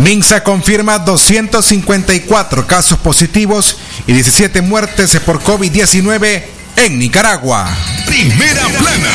Minsa 0.09 0.43
confirma 0.43 0.99
254 0.99 2.67
casos 2.67 2.99
positivos 2.99 3.77
y 4.07 4.15
17 4.15 4.63
muertes 4.63 5.15
por 5.21 5.39
COVID-19 5.43 6.45
en 6.77 6.99
Nicaragua. 6.99 7.69
Primera 8.07 8.67
plana. 8.69 9.11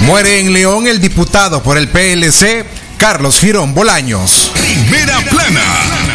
Muere 0.00 0.40
en 0.40 0.52
León 0.52 0.86
el 0.86 1.00
diputado 1.00 1.62
por 1.62 1.78
el 1.78 1.88
PLC, 1.88 2.66
Carlos 2.98 3.40
Girón 3.40 3.72
Bolaños. 3.72 4.52
Primera 4.54 5.20
plana. 5.30 6.13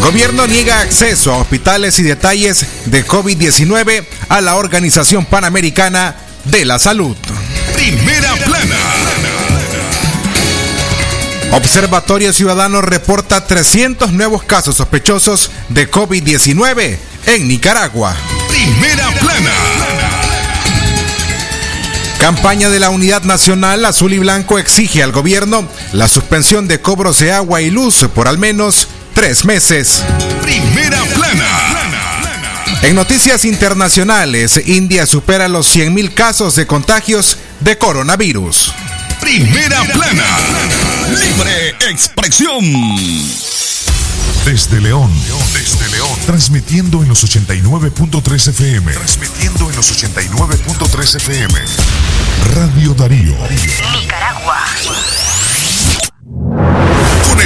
Gobierno 0.00 0.46
niega 0.46 0.80
acceso 0.80 1.32
a 1.32 1.38
hospitales 1.38 1.98
y 1.98 2.02
detalles 2.02 2.66
de 2.86 3.06
COVID-19 3.06 4.04
a 4.28 4.40
la 4.40 4.56
Organización 4.56 5.24
Panamericana 5.24 6.16
de 6.44 6.64
la 6.64 6.78
Salud. 6.78 7.16
Primera 7.74 8.34
plana. 8.36 8.76
Observatorio 11.52 12.32
Ciudadano 12.32 12.80
reporta 12.80 13.46
300 13.46 14.12
nuevos 14.12 14.42
casos 14.42 14.76
sospechosos 14.76 15.50
de 15.68 15.90
COVID-19 15.90 16.96
en 17.26 17.48
Nicaragua. 17.48 18.16
Primera 18.48 19.10
plana. 19.20 19.52
Campaña 22.22 22.70
de 22.70 22.78
la 22.78 22.90
Unidad 22.90 23.24
Nacional 23.24 23.84
Azul 23.84 24.12
y 24.12 24.18
Blanco 24.18 24.58
exige 24.58 25.02
al 25.02 25.10
gobierno 25.10 25.68
la 25.92 26.06
suspensión 26.06 26.68
de 26.68 26.80
cobros 26.80 27.18
de 27.18 27.32
agua 27.32 27.62
y 27.62 27.70
luz 27.70 28.06
por 28.14 28.28
al 28.28 28.38
menos 28.38 28.86
tres 29.14 29.44
meses. 29.44 30.02
Primera 30.42 31.02
plana. 31.14 31.82
En 32.82 32.96
noticias 32.96 33.44
internacionales, 33.44 34.60
India 34.66 35.06
supera 35.06 35.48
los 35.48 35.74
100.000 35.74 36.14
casos 36.14 36.56
de 36.56 36.66
contagios 36.66 37.38
de 37.60 37.78
coronavirus. 37.78 38.72
Primera 39.20 39.82
plana. 39.84 40.24
Libre 41.10 41.68
expresión. 41.90 42.64
Desde 44.44 44.80
León, 44.80 45.12
desde 45.52 45.88
León, 45.90 46.18
transmitiendo 46.26 47.02
en 47.02 47.08
los 47.08 47.22
89.3 47.22 48.48
FM. 48.48 48.92
Transmitiendo 48.92 49.70
en 49.70 49.76
los 49.76 50.02
89.3 50.02 51.16
FM. 51.16 51.54
Radio 52.52 52.94
Darío. 52.94 53.36
Nicaragua. 54.00 54.64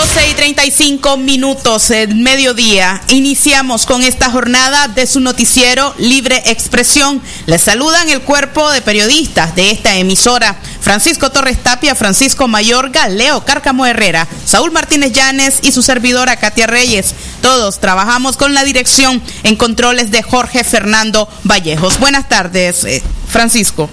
12 0.00 0.30
y 0.30 0.32
35 0.34 1.18
minutos 1.18 1.90
el 1.90 2.14
mediodía. 2.14 3.02
Iniciamos 3.08 3.84
con 3.84 4.02
esta 4.02 4.30
jornada 4.30 4.88
de 4.88 5.06
su 5.06 5.20
noticiero 5.20 5.94
Libre 5.98 6.42
Expresión. 6.46 7.20
Les 7.44 7.60
saludan 7.60 8.08
el 8.08 8.22
cuerpo 8.22 8.70
de 8.70 8.80
periodistas 8.80 9.54
de 9.54 9.70
esta 9.70 9.96
emisora. 9.96 10.56
Francisco 10.80 11.28
Torres 11.30 11.62
Tapia, 11.62 11.94
Francisco 11.94 12.48
Mayorga, 12.48 13.08
Leo 13.08 13.44
Cárcamo 13.44 13.84
Herrera, 13.84 14.26
Saúl 14.46 14.70
Martínez 14.70 15.12
Llanes 15.12 15.58
y 15.60 15.70
su 15.70 15.82
servidora 15.82 16.36
Katia 16.36 16.66
Reyes. 16.66 17.14
Todos 17.42 17.78
trabajamos 17.78 18.38
con 18.38 18.54
la 18.54 18.64
dirección 18.64 19.22
en 19.42 19.56
controles 19.56 20.10
de 20.10 20.22
Jorge 20.22 20.64
Fernando 20.64 21.28
Vallejos. 21.44 22.00
Buenas 22.00 22.26
tardes, 22.26 22.84
eh, 22.84 23.02
Francisco. 23.28 23.90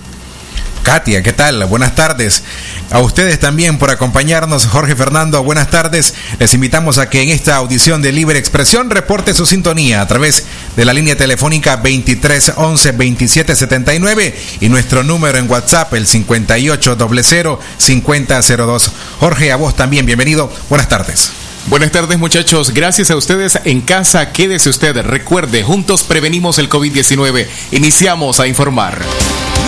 Katia, 0.88 1.22
¿qué 1.22 1.34
tal? 1.34 1.66
Buenas 1.66 1.96
tardes. 1.96 2.44
A 2.92 3.00
ustedes 3.00 3.38
también 3.42 3.78
por 3.78 3.92
acompañarnos, 3.92 4.68
Jorge 4.68 4.96
Fernando, 4.96 5.44
buenas 5.44 5.70
tardes. 5.70 6.14
Les 6.40 6.53
invitamos 6.53 6.98
a 6.98 7.09
que 7.09 7.22
en 7.22 7.28
esta 7.28 7.58
audición 7.58 8.02
de 8.02 8.14
Libre 8.14 8.40
Expresión 8.40 8.90
reporte 8.90 9.34
su 9.34 9.46
sintonía 9.46 10.00
a 10.00 10.08
través 10.08 10.46
de 10.78 10.86
la 10.86 10.94
línea 10.94 11.18
telefónica 11.18 11.75
23 11.75 12.54
11 12.56 12.92
27 12.94 13.54
79 13.57 14.39
y 14.62 14.69
nuestro 14.69 15.04
número 15.04 15.38
en 15.38 15.51
WhatsApp, 15.51 15.94
el 15.94 16.07
5800 16.07 17.60
5002. 17.78 18.92
Jorge, 19.19 19.51
a 19.51 19.57
vos 19.57 19.75
también, 19.75 20.06
bienvenido. 20.06 20.50
Buenas 20.69 20.88
tardes. 20.88 21.47
Buenas 21.69 21.92
tardes 21.92 22.18
muchachos, 22.18 22.72
gracias 22.74 23.12
a 23.12 23.18
ustedes 23.18 23.60
en 23.66 23.81
casa, 23.81 24.31
quédese 24.31 24.69
usted, 24.69 24.96
recuerde, 25.02 25.64
juntos 25.64 26.04
prevenimos 26.04 26.60
el 26.60 26.69
COVID-19, 26.69 27.46
iniciamos 27.72 28.40
a 28.40 28.48
informar. 28.48 29.02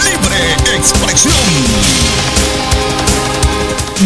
Libre 0.05 0.77
expresión. 0.77 1.33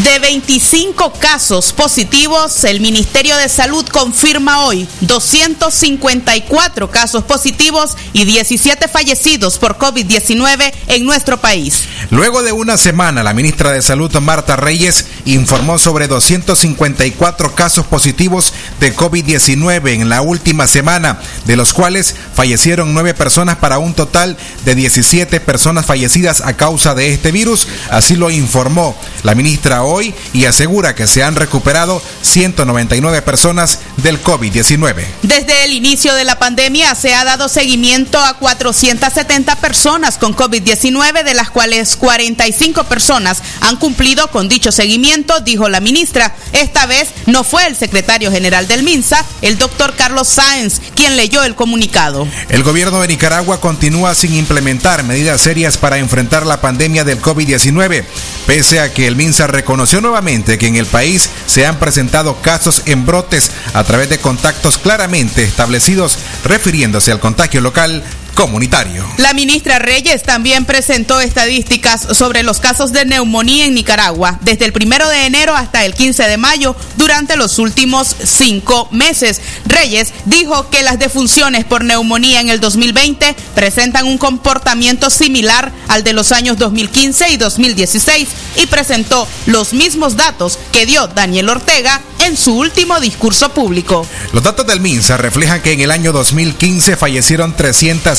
De 0.01 0.17
25 0.17 1.13
casos 1.19 1.71
positivos, 1.71 2.63
el 2.63 2.79
Ministerio 2.79 3.37
de 3.37 3.47
Salud 3.47 3.85
confirma 3.89 4.65
hoy 4.65 4.87
254 5.01 6.89
casos 6.89 7.23
positivos 7.25 7.95
y 8.11 8.25
17 8.25 8.87
fallecidos 8.87 9.59
por 9.59 9.77
COVID-19 9.77 10.73
en 10.87 11.05
nuestro 11.05 11.39
país. 11.39 11.83
Luego 12.09 12.41
de 12.41 12.51
una 12.53 12.77
semana, 12.77 13.21
la 13.21 13.35
ministra 13.35 13.71
de 13.71 13.83
Salud, 13.83 14.11
Marta 14.19 14.55
Reyes, 14.55 15.05
informó 15.25 15.77
sobre 15.77 16.07
254 16.07 17.53
casos 17.53 17.85
positivos 17.85 18.51
de 18.79 18.95
COVID-19 18.95 19.89
en 19.89 20.09
la 20.09 20.23
última 20.23 20.65
semana, 20.65 21.19
de 21.45 21.55
los 21.55 21.71
cuales 21.71 22.15
fallecieron 22.33 22.95
9 22.95 23.13
personas 23.13 23.57
para 23.57 23.77
un 23.77 23.93
total 23.93 24.37
de 24.65 24.73
17 24.73 25.39
personas 25.39 25.85
fallecidas 25.85 26.41
a 26.41 26.57
causa 26.57 26.95
de 26.95 27.13
este 27.13 27.31
virus. 27.31 27.67
Así 27.91 28.15
lo 28.15 28.31
informó 28.31 28.95
la 29.21 29.35
ministra 29.35 29.82
hoy 29.83 30.13
y 30.33 30.45
asegura 30.45 30.95
que 30.95 31.07
se 31.07 31.23
han 31.23 31.35
recuperado 31.35 32.01
199 32.21 33.21
personas 33.21 33.79
del 33.97 34.21
COVID-19. 34.21 35.03
Desde 35.21 35.65
el 35.65 35.73
inicio 35.73 36.13
de 36.15 36.23
la 36.23 36.39
pandemia 36.39 36.95
se 36.95 37.13
ha 37.13 37.23
dado 37.23 37.49
seguimiento 37.49 38.19
a 38.19 38.35
470 38.35 39.55
personas 39.57 40.17
con 40.17 40.35
COVID-19, 40.35 41.23
de 41.23 41.33
las 41.33 41.49
cuales 41.49 41.95
45 41.95 42.83
personas 42.85 43.41
han 43.61 43.77
cumplido 43.77 44.29
con 44.29 44.49
dicho 44.49 44.71
seguimiento, 44.71 45.39
dijo 45.41 45.69
la 45.69 45.79
ministra. 45.79 46.35
Esta 46.51 46.85
vez 46.85 47.09
no 47.25 47.43
fue 47.43 47.65
el 47.67 47.75
secretario 47.75 48.31
general 48.31 48.67
del 48.67 48.83
MINSA, 48.83 49.23
el 49.41 49.57
doctor 49.57 49.95
Carlos 49.95 50.27
Sáenz, 50.27 50.79
quien 50.95 51.15
leyó 51.15 51.43
el 51.43 51.55
comunicado. 51.55 52.27
El 52.49 52.63
gobierno 52.63 53.01
de 53.01 53.07
Nicaragua 53.07 53.59
continúa 53.59 54.15
sin 54.15 54.33
implementar 54.33 55.03
medidas 55.03 55.41
serias 55.41 55.77
para 55.77 55.97
enfrentar 55.97 56.45
la 56.45 56.61
pandemia 56.61 57.03
del 57.03 57.21
COVID-19, 57.21 58.03
pese 58.45 58.79
a 58.79 58.93
que 58.93 59.07
el 59.07 59.15
MINSA 59.15 59.47
reconoció 59.73 60.01
nuevamente 60.01 60.59
que 60.59 60.67
en 60.67 60.75
el 60.75 60.85
país 60.85 61.31
se 61.47 61.65
han 61.65 61.79
presentado 61.79 62.39
casos 62.43 62.83
en 62.85 63.07
brotes 63.07 63.49
a 63.73 63.83
través 63.83 64.07
de 64.07 64.19
contactos 64.19 64.77
claramente 64.77 65.43
establecidos 65.43 66.19
refiriéndose 66.43 67.11
al 67.11 67.19
contagio 67.19 67.59
local 67.59 68.03
comunitario. 68.33 69.05
La 69.17 69.33
ministra 69.33 69.79
Reyes 69.79 70.23
también 70.23 70.65
presentó 70.65 71.19
estadísticas 71.21 72.07
sobre 72.11 72.43
los 72.43 72.59
casos 72.59 72.91
de 72.91 73.05
neumonía 73.05 73.65
en 73.65 73.75
Nicaragua 73.75 74.39
desde 74.41 74.65
el 74.65 74.73
primero 74.73 75.07
de 75.09 75.25
enero 75.25 75.55
hasta 75.55 75.85
el 75.85 75.93
15 75.93 76.23
de 76.23 76.37
mayo 76.37 76.75
durante 76.97 77.35
los 77.35 77.59
últimos 77.59 78.15
cinco 78.23 78.87
meses. 78.91 79.41
Reyes 79.65 80.13
dijo 80.25 80.69
que 80.69 80.83
las 80.83 80.99
defunciones 80.99 81.65
por 81.65 81.83
neumonía 81.83 82.41
en 82.41 82.49
el 82.49 82.59
2020 82.59 83.35
presentan 83.55 84.05
un 84.05 84.17
comportamiento 84.17 85.09
similar 85.09 85.71
al 85.87 86.03
de 86.03 86.13
los 86.13 86.31
años 86.31 86.57
2015 86.57 87.29
y 87.29 87.37
2016 87.37 88.29
y 88.57 88.65
presentó 88.67 89.27
los 89.45 89.73
mismos 89.73 90.15
datos 90.15 90.59
que 90.71 90.85
dio 90.85 91.07
Daniel 91.07 91.49
Ortega 91.49 92.01
en 92.25 92.37
su 92.37 92.57
último 92.57 92.99
discurso 92.99 93.49
público. 93.49 94.05
Los 94.31 94.43
datos 94.43 94.65
del 94.65 94.79
MINSA 94.79 95.17
reflejan 95.17 95.61
que 95.61 95.73
en 95.73 95.81
el 95.81 95.91
año 95.91 96.11
2015 96.11 96.95
fallecieron 96.95 97.53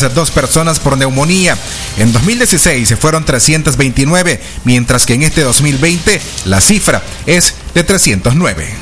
302 0.04 0.30
personas 0.32 0.80
por 0.80 0.98
neumonía. 0.98 1.56
En 1.96 2.12
2016 2.12 2.88
se 2.88 2.96
fueron 2.96 3.24
329, 3.24 4.38
mientras 4.64 5.06
que 5.06 5.14
en 5.14 5.22
este 5.22 5.40
2020 5.40 6.20
la 6.44 6.60
cifra 6.60 7.02
es 7.26 7.54
de 7.74 7.84
309. 7.84 8.74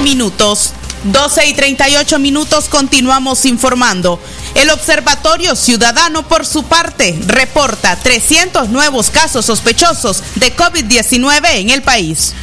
minutos 0.00 0.72
12 1.04 1.46
y 1.48 1.54
38 1.54 2.18
minutos 2.18 2.68
continuamos 2.68 3.44
informando. 3.44 4.20
El 4.54 4.70
Observatorio 4.70 5.56
Ciudadano, 5.56 6.28
por 6.28 6.44
su 6.44 6.64
parte, 6.64 7.18
reporta 7.26 7.96
300 7.96 8.68
nuevos 8.68 9.10
casos 9.10 9.46
sospechosos 9.46 10.22
de 10.34 10.54
COVID-19 10.54 11.40
en 11.54 11.70
el 11.70 11.82
país. 11.82 12.34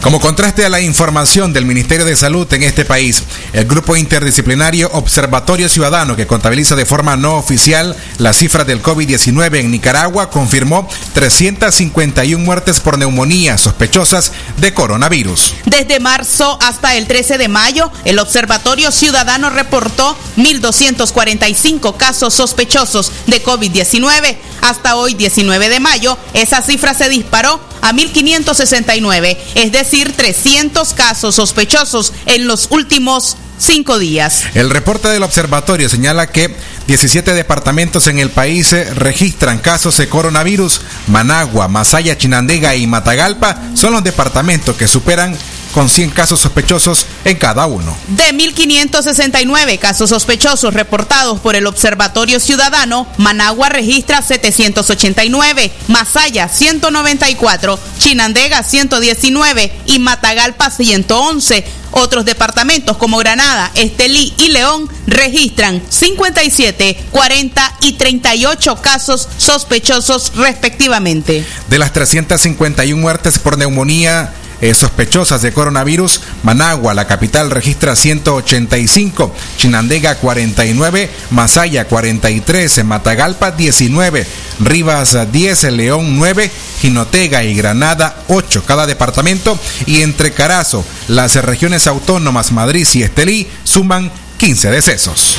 Como 0.00 0.20
contraste 0.20 0.64
a 0.64 0.68
la 0.68 0.80
información 0.80 1.52
del 1.52 1.66
Ministerio 1.66 2.04
de 2.04 2.14
Salud 2.14 2.50
en 2.52 2.62
este 2.62 2.84
país, 2.84 3.24
el 3.52 3.64
grupo 3.64 3.96
interdisciplinario 3.96 4.88
Observatorio 4.92 5.68
Ciudadano, 5.68 6.14
que 6.14 6.28
contabiliza 6.28 6.76
de 6.76 6.86
forma 6.86 7.16
no 7.16 7.34
oficial 7.34 7.96
las 8.18 8.36
cifras 8.36 8.64
del 8.64 8.80
COVID-19 8.80 9.58
en 9.58 9.72
Nicaragua, 9.72 10.30
confirmó 10.30 10.88
351 11.14 12.44
muertes 12.44 12.78
por 12.78 12.96
neumonía 12.96 13.58
sospechosas 13.58 14.30
de 14.58 14.72
coronavirus. 14.72 15.54
Desde 15.66 15.98
marzo 15.98 16.58
hasta 16.62 16.96
el 16.96 17.08
13 17.08 17.36
de 17.36 17.48
mayo, 17.48 17.90
el 18.04 18.20
Observatorio 18.20 18.92
Ciudadano 18.92 19.50
reportó 19.50 20.16
1.245 20.36 21.96
casos 21.96 22.34
sospechosos 22.34 23.10
de 23.26 23.42
COVID-19. 23.42 24.36
Hasta 24.62 24.94
hoy, 24.94 25.14
19 25.14 25.68
de 25.68 25.80
mayo, 25.80 26.16
esa 26.34 26.62
cifra 26.62 26.94
se 26.94 27.08
disparó 27.08 27.60
a 27.80 27.92
1.569, 27.92 29.36
es 29.54 29.72
decir, 29.72 29.87
300 29.88 30.94
casos 30.94 31.34
sospechosos 31.34 32.12
en 32.26 32.46
los 32.46 32.68
últimos 32.70 33.36
cinco 33.58 33.98
días. 33.98 34.44
El 34.54 34.70
reporte 34.70 35.08
del 35.08 35.22
observatorio 35.22 35.88
señala 35.88 36.28
que 36.28 36.54
17 36.86 37.34
departamentos 37.34 38.06
en 38.06 38.18
el 38.18 38.30
país 38.30 38.74
registran 38.94 39.58
casos 39.58 39.96
de 39.98 40.08
coronavirus. 40.08 40.80
Managua, 41.08 41.68
Masaya, 41.68 42.16
Chinandega 42.16 42.76
y 42.76 42.86
Matagalpa 42.86 43.60
son 43.74 43.92
los 43.92 44.04
departamentos 44.04 44.76
que 44.76 44.88
superan 44.88 45.36
con 45.72 45.88
100 45.88 46.10
casos 46.10 46.40
sospechosos 46.40 47.06
en 47.24 47.36
cada 47.36 47.66
uno. 47.66 47.96
De 48.08 48.34
1.569 48.34 49.78
casos 49.78 50.10
sospechosos 50.10 50.74
reportados 50.74 51.40
por 51.40 51.56
el 51.56 51.66
Observatorio 51.66 52.40
Ciudadano, 52.40 53.06
Managua 53.18 53.68
registra 53.68 54.22
789, 54.22 55.72
Masaya 55.88 56.48
194, 56.48 57.78
Chinandega 57.98 58.62
119 58.62 59.72
y 59.86 59.98
Matagalpa 59.98 60.70
111. 60.70 61.64
Otros 61.90 62.26
departamentos 62.26 62.98
como 62.98 63.16
Granada, 63.18 63.70
Estelí 63.74 64.34
y 64.36 64.48
León 64.48 64.88
registran 65.06 65.82
57, 65.88 67.04
40 67.10 67.76
y 67.80 67.94
38 67.94 68.76
casos 68.82 69.28
sospechosos 69.38 70.32
respectivamente. 70.36 71.46
De 71.68 71.78
las 71.78 71.92
351 71.92 73.00
muertes 73.00 73.38
por 73.38 73.56
neumonía, 73.56 74.32
eh, 74.60 74.74
sospechosas 74.74 75.42
de 75.42 75.52
coronavirus. 75.52 76.20
Managua, 76.42 76.94
la 76.94 77.06
capital, 77.06 77.50
registra 77.50 77.96
185, 77.96 79.34
Chinandega 79.56 80.16
49, 80.16 81.10
Masaya 81.30 81.86
43, 81.86 82.84
Matagalpa 82.84 83.50
19, 83.52 84.26
Rivas 84.60 85.16
10, 85.30 85.62
León 85.72 86.18
9, 86.18 86.50
Jinotega 86.80 87.44
y 87.44 87.54
Granada 87.54 88.22
8 88.28 88.64
cada 88.66 88.86
departamento 88.86 89.58
y 89.86 90.02
entre 90.02 90.32
Carazo, 90.32 90.84
las 91.08 91.34
regiones 91.36 91.86
autónomas 91.86 92.52
Madrid 92.52 92.86
y 92.94 93.02
Estelí 93.02 93.48
suman 93.64 94.10
15 94.38 94.70
decesos. 94.70 95.36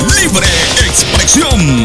Libre 0.00 0.46
expresión. 0.86 1.84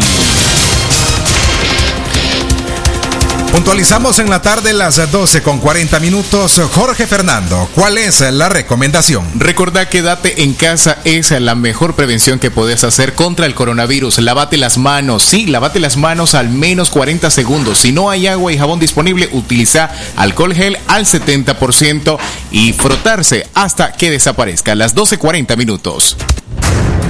Puntualizamos 3.52 4.20
en 4.20 4.30
la 4.30 4.42
tarde 4.42 4.72
las 4.72 5.12
12 5.12 5.42
con 5.44 5.60
40 5.60 6.00
minutos. 6.00 6.62
Jorge 6.74 7.06
Fernando, 7.06 7.68
¿cuál 7.76 7.98
es 7.98 8.22
la 8.22 8.48
recomendación? 8.48 9.28
Recordá 9.36 9.90
que 9.90 10.02
date 10.02 10.44
en 10.44 10.54
casa 10.54 11.00
es 11.04 11.32
la 11.32 11.54
mejor 11.54 11.94
prevención 11.94 12.40
que 12.40 12.50
puedes 12.50 12.86
hacer 12.86 13.14
contra 13.14 13.46
el 13.46 13.54
coronavirus. 13.54 14.20
Lávate 14.20 14.56
las 14.56 14.78
manos, 14.78 15.24
sí, 15.24 15.48
lávate 15.48 15.82
las 15.82 15.98
manos 15.98 16.34
al 16.34 16.50
menos 16.50 16.90
40 16.92 17.30
segundos. 17.30 17.80
Si 17.80 17.92
no 17.92 18.10
hay 18.10 18.28
agua 18.28 18.54
y 18.54 18.58
jabón 18.58 18.80
disponible, 18.80 19.28
utiliza 19.34 19.92
alcohol 20.16 20.56
gel 20.56 20.78
al 20.88 21.06
70% 21.06 22.18
y 22.52 22.72
frotarse 22.72 23.48
hasta 23.54 23.92
que 23.92 24.12
desaparezca. 24.12 24.76
Las 24.76 24.96
12.40 24.96 25.58
minutos 25.58 26.16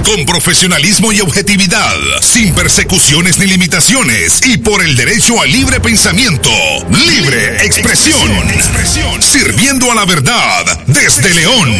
con 0.02 0.24
profesionalismo 0.26 1.12
y 1.12 1.20
objetividad, 1.20 1.96
sin 2.20 2.54
persecuciones 2.54 3.38
ni 3.38 3.46
limitaciones 3.46 4.40
y 4.46 4.58
por 4.58 4.82
el 4.82 4.96
derecho 4.96 5.40
al 5.40 5.50
libre 5.50 5.80
pensamiento, 5.80 6.50
libre 6.90 7.64
expresión, 7.64 8.30
sirviendo 9.20 9.90
a 9.90 9.94
la 9.94 10.04
verdad 10.04 10.64
desde 10.86 11.32
León. 11.34 11.72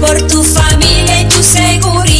Por 0.00 0.26
tu 0.26 0.42
familia 0.42 1.20
y 1.20 1.28
tu 1.28 1.42
seguridad. 1.42 2.19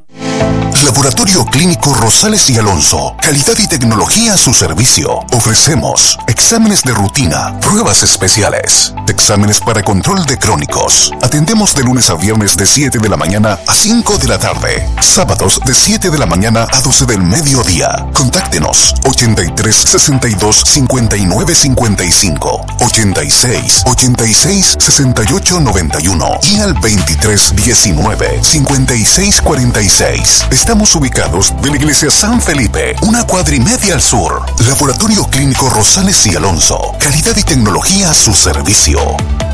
Laboratorio 0.83 1.45
Clínico 1.45 1.93
Rosales 1.93 2.49
y 2.49 2.57
Alonso. 2.57 3.15
Calidad 3.21 3.57
y 3.57 3.67
tecnología 3.67 4.33
a 4.33 4.37
su 4.37 4.53
servicio. 4.53 5.19
Ofrecemos 5.31 6.17
exámenes 6.27 6.81
de 6.81 6.93
rutina, 6.93 7.59
pruebas 7.59 8.01
especiales, 8.03 8.93
exámenes 9.07 9.59
para 9.59 9.83
control 9.83 10.25
de 10.25 10.39
crónicos. 10.39 11.11
Atendemos 11.21 11.75
de 11.75 11.83
lunes 11.83 12.09
a 12.09 12.15
viernes 12.15 12.57
de 12.57 12.65
7 12.65 12.97
de 12.97 13.09
la 13.09 13.17
mañana 13.17 13.59
a 13.67 13.73
5 13.73 14.17
de 14.17 14.27
la 14.27 14.39
tarde. 14.39 14.87
Sábados 15.01 15.59
de 15.65 15.73
7 15.73 16.09
de 16.09 16.17
la 16.17 16.25
mañana 16.25 16.65
a 16.71 16.81
12 16.81 17.05
del 17.05 17.21
mediodía. 17.21 18.07
Contáctenos 18.13 18.95
83 19.05 19.75
62 19.75 20.63
59 20.65 21.53
55 21.53 22.65
86 22.79 23.83
86 23.85 24.77
68 24.79 25.59
91 25.59 26.39
y 26.43 26.59
al 26.59 26.73
23 26.73 27.55
19 27.55 28.39
56 28.43 29.41
46. 29.41 30.45
Estamos 30.71 30.95
ubicados 30.95 31.53
de 31.61 31.69
la 31.69 31.75
iglesia 31.75 32.09
San 32.09 32.41
Felipe, 32.41 32.95
una 33.01 33.25
cuadrimedia 33.27 33.95
al 33.95 34.01
sur. 34.01 34.41
Laboratorio 34.65 35.25
Clínico 35.25 35.69
Rosales 35.69 36.25
y 36.27 36.33
Alonso. 36.37 36.93
Calidad 36.97 37.35
y 37.35 37.43
tecnología 37.43 38.09
a 38.09 38.13
su 38.13 38.33
servicio. 38.33 38.97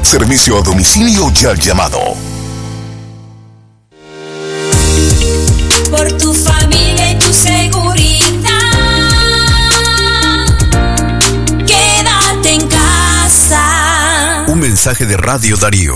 Servicio 0.03 0.59
a 0.59 0.61
domicilio 0.61 1.33
y 1.35 1.45
al 1.45 1.59
llamado. 1.59 1.97
Por 5.89 6.11
tu 6.19 6.35
familia 6.35 7.13
y 7.13 7.17
tu 7.17 7.33
seguridad. 7.33 8.51
Quédate 11.65 12.53
en 12.53 12.67
casa. 12.67 14.45
Un 14.49 14.59
mensaje 14.59 15.07
de 15.07 15.17
Radio 15.17 15.57
Darío. 15.57 15.95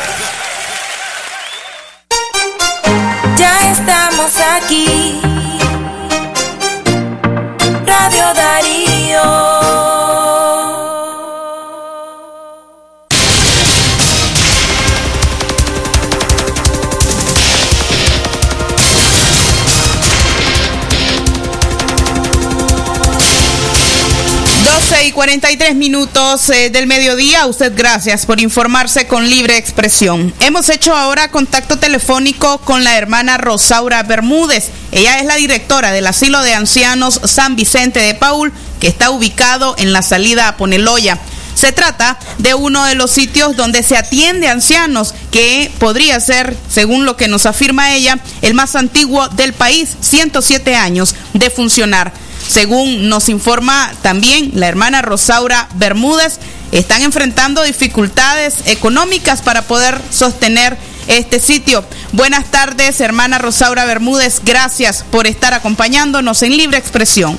Y 25.11 25.13
43 25.13 25.75
minutos 25.75 26.49
eh, 26.49 26.69
del 26.69 26.87
mediodía. 26.87 27.45
Usted 27.45 27.73
gracias 27.75 28.25
por 28.25 28.39
informarse 28.39 29.07
con 29.07 29.29
libre 29.29 29.57
expresión. 29.57 30.33
Hemos 30.39 30.69
hecho 30.69 30.95
ahora 30.95 31.29
contacto 31.31 31.77
telefónico 31.77 32.59
con 32.59 32.83
la 32.83 32.97
hermana 32.97 33.37
Rosaura 33.37 34.03
Bermúdez. 34.03 34.69
Ella 34.91 35.19
es 35.19 35.25
la 35.25 35.35
directora 35.35 35.91
del 35.91 36.07
Asilo 36.07 36.41
de 36.41 36.53
Ancianos 36.53 37.19
San 37.25 37.55
Vicente 37.55 37.99
de 37.99 38.15
Paul, 38.15 38.53
que 38.79 38.87
está 38.87 39.09
ubicado 39.09 39.75
en 39.77 39.91
la 39.91 40.01
salida 40.01 40.47
a 40.47 40.55
Poneloya. 40.57 41.19
Se 41.55 41.73
trata 41.73 42.17
de 42.37 42.53
uno 42.53 42.85
de 42.85 42.95
los 42.95 43.11
sitios 43.11 43.57
donde 43.57 43.83
se 43.83 43.97
atiende 43.97 44.47
ancianos, 44.47 45.13
que 45.31 45.71
podría 45.79 46.19
ser, 46.19 46.55
según 46.69 47.05
lo 47.05 47.17
que 47.17 47.27
nos 47.27 47.45
afirma 47.45 47.93
ella, 47.93 48.19
el 48.41 48.53
más 48.53 48.75
antiguo 48.75 49.27
del 49.29 49.53
país, 49.53 49.89
107 49.99 50.75
años 50.75 51.15
de 51.33 51.49
funcionar. 51.49 52.13
Según 52.47 53.09
nos 53.09 53.29
informa 53.29 53.91
también 54.01 54.51
la 54.55 54.67
hermana 54.67 55.01
Rosaura 55.01 55.69
Bermúdez, 55.75 56.39
están 56.71 57.01
enfrentando 57.01 57.63
dificultades 57.63 58.55
económicas 58.65 59.41
para 59.41 59.63
poder 59.63 60.01
sostener 60.09 60.77
este 61.07 61.39
sitio. 61.39 61.83
Buenas 62.11 62.49
tardes, 62.51 63.01
hermana 63.01 63.37
Rosaura 63.37 63.85
Bermúdez. 63.85 64.41
Gracias 64.43 65.03
por 65.11 65.27
estar 65.27 65.53
acompañándonos 65.53 66.41
en 66.43 66.57
Libre 66.57 66.77
Expresión. 66.77 67.37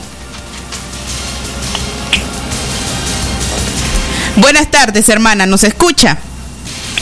Buenas 4.36 4.70
tardes, 4.70 5.08
hermana. 5.08 5.46
¿Nos 5.46 5.62
escucha? 5.64 6.18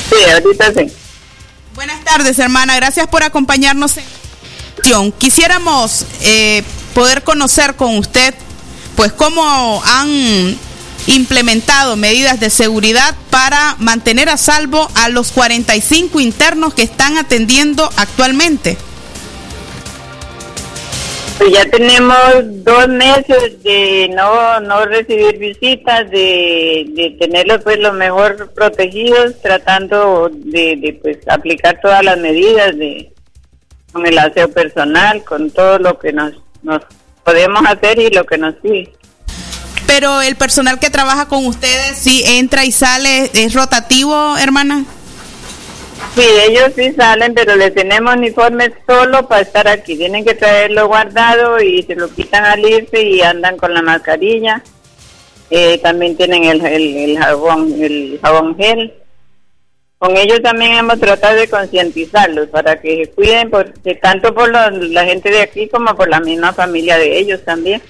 Sí, 0.09 0.31
ahorita 0.31 0.73
sí. 0.75 0.93
Buenas 1.75 2.05
tardes, 2.05 2.39
hermana. 2.39 2.75
Gracias 2.77 3.07
por 3.07 3.23
acompañarnos 3.23 3.97
en 3.97 5.13
Quisiéramos 5.19 6.05
eh, 6.23 6.65
poder 6.95 7.23
conocer 7.23 7.75
con 7.75 7.97
usted, 7.97 8.35
pues, 8.97 9.13
cómo 9.13 9.83
han 9.85 10.59
implementado 11.07 11.97
medidas 11.97 12.41
de 12.41 12.51
seguridad 12.51 13.15
para 13.31 13.77
mantener 13.79 14.29
a 14.29 14.37
salvo 14.37 14.89
a 14.95 15.09
los 15.09 15.33
45 15.33 16.21
internos 16.21 16.75
que 16.75 16.83
están 16.83 17.17
atendiendo 17.17 17.89
actualmente. 17.97 18.77
Pues 21.39 21.53
ya 21.55 21.65
tenemos 21.71 22.19
dos 22.65 22.87
meses 22.89 23.63
de 23.63 24.11
no, 24.15 24.61
no 24.61 24.85
recibir 24.85 25.39
visitas, 25.39 26.11
de, 26.11 26.85
de 26.91 27.17
tenerlos 27.19 27.63
pues 27.65 27.79
lo 27.79 27.95
mejor 27.95 28.53
protegidos, 28.53 29.41
tratando 29.41 30.31
de, 30.31 30.77
de 30.77 30.99
pues 31.01 31.17
aplicar 31.29 31.81
todas 31.81 32.05
las 32.05 32.19
medidas 32.19 32.77
de 32.77 33.11
con 33.91 34.07
el 34.07 34.19
aseo 34.19 34.51
personal, 34.51 35.25
con 35.25 35.51
todo 35.51 35.79
lo 35.79 35.99
que 35.99 36.13
nos, 36.13 36.35
nos 36.63 36.83
podemos 37.25 37.63
hacer 37.67 37.99
y 37.99 38.11
lo 38.11 38.25
que 38.25 38.39
nos 38.39 38.55
sigue. 38.63 38.93
Pero 39.87 40.23
el 40.23 40.37
personal 40.37 40.79
que 40.79 40.91
trabaja 40.91 41.27
con 41.27 41.47
ustedes, 41.47 41.99
si 41.99 42.23
entra 42.25 42.65
y 42.65 42.73
sale, 42.73 43.31
¿es 43.35 43.55
rotativo, 43.55 44.37
hermana? 44.37 44.85
Sí, 46.15 46.23
ellos 46.49 46.73
sí 46.77 46.93
salen, 46.93 47.35
pero 47.35 47.57
les 47.57 47.75
tenemos 47.75 48.17
uniformes 48.17 48.71
solo 48.87 49.27
para 49.29 49.43
estar 49.43 49.69
aquí. 49.69 49.97
Tienen 49.97 50.25
que 50.25 50.35
traerlo 50.35 50.89
guardado 50.89 51.61
y 51.61 51.83
se 51.83 51.95
lo 51.95 52.09
quitan 52.09 52.45
al 52.45 52.65
irse 52.65 53.03
y 53.03 53.21
andan 53.21 53.57
con 53.57 53.75
la 53.75 53.83
mascarilla. 53.83 54.63
Eh, 55.51 55.79
también 55.79 56.17
tienen 56.17 56.45
el, 56.45 56.65
el, 56.65 56.97
el 56.97 57.19
jabón, 57.19 57.75
el 57.81 58.19
jabón 58.23 58.57
gel. 58.57 58.93
Con 60.01 60.17
ellos 60.17 60.41
también 60.43 60.73
hemos 60.73 60.99
tratado 60.99 61.37
de 61.37 61.47
concientizarlos 61.47 62.49
para 62.49 62.81
que 62.81 63.05
se 63.05 63.11
cuiden, 63.11 63.51
porque 63.51 63.97
tanto 63.97 64.35
por 64.35 64.49
los- 64.49 64.89
la 64.89 65.05
gente 65.05 65.31
de 65.31 65.43
aquí 65.43 65.69
como 65.69 65.95
por 65.95 66.09
la 66.09 66.21
misma 66.21 66.55
familia 66.55 66.97
de 66.97 67.19
ellos 67.19 67.41
también. 67.45 67.83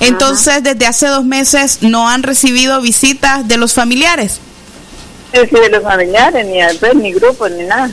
Entonces, 0.00 0.60
desde 0.64 0.86
hace 0.86 1.06
dos 1.06 1.24
meses 1.24 1.82
no 1.82 2.08
han 2.08 2.24
recibido 2.24 2.80
visitas 2.80 3.46
de 3.46 3.56
los 3.58 3.74
familiares. 3.74 4.40
Sí, 5.32 5.40
sí, 5.48 5.54
de 5.54 5.68
los 5.70 5.84
familiares, 5.84 6.44
ni 6.44 6.58
pues, 6.80 6.94
ni 6.96 7.12
grupos, 7.12 7.48
ni 7.52 7.62
nada. 7.62 7.92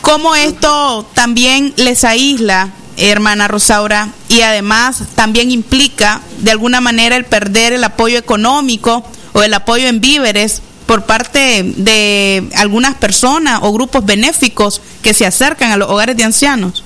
¿Cómo 0.00 0.34
esto 0.34 1.06
también 1.14 1.72
les 1.76 2.02
aísla, 2.02 2.70
hermana 2.96 3.46
Rosaura, 3.46 4.08
y 4.28 4.40
además 4.40 5.04
también 5.14 5.52
implica 5.52 6.20
de 6.38 6.50
alguna 6.50 6.80
manera 6.80 7.14
el 7.14 7.26
perder 7.26 7.74
el 7.74 7.84
apoyo 7.84 8.18
económico 8.18 9.04
o 9.34 9.44
el 9.44 9.54
apoyo 9.54 9.86
en 9.86 10.00
víveres 10.00 10.62
por 10.86 11.04
parte 11.04 11.62
de 11.76 12.48
algunas 12.56 12.94
personas 12.94 13.60
o 13.62 13.72
grupos 13.72 14.04
benéficos 14.04 14.80
que 15.02 15.12
se 15.14 15.26
acercan 15.26 15.72
a 15.72 15.76
los 15.76 15.88
hogares 15.90 16.16
de 16.16 16.24
ancianos? 16.24 16.84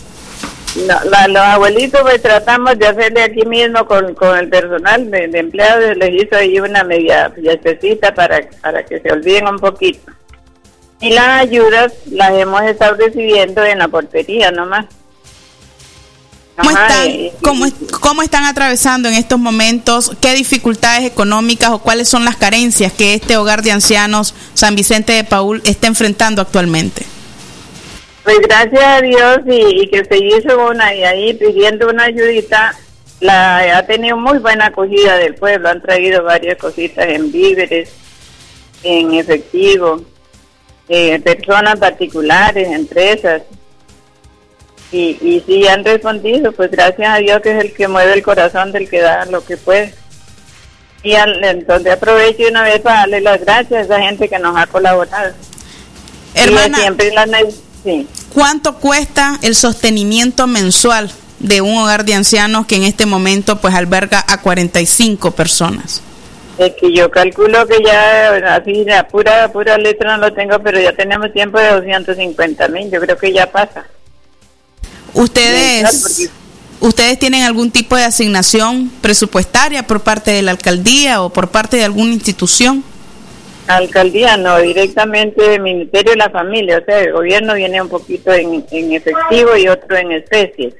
No, 0.87 0.97
la- 1.11 1.26
los 1.28 1.42
abuelitos 1.42 2.00
pues 2.02 2.23
tratamos 2.23 2.78
de 2.78 2.87
hacerle 2.87 3.23
aquí 3.25 3.45
mismo 3.45 3.85
con, 3.87 4.14
con 4.14 4.38
el 4.38 4.49
personal 4.49 5.11
de, 5.11 5.28
de 5.28 5.38
empleados, 5.38 5.97
les 5.97 6.23
hizo 6.23 6.37
ahí 6.37 6.61
una 6.61 6.85
media 6.85 7.30
fiestecita 7.30 8.14
para, 8.14 8.40
para 8.62 8.85
que 8.85 9.00
se 9.00 9.12
olviden 9.12 9.49
un 9.49 9.59
poquito. 9.59 10.12
Y 11.00 11.11
las 11.14 11.40
ayudas 11.42 11.92
las 12.11 12.33
hemos 12.35 12.62
estado 12.62 12.95
recibiendo 12.95 13.64
en 13.64 13.78
la 13.78 13.88
portería 13.88 14.50
nomás. 14.50 14.87
¿Cómo 16.57 16.71
Ajá, 16.71 16.87
están, 16.88 17.11
y- 17.11 17.33
cómo, 17.42 17.66
es- 17.66 17.75
cómo 18.00 18.23
están 18.23 18.45
atravesando 18.45 19.09
en 19.09 19.14
estos 19.14 19.38
momentos? 19.38 20.12
¿Qué 20.21 20.35
dificultades 20.35 21.04
económicas 21.04 21.71
o 21.71 21.78
cuáles 21.78 22.09
son 22.09 22.25
las 22.25 22.37
carencias 22.37 22.92
que 22.92 23.14
este 23.14 23.37
hogar 23.37 23.62
de 23.62 23.73
ancianos 23.73 24.35
San 24.54 24.75
Vicente 24.75 25.12
de 25.12 25.25
Paul 25.25 25.62
está 25.64 25.87
enfrentando 25.87 26.42
actualmente? 26.42 27.07
Pues 28.25 28.38
gracias 28.40 28.83
a 28.85 29.00
Dios 29.00 29.38
y, 29.47 29.83
y 29.83 29.88
que 29.90 30.04
se 30.04 30.19
hizo 30.19 30.69
una 30.69 30.95
y 30.95 31.02
ahí 31.04 31.33
pidiendo 31.35 31.88
una 31.88 32.04
ayudita, 32.04 32.75
la 33.21 33.78
ha 33.78 33.87
tenido 33.87 34.19
muy 34.19 34.38
buena 34.38 34.66
acogida 34.66 35.16
del 35.16 35.35
pueblo, 35.37 35.71
han 35.71 35.80
traído 35.80 36.23
varias 36.25 36.59
cositas 36.59 37.07
en 37.09 37.33
víveres, 37.33 37.88
en 38.83 39.14
efectivo, 39.14 40.02
eh, 40.88 41.19
personas 41.21 41.78
particulares, 41.78 42.69
empresas. 42.69 43.42
Y, 44.92 45.16
y 45.23 45.42
sí 45.47 45.66
han 45.68 45.85
respondido, 45.85 46.50
pues 46.52 46.70
gracias 46.70 47.09
a 47.09 47.18
Dios 47.18 47.40
que 47.42 47.52
es 47.56 47.64
el 47.64 47.73
que 47.73 47.87
mueve 47.87 48.12
el 48.14 48.23
corazón 48.23 48.73
del 48.73 48.88
que 48.88 49.00
da 49.00 49.25
lo 49.26 49.44
que 49.44 49.56
puede. 49.56 49.94
Y 51.02 51.14
al- 51.14 51.42
entonces 51.44 51.92
aprovecho 51.92 52.42
una 52.49 52.62
vez 52.62 52.80
para 52.80 53.00
darle 53.00 53.20
las 53.20 53.40
gracias 53.40 53.73
a 53.73 53.80
esa 53.80 54.00
gente 54.00 54.28
que 54.28 54.38
nos 54.38 54.56
ha 54.56 54.66
colaborado. 54.66 55.32
Hermana. 56.35 56.78
Y 56.78 56.80
siempre 56.80 57.12
sí. 57.85 58.06
¿Cuánto 58.35 58.76
cuesta 58.76 59.38
el 59.42 59.54
sostenimiento 59.54 60.47
mensual 60.47 61.11
de 61.38 61.61
un 61.61 61.76
hogar 61.78 62.04
de 62.04 62.14
ancianos 62.14 62.66
que 62.66 62.76
en 62.76 62.82
este 62.85 63.06
momento 63.06 63.61
pues 63.61 63.75
alberga 63.75 64.25
a 64.26 64.40
45 64.40 65.30
personas? 65.32 66.02
Es 66.59 66.75
que 66.75 66.92
yo 66.94 67.11
calculo 67.11 67.66
que 67.66 67.78
ya, 67.82 68.54
así, 68.54 68.85
la 68.85 69.09
pura, 69.09 69.50
pura 69.50 69.78
letra 69.78 70.16
no 70.16 70.26
lo 70.28 70.32
tengo, 70.35 70.59
pero 70.59 70.78
ya 70.78 70.92
tenemos 70.92 71.32
tiempo 71.32 71.59
de 71.59 71.68
250 71.70 72.68
mil, 72.68 72.90
yo 72.90 73.00
creo 73.00 73.16
que 73.16 73.32
ya 73.32 73.50
pasa. 73.50 73.87
¿Ustedes, 75.14 76.30
¿Ustedes 76.80 77.18
tienen 77.18 77.42
algún 77.42 77.70
tipo 77.70 77.94
de 77.96 78.04
asignación 78.04 78.90
presupuestaria 79.00 79.86
por 79.86 80.00
parte 80.00 80.30
de 80.30 80.42
la 80.42 80.52
alcaldía 80.52 81.22
o 81.22 81.30
por 81.30 81.48
parte 81.48 81.76
de 81.76 81.84
alguna 81.84 82.12
institución? 82.12 82.82
Alcaldía 83.66 84.36
no, 84.36 84.58
directamente 84.58 85.56
el 85.56 85.60
Ministerio 85.60 86.12
de 86.12 86.16
la 86.16 86.30
Familia, 86.30 86.78
o 86.78 86.84
sea, 86.84 87.00
el 87.00 87.12
gobierno 87.12 87.54
viene 87.54 87.80
un 87.82 87.88
poquito 87.88 88.32
en, 88.32 88.64
en 88.70 88.92
efectivo 88.92 89.56
y 89.56 89.68
otro 89.68 89.96
en 89.96 90.12
especies. 90.12 90.74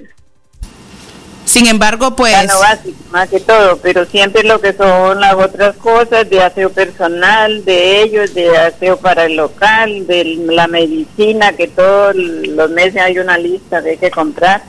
Sin 1.50 1.66
embargo, 1.66 2.14
pues... 2.14 2.30
Ya 2.30 2.45
no 2.45 2.61
básico, 2.61 2.97
más 3.11 3.28
que 3.28 3.40
todo, 3.40 3.76
pero 3.78 4.07
siempre 4.07 4.45
lo 4.45 4.61
que 4.61 4.73
son 4.73 5.21
las 5.21 5.35
otras 5.35 5.75
cosas 5.75 6.30
de 6.30 6.40
aseo 6.40 6.71
personal, 6.71 7.64
de 7.64 8.02
ellos, 8.02 8.35
de 8.35 8.57
aseo 8.57 8.97
para 8.99 9.25
el 9.25 9.35
local, 9.35 10.07
de 10.07 10.37
la 10.47 10.69
medicina, 10.69 11.52
que 11.54 11.66
todos 11.66 12.14
los 12.14 12.71
meses 12.71 13.02
hay 13.02 13.19
una 13.19 13.37
lista 13.37 13.80
de 13.80 13.97
que 13.97 14.12
comprar, 14.12 14.62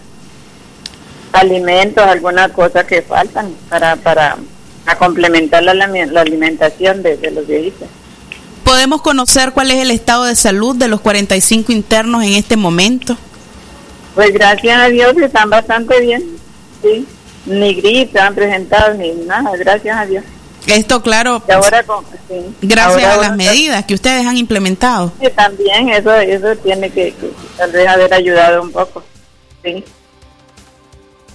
alimentos, 1.34 2.04
algunas 2.04 2.50
cosas 2.50 2.86
que 2.86 3.04
faltan 3.04 3.54
para, 3.70 3.96
para 3.98 4.38
a 4.88 4.96
complementar 4.98 5.62
la, 5.62 5.76
la 5.76 6.22
alimentación 6.22 7.04
de, 7.04 7.16
de 7.16 7.30
los 7.30 7.46
viejitos. 7.46 7.88
¿Podemos 8.64 9.04
conocer 9.04 9.52
cuál 9.52 9.70
es 9.70 9.78
el 9.78 9.92
estado 9.92 10.24
de 10.24 10.36
salud 10.36 10.76
de 10.76 10.88
los 10.88 11.00
45 11.02 11.72
internos 11.72 12.24
en 12.24 12.34
este 12.34 12.58
momento? 12.58 13.16
Pues 14.16 14.34
gracias 14.34 14.80
a 14.80 14.88
Dios 14.88 15.16
están 15.18 15.52
bastante 15.52 16.02
bien, 16.02 16.41
sí. 16.82 17.06
Ni 17.46 17.74
gripe 17.74 18.20
han 18.20 18.36
presentado 18.36 18.94
ni 18.94 19.12
nada, 19.12 19.52
gracias 19.58 19.98
a 19.98 20.06
Dios. 20.06 20.24
Esto, 20.68 21.02
claro, 21.02 21.42
Y 21.48 21.52
ahora 21.52 21.84
con, 21.84 22.06
sí. 22.28 22.36
gracias 22.62 23.04
Ahora 23.04 23.14
a 23.16 23.30
las 23.30 23.36
medidas 23.36 23.84
que 23.86 23.96
ustedes 23.96 24.28
han 24.28 24.38
implementado. 24.38 25.12
Sí, 25.20 25.28
también 25.36 25.90
eso, 25.90 26.14
eso 26.14 26.56
tiene 26.58 26.92
que, 26.92 27.14
que 27.14 27.32
tal 27.58 27.72
vez 27.72 27.88
haber 27.88 28.14
ayudado 28.14 28.62
un 28.62 28.72
poco. 28.72 29.04
Sí. 29.64 29.84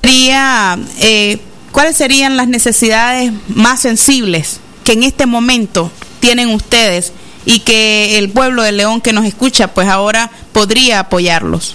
Sería, 0.01 0.79
eh, 1.01 1.41
¿Cuáles 1.77 1.97
serían 1.97 2.39
las 2.39 2.49
necesidades 2.49 3.33
más 3.49 3.81
sensibles 3.81 4.61
que 4.83 4.93
en 4.93 5.03
este 5.03 5.27
momento 5.27 5.91
tienen 6.21 6.49
ustedes 6.49 7.13
y 7.45 7.61
que 7.61 8.17
el 8.17 8.31
pueblo 8.31 8.63
de 8.63 8.73
León 8.73 9.03
que 9.03 9.13
nos 9.13 9.27
escucha, 9.27 9.75
pues 9.75 9.87
ahora 9.87 10.31
podría 10.53 11.01
apoyarlos? 11.01 11.75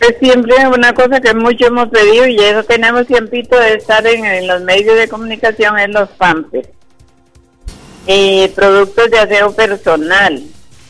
Es 0.00 0.16
siempre 0.20 0.54
una 0.68 0.92
cosa 0.92 1.20
que 1.20 1.32
mucho 1.34 1.66
hemos 1.66 1.88
pedido 1.88 2.26
y 2.26 2.38
eso 2.38 2.62
tenemos 2.64 3.06
tiempito 3.06 3.58
de 3.58 3.74
estar 3.74 4.06
en, 4.06 4.24
en 4.24 4.46
los 4.46 4.60
medios 4.62 4.96
de 4.96 5.08
comunicación 5.08 5.78
en 5.78 5.92
los 5.92 6.08
pampers. 6.10 6.68
Y 8.06 8.48
productos 8.48 9.10
de 9.10 9.18
aseo 9.18 9.52
personal, 9.52 10.42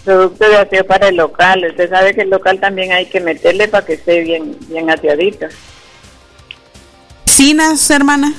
productos 0.05 0.49
de 0.49 0.57
aseo 0.57 0.87
para 0.87 1.09
el 1.09 1.17
local. 1.17 1.65
Usted 1.71 1.89
sabe 1.89 2.15
que 2.15 2.23
el 2.23 2.31
local 2.31 2.59
también 2.61 2.93
hay 2.93 3.07
que 3.07 3.21
meterle 3.21 3.69
para 3.69 3.87
que 3.87 3.95
esté 3.95 4.21
bien, 4.21 4.57
bien 4.69 4.91
aseadito. 4.91 5.47
¿Medicinas, 7.39 7.91
hermana? 7.91 8.33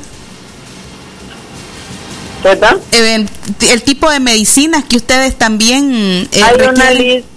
¿Perdón? 2.41 2.81
Eh, 2.91 3.25
el 3.69 3.83
tipo 3.83 4.09
de 4.09 4.19
medicinas 4.19 4.86
que 4.86 4.97
ustedes 4.97 5.36
también 5.36 6.27
eh, 6.31 6.41
hay 6.43 6.67
una 6.67 6.91
lista 6.91 7.37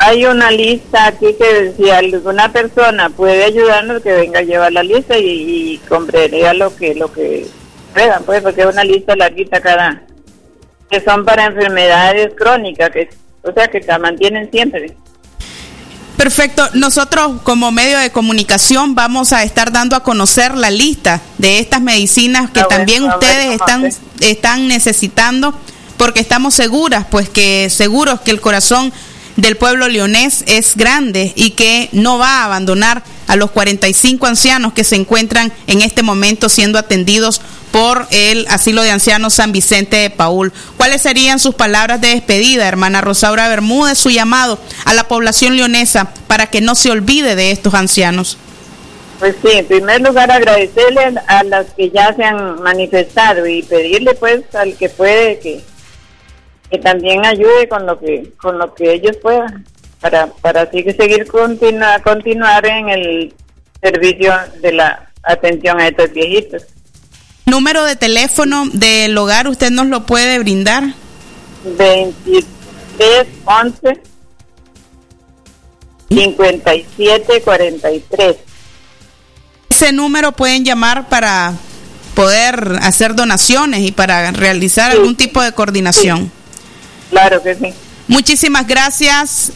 hay 0.00 0.24
una 0.24 0.50
lista 0.50 1.08
aquí 1.08 1.34
que 1.34 1.74
si 1.76 1.90
alguna 1.90 2.50
persona 2.50 3.10
puede 3.10 3.44
ayudarnos 3.44 4.02
que 4.02 4.12
venga 4.12 4.38
a 4.38 4.42
llevar 4.42 4.72
la 4.72 4.82
lista 4.82 5.18
y, 5.18 5.26
y 5.74 5.78
compraría 5.88 6.54
lo 6.54 6.74
que 6.74 6.94
lo 6.94 7.12
que 7.12 7.46
puedan 7.92 8.24
pues 8.24 8.42
porque 8.42 8.62
es 8.62 8.66
una 8.66 8.82
lista 8.82 9.14
larguita 9.14 9.60
cada 9.60 10.02
que 10.90 11.02
son 11.02 11.26
para 11.26 11.44
enfermedades 11.44 12.32
crónicas 12.34 12.90
que 12.90 13.10
o 13.42 13.52
sea 13.52 13.68
que 13.68 13.80
la 13.80 13.98
mantienen 13.98 14.50
siempre 14.50 14.96
Perfecto. 16.16 16.68
Nosotros 16.74 17.40
como 17.44 17.72
medio 17.72 17.98
de 17.98 18.10
comunicación 18.10 18.94
vamos 18.94 19.32
a 19.32 19.42
estar 19.42 19.72
dando 19.72 19.96
a 19.96 20.02
conocer 20.02 20.54
la 20.54 20.70
lista 20.70 21.22
de 21.38 21.60
estas 21.60 21.80
medicinas 21.80 22.50
que 22.50 22.60
Ah, 22.60 22.68
también 22.68 23.04
a 23.04 23.16
ver 23.16 23.16
ustedes 23.16 23.54
están, 23.54 23.90
están 24.20 24.68
necesitando 24.68 25.54
porque 25.96 26.20
estamos 26.20 26.52
seguras, 26.52 27.06
pues 27.10 27.30
que 27.30 27.70
seguros 27.70 28.20
que 28.20 28.32
el 28.32 28.42
corazón 28.42 28.92
del 29.36 29.56
pueblo 29.56 29.88
leonés 29.88 30.44
es 30.46 30.76
grande 30.76 31.32
y 31.34 31.50
que 31.50 31.88
no 31.92 32.18
va 32.18 32.40
a 32.40 32.44
abandonar 32.44 33.02
a 33.26 33.36
los 33.36 33.50
45 33.50 34.26
ancianos 34.26 34.72
que 34.72 34.84
se 34.84 34.96
encuentran 34.96 35.52
en 35.66 35.82
este 35.82 36.02
momento 36.02 36.48
siendo 36.48 36.78
atendidos 36.78 37.40
por 37.70 38.08
el 38.10 38.46
asilo 38.48 38.82
de 38.82 38.90
ancianos 38.90 39.34
San 39.34 39.52
Vicente 39.52 39.96
de 39.96 40.10
Paul. 40.10 40.52
¿Cuáles 40.76 41.02
serían 41.02 41.38
sus 41.38 41.54
palabras 41.54 42.00
de 42.00 42.08
despedida, 42.08 42.66
hermana 42.66 43.00
Rosaura 43.00 43.48
Bermúdez, 43.48 43.98
su 43.98 44.10
llamado 44.10 44.58
a 44.84 44.94
la 44.94 45.06
población 45.06 45.56
leonesa 45.56 46.12
para 46.26 46.48
que 46.48 46.60
no 46.60 46.74
se 46.74 46.90
olvide 46.90 47.36
de 47.36 47.52
estos 47.52 47.74
ancianos? 47.74 48.36
pues 49.20 49.36
sí 49.42 49.50
en 49.52 49.66
primer 49.66 50.00
lugar 50.00 50.30
agradecerle 50.30 51.20
a 51.26 51.44
las 51.44 51.66
que 51.76 51.90
ya 51.90 52.14
se 52.14 52.24
han 52.24 52.60
manifestado 52.62 53.46
y 53.46 53.62
pedirle 53.62 54.14
pues 54.14 54.42
al 54.54 54.74
que 54.76 54.88
puede 54.88 55.38
que 55.38 55.60
que 56.70 56.78
también 56.78 57.24
ayude 57.24 57.68
con 57.68 57.86
lo 57.86 57.98
que 57.98 58.32
con 58.36 58.58
lo 58.58 58.74
que 58.74 58.92
ellos 58.92 59.16
puedan 59.16 59.66
para 60.00 60.26
para 60.26 60.62
así 60.62 60.82
que 60.84 60.92
seguir 60.92 61.26
continua, 61.26 61.98
continuar 62.00 62.64
en 62.66 62.88
el 62.88 63.34
servicio 63.82 64.32
de 64.60 64.72
la 64.72 65.10
atención 65.22 65.80
a 65.80 65.88
estos 65.88 66.12
viejitos 66.12 66.66
Número 67.50 67.82
de 67.84 67.96
teléfono 67.96 68.66
del 68.72 69.18
hogar, 69.18 69.48
¿usted 69.48 69.72
nos 69.72 69.86
lo 69.88 70.06
puede 70.06 70.38
brindar? 70.38 70.84
23 71.64 72.46
11 73.44 74.02
57 76.08 77.42
43 77.42 78.36
Ese 79.68 79.92
número 79.92 80.30
pueden 80.30 80.64
llamar 80.64 81.08
para 81.08 81.54
poder 82.14 82.78
hacer 82.82 83.16
donaciones 83.16 83.80
y 83.80 83.90
para 83.90 84.30
realizar 84.30 84.92
algún 84.92 85.16
tipo 85.16 85.42
de 85.42 85.52
coordinación. 85.52 86.30
Claro 87.10 87.42
que 87.42 87.54
sí 87.54 87.74
Muchísimas 88.10 88.66
gracias, 88.66 89.52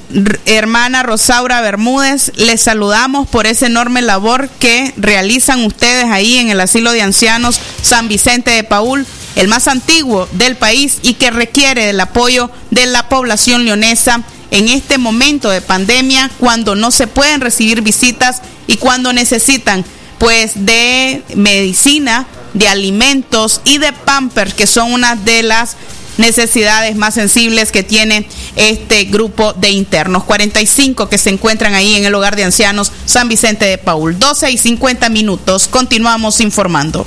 hermana 0.46 1.02
Rosaura 1.02 1.60
Bermúdez. 1.60 2.30
Les 2.36 2.60
saludamos 2.60 3.26
por 3.26 3.48
esa 3.48 3.66
enorme 3.66 4.00
labor 4.00 4.48
que 4.60 4.94
realizan 4.96 5.64
ustedes 5.64 6.04
ahí 6.04 6.36
en 6.36 6.50
el 6.50 6.60
asilo 6.60 6.92
de 6.92 7.02
ancianos 7.02 7.58
San 7.82 8.06
Vicente 8.06 8.52
de 8.52 8.62
Paul, 8.62 9.06
el 9.34 9.48
más 9.48 9.66
antiguo 9.66 10.28
del 10.30 10.54
país 10.54 11.00
y 11.02 11.14
que 11.14 11.32
requiere 11.32 11.84
del 11.84 11.98
apoyo 11.98 12.48
de 12.70 12.86
la 12.86 13.08
población 13.08 13.64
leonesa 13.64 14.22
en 14.52 14.68
este 14.68 14.98
momento 14.98 15.50
de 15.50 15.60
pandemia, 15.60 16.30
cuando 16.38 16.76
no 16.76 16.92
se 16.92 17.08
pueden 17.08 17.40
recibir 17.40 17.82
visitas 17.82 18.40
y 18.68 18.76
cuando 18.76 19.12
necesitan 19.12 19.84
pues 20.18 20.52
de 20.54 21.24
medicina, 21.34 22.28
de 22.52 22.68
alimentos 22.68 23.60
y 23.64 23.78
de 23.78 23.92
pampers, 23.92 24.54
que 24.54 24.68
son 24.68 24.92
una 24.92 25.16
de 25.16 25.42
las 25.42 25.76
necesidades 26.18 26.96
más 26.96 27.14
sensibles 27.14 27.72
que 27.72 27.82
tiene 27.82 28.26
este 28.56 29.04
grupo 29.04 29.52
de 29.52 29.70
internos. 29.70 30.24
45 30.24 31.08
que 31.08 31.18
se 31.18 31.30
encuentran 31.30 31.74
ahí 31.74 31.94
en 31.94 32.04
el 32.04 32.14
hogar 32.14 32.36
de 32.36 32.44
ancianos 32.44 32.92
San 33.04 33.28
Vicente 33.28 33.64
de 33.64 33.78
Paul. 33.78 34.18
12 34.18 34.50
y 34.50 34.58
50 34.58 35.08
minutos. 35.08 35.68
Continuamos 35.68 36.40
informando. 36.40 37.04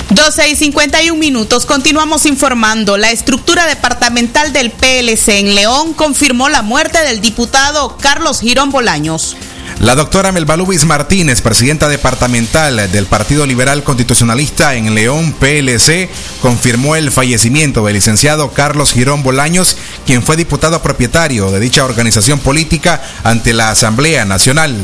12 0.09 0.49
y 0.49 0.55
51 0.55 1.19
minutos. 1.19 1.65
Continuamos 1.65 2.25
informando. 2.25 2.97
La 2.97 3.11
estructura 3.11 3.67
departamental 3.67 4.51
del 4.53 4.71
PLC 4.71 5.39
en 5.39 5.55
León 5.55 5.93
confirmó 5.93 6.49
la 6.49 6.61
muerte 6.63 6.99
del 7.03 7.21
diputado 7.21 7.95
Carlos 7.97 8.41
Girón 8.41 8.71
Bolaños. 8.71 9.35
La 9.79 9.95
doctora 9.95 10.33
Melbalubis 10.33 10.83
Martínez, 10.83 11.41
presidenta 11.41 11.87
departamental 11.87 12.91
del 12.91 13.05
Partido 13.05 13.45
Liberal 13.45 13.81
Constitucionalista 13.81 14.75
en 14.75 14.93
León 14.93 15.31
PLC, 15.31 16.09
confirmó 16.41 16.97
el 16.97 17.11
fallecimiento 17.11 17.85
del 17.85 17.93
licenciado 17.93 18.51
Carlos 18.51 18.91
Girón 18.91 19.23
Bolaños, 19.23 19.77
quien 20.05 20.21
fue 20.21 20.35
diputado 20.35 20.81
propietario 20.81 21.49
de 21.49 21.61
dicha 21.61 21.85
organización 21.85 22.39
política 22.39 23.01
ante 23.23 23.53
la 23.53 23.69
Asamblea 23.69 24.25
Nacional. 24.25 24.75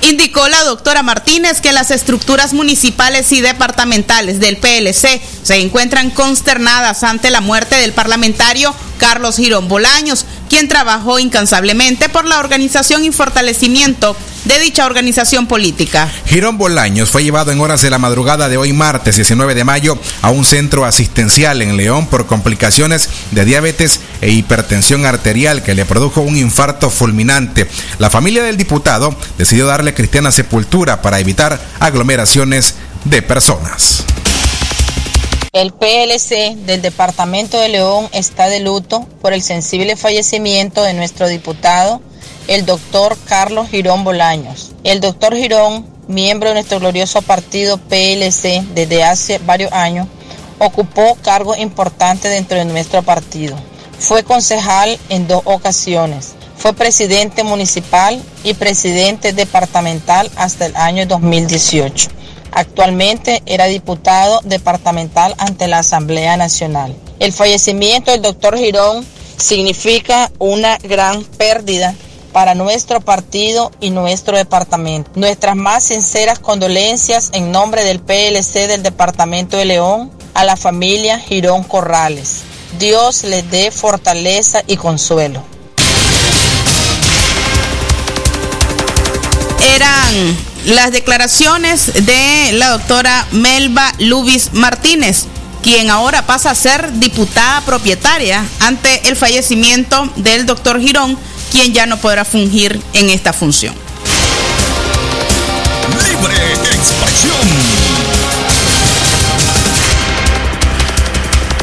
Indicó 0.00 0.48
la 0.48 0.62
doctora 0.62 1.02
Martínez 1.02 1.60
que 1.60 1.72
las 1.72 1.90
estructuras 1.90 2.54
municipales 2.54 3.32
y 3.32 3.40
departamentales 3.40 4.38
del 4.38 4.56
PLC 4.56 5.20
se 5.42 5.56
encuentran 5.56 6.10
consternadas 6.10 7.02
ante 7.02 7.30
la 7.30 7.40
muerte 7.40 7.76
del 7.76 7.92
parlamentario 7.92 8.74
Carlos 8.98 9.36
Girón 9.36 9.68
Bolaños, 9.68 10.24
quien 10.48 10.68
trabajó 10.68 11.18
incansablemente 11.18 12.08
por 12.08 12.24
la 12.24 12.38
organización 12.38 13.04
y 13.04 13.12
fortalecimiento 13.12 14.16
de 14.44 14.58
dicha 14.60 14.86
organización 14.86 15.46
política. 15.46 16.10
Girón 16.26 16.58
Bolaños 16.58 17.10
fue 17.10 17.22
llevado 17.22 17.52
en 17.52 17.60
horas 17.60 17.82
de 17.82 17.90
la 17.90 17.98
madrugada 17.98 18.48
de 18.48 18.56
hoy 18.56 18.72
martes 18.72 19.16
19 19.16 19.54
de 19.54 19.64
mayo 19.64 19.98
a 20.22 20.30
un 20.30 20.44
centro 20.44 20.84
asistencial 20.84 21.60
en 21.62 21.76
León 21.76 22.06
por 22.06 22.26
complicaciones 22.26 23.10
de 23.30 23.44
diabetes 23.44 24.00
e 24.20 24.30
hipertensión 24.30 25.06
arterial 25.06 25.62
que 25.62 25.74
le 25.74 25.84
produjo 25.84 26.20
un 26.20 26.36
infarto 26.36 26.90
fulminante. 26.90 27.68
La 27.98 28.10
familia 28.10 28.42
del 28.42 28.56
diputado 28.56 29.14
decidió 29.36 29.66
darle 29.66 29.94
cristiana 29.94 30.30
sepultura 30.30 31.02
para 31.02 31.20
evitar 31.20 31.60
aglomeraciones 31.80 32.74
de 33.04 33.22
personas. 33.22 34.04
El 35.58 35.72
PLC 35.72 36.54
del 36.66 36.82
Departamento 36.82 37.58
de 37.58 37.68
León 37.68 38.08
está 38.12 38.46
de 38.46 38.60
luto 38.60 39.04
por 39.20 39.32
el 39.32 39.42
sensible 39.42 39.96
fallecimiento 39.96 40.84
de 40.84 40.94
nuestro 40.94 41.26
diputado, 41.26 42.00
el 42.46 42.64
doctor 42.64 43.18
Carlos 43.24 43.68
Girón 43.68 44.04
Bolaños. 44.04 44.70
El 44.84 45.00
doctor 45.00 45.34
Girón, 45.34 45.84
miembro 46.06 46.50
de 46.50 46.54
nuestro 46.54 46.78
glorioso 46.78 47.22
partido 47.22 47.76
PLC 47.76 48.62
desde 48.72 49.02
hace 49.02 49.38
varios 49.38 49.72
años, 49.72 50.06
ocupó 50.60 51.18
cargos 51.24 51.58
importantes 51.58 52.30
dentro 52.30 52.56
de 52.56 52.64
nuestro 52.64 53.02
partido. 53.02 53.56
Fue 53.98 54.22
concejal 54.22 54.96
en 55.08 55.26
dos 55.26 55.42
ocasiones. 55.44 56.34
Fue 56.56 56.72
presidente 56.72 57.42
municipal 57.42 58.22
y 58.44 58.54
presidente 58.54 59.32
departamental 59.32 60.30
hasta 60.36 60.66
el 60.66 60.76
año 60.76 61.04
2018. 61.06 62.10
Actualmente 62.52 63.42
era 63.46 63.66
diputado 63.66 64.40
departamental 64.44 65.34
ante 65.38 65.68
la 65.68 65.78
Asamblea 65.78 66.36
Nacional. 66.36 66.94
El 67.18 67.32
fallecimiento 67.32 68.10
del 68.10 68.22
doctor 68.22 68.56
Girón 68.56 69.04
significa 69.36 70.30
una 70.38 70.78
gran 70.78 71.24
pérdida 71.24 71.94
para 72.32 72.54
nuestro 72.54 73.00
partido 73.00 73.70
y 73.80 73.90
nuestro 73.90 74.36
departamento. 74.36 75.10
Nuestras 75.14 75.56
más 75.56 75.84
sinceras 75.84 76.38
condolencias 76.38 77.30
en 77.32 77.50
nombre 77.50 77.84
del 77.84 78.00
PLC 78.00 78.68
del 78.68 78.82
Departamento 78.82 79.56
de 79.56 79.64
León 79.64 80.10
a 80.34 80.44
la 80.44 80.56
familia 80.56 81.18
Girón 81.18 81.64
Corrales. 81.64 82.42
Dios 82.78 83.24
les 83.24 83.50
dé 83.50 83.70
fortaleza 83.70 84.62
y 84.66 84.76
consuelo. 84.76 85.42
Eran 89.74 90.36
las 90.68 90.92
declaraciones 90.92 91.92
de 92.06 92.52
la 92.52 92.68
doctora 92.68 93.26
Melba 93.32 93.90
Lubis 93.98 94.52
Martínez, 94.52 95.24
quien 95.62 95.88
ahora 95.90 96.26
pasa 96.26 96.50
a 96.50 96.54
ser 96.54 96.92
diputada 96.94 97.62
propietaria 97.62 98.44
ante 98.60 99.08
el 99.08 99.16
fallecimiento 99.16 100.10
del 100.16 100.44
doctor 100.44 100.78
Girón, 100.78 101.18
quien 101.50 101.72
ya 101.72 101.86
no 101.86 101.96
podrá 101.96 102.24
fungir 102.24 102.80
en 102.92 103.08
esta 103.08 103.32
función. 103.32 103.74
Libre 105.88 106.36
expresión. 106.74 107.78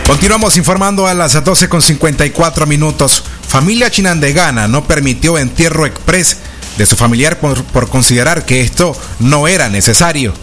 Continuamos 0.08 0.58
informando 0.58 1.08
a 1.08 1.14
las 1.14 1.44
12 1.44 1.70
con 1.70 1.82
54 1.82 2.66
minutos. 2.66 3.24
Familia 3.48 3.90
Chinandegana 3.92 4.68
no 4.68 4.84
permitió 4.86 5.38
entierro 5.38 5.86
express 5.86 6.38
de 6.78 6.86
su 6.86 6.96
familiar 6.96 7.40
por, 7.40 7.64
por 7.66 7.90
considerar 7.90 8.46
que 8.46 8.62
esto 8.62 8.96
no 9.20 9.48
era 9.48 9.70
necesario. 9.70 10.34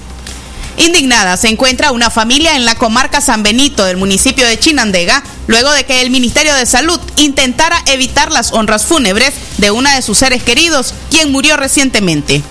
Indignada 0.79 1.37
se 1.37 1.49
encuentra 1.49 1.92
una 1.92 2.11
familia 2.11 2.57
en 2.57 2.64
la 2.64 2.75
comarca 2.75 3.21
San 3.21 3.42
Benito 3.42 3.85
del 3.85 3.99
municipio 3.99 4.47
de 4.47 4.59
Chinandega, 4.59 5.23
luego 5.47 5.71
de 5.71 5.85
que 5.85 6.01
el 6.01 6.11
Ministerio 6.11 6.55
de 6.55 6.64
Salud 6.64 6.99
intentara 7.16 7.83
evitar 7.87 8.33
las 8.33 8.53
honras 8.53 8.87
fúnebres 8.87 9.35
de 9.59 9.71
una 9.71 9.95
de 9.95 10.03
sus 10.03 10.18
seres 10.18 10.42
queridos, 10.42 10.95
quien 11.11 11.31
murió 11.31 11.57
recientemente. 11.57 12.42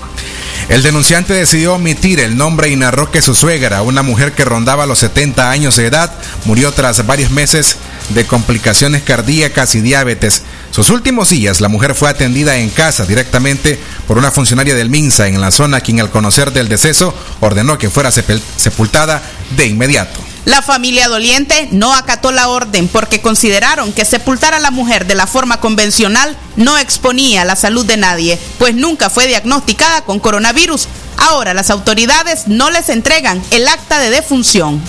El 0.69 0.83
denunciante 0.83 1.33
decidió 1.33 1.73
omitir 1.75 2.19
el 2.19 2.37
nombre 2.37 2.69
y 2.69 2.75
narró 2.75 3.09
que 3.11 3.23
su 3.23 3.33
suegra, 3.33 3.81
una 3.81 4.03
mujer 4.03 4.33
que 4.33 4.45
rondaba 4.45 4.85
los 4.85 4.99
70 4.99 5.49
años 5.49 5.75
de 5.75 5.87
edad, 5.87 6.13
murió 6.45 6.71
tras 6.71 7.05
varios 7.05 7.31
meses 7.31 7.77
de 8.09 8.25
complicaciones 8.25 9.01
cardíacas 9.01 9.73
y 9.75 9.81
diabetes. 9.81 10.43
Sus 10.71 10.89
últimos 10.89 11.29
días, 11.29 11.59
la 11.59 11.67
mujer 11.67 11.95
fue 11.95 12.09
atendida 12.09 12.55
en 12.55 12.69
casa 12.69 13.05
directamente 13.05 13.77
por 14.07 14.17
una 14.17 14.31
funcionaria 14.31 14.73
del 14.73 14.89
MINSA 14.89 15.27
en 15.27 15.41
la 15.41 15.51
zona, 15.51 15.81
quien 15.81 15.99
al 15.99 16.09
conocer 16.09 16.53
del 16.53 16.69
deceso 16.69 17.13
ordenó 17.41 17.77
que 17.77 17.89
fuera 17.89 18.09
sepultada 18.09 19.21
de 19.57 19.67
inmediato. 19.67 20.21
La 20.45 20.61
familia 20.61 21.09
doliente 21.09 21.67
no 21.71 21.93
acató 21.93 22.31
la 22.31 22.47
orden 22.47 22.87
porque 22.87 23.21
consideraron 23.21 23.91
que 23.91 24.05
sepultar 24.05 24.53
a 24.53 24.59
la 24.59 24.71
mujer 24.71 25.05
de 25.05 25.15
la 25.15 25.27
forma 25.27 25.59
convencional 25.59 26.37
no 26.55 26.77
exponía 26.77 27.43
la 27.43 27.57
salud 27.57 27.85
de 27.85 27.97
nadie, 27.97 28.39
pues 28.57 28.73
nunca 28.73 29.09
fue 29.09 29.27
diagnosticada 29.27 30.05
con 30.05 30.19
coronavirus. 30.19 30.87
Ahora 31.17 31.53
las 31.53 31.69
autoridades 31.69 32.47
no 32.47 32.71
les 32.71 32.87
entregan 32.87 33.43
el 33.51 33.67
acta 33.67 33.99
de 33.99 34.09
defunción. 34.09 34.81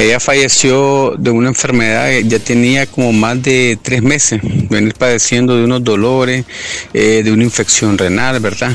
Ella 0.00 0.18
falleció 0.18 1.14
de 1.18 1.30
una 1.30 1.48
enfermedad, 1.50 2.08
ya 2.24 2.38
tenía 2.38 2.86
como 2.86 3.12
más 3.12 3.42
de 3.42 3.78
tres 3.82 4.02
meses, 4.02 4.40
venir 4.70 4.94
padeciendo 4.94 5.54
de 5.54 5.64
unos 5.64 5.84
dolores, 5.84 6.46
eh, 6.94 7.20
de 7.22 7.30
una 7.30 7.44
infección 7.44 7.98
renal, 7.98 8.40
¿verdad? 8.40 8.74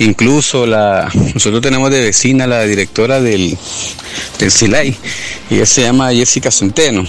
Incluso 0.00 0.66
la, 0.66 1.08
nosotros 1.32 1.62
tenemos 1.62 1.92
de 1.92 2.00
vecina 2.00 2.48
la 2.48 2.64
directora 2.64 3.20
del, 3.20 3.56
del 4.40 4.96
ella 5.48 5.64
se 5.64 5.82
llama 5.82 6.12
Jessica 6.12 6.50
Centeno. 6.50 7.06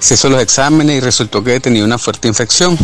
Se 0.00 0.14
hizo 0.14 0.28
los 0.28 0.42
exámenes 0.42 0.96
y 0.96 1.00
resultó 1.00 1.44
que 1.44 1.60
tenía 1.60 1.84
una 1.84 1.98
fuerte 1.98 2.26
infección. 2.26 2.76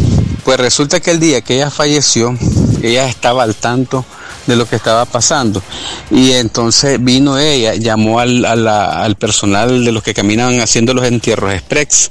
Pues 0.45 0.61
resulta 0.61 1.01
que 1.01 1.11
el 1.11 1.19
día 1.19 1.41
que 1.41 1.57
ella 1.57 1.73
falleció, 1.73 2.39
ella 2.83 3.09
estaba 3.09 3.43
al 3.43 3.57
tanto 3.57 4.07
de 4.47 4.57
lo 4.57 4.67
que 4.67 4.77
estaba 4.77 5.05
pasando. 5.05 5.63
Y 6.11 6.33
entonces 6.33 7.03
vino 7.03 7.39
ella, 7.39 7.75
llamó 7.75 8.21
al, 8.21 8.45
al 8.45 9.17
personal 9.17 9.85
de 9.85 9.93
los 9.93 10.03
que 10.03 10.15
caminaban 10.15 10.61
haciendo 10.61 10.95
los 10.95 11.05
entierros 11.05 11.53
express. 11.53 12.11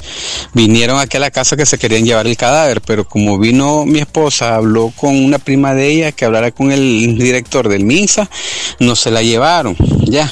Vinieron 0.53 0.99
aquí 0.99 1.17
a 1.17 1.19
la 1.19 1.31
casa 1.31 1.55
que 1.55 1.65
se 1.65 1.77
querían 1.77 2.05
llevar 2.05 2.27
el 2.27 2.37
cadáver, 2.37 2.81
pero 2.81 3.07
como 3.07 3.37
vino 3.37 3.85
mi 3.85 3.99
esposa, 3.99 4.55
habló 4.55 4.91
con 4.95 5.15
una 5.15 5.39
prima 5.39 5.73
de 5.73 5.87
ella 5.89 6.11
que 6.11 6.25
hablara 6.25 6.51
con 6.51 6.71
el 6.71 7.17
director 7.17 7.67
del 7.69 7.83
MINSA, 7.83 8.29
no 8.79 8.95
se 8.95 9.11
la 9.11 9.21
llevaron, 9.21 9.75
ya, 10.05 10.31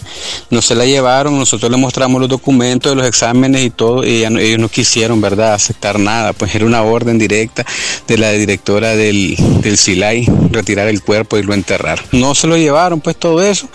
no 0.49 0.61
se 0.61 0.75
la 0.75 0.85
llevaron, 0.85 1.37
nosotros 1.37 1.71
le 1.71 1.77
mostramos 1.77 2.21
los 2.21 2.29
documentos 2.29 2.91
de 2.91 2.95
los 2.95 3.07
exámenes 3.07 3.63
y 3.63 3.69
todo, 3.69 4.05
y 4.05 4.23
ellos 4.23 4.59
no 4.59 4.69
quisieron, 4.69 5.21
¿verdad?, 5.21 5.53
aceptar 5.53 5.99
nada, 5.99 6.33
pues 6.33 6.53
era 6.55 6.65
una 6.65 6.83
orden 6.83 7.17
directa 7.17 7.65
de 8.07 8.17
la 8.17 8.31
directora 8.31 8.95
del, 8.95 9.35
del 9.61 9.77
SILAI, 9.77 10.27
retirar 10.51 10.87
el 10.87 11.01
cuerpo 11.01 11.37
y 11.37 11.43
lo 11.43 11.53
enterrar. 11.53 11.88
No 12.11 12.35
se 12.35 12.47
lo 12.47 12.57
llevaron 12.57 13.01
pues 13.01 13.15
todo 13.15 13.41
eso. 13.41 13.69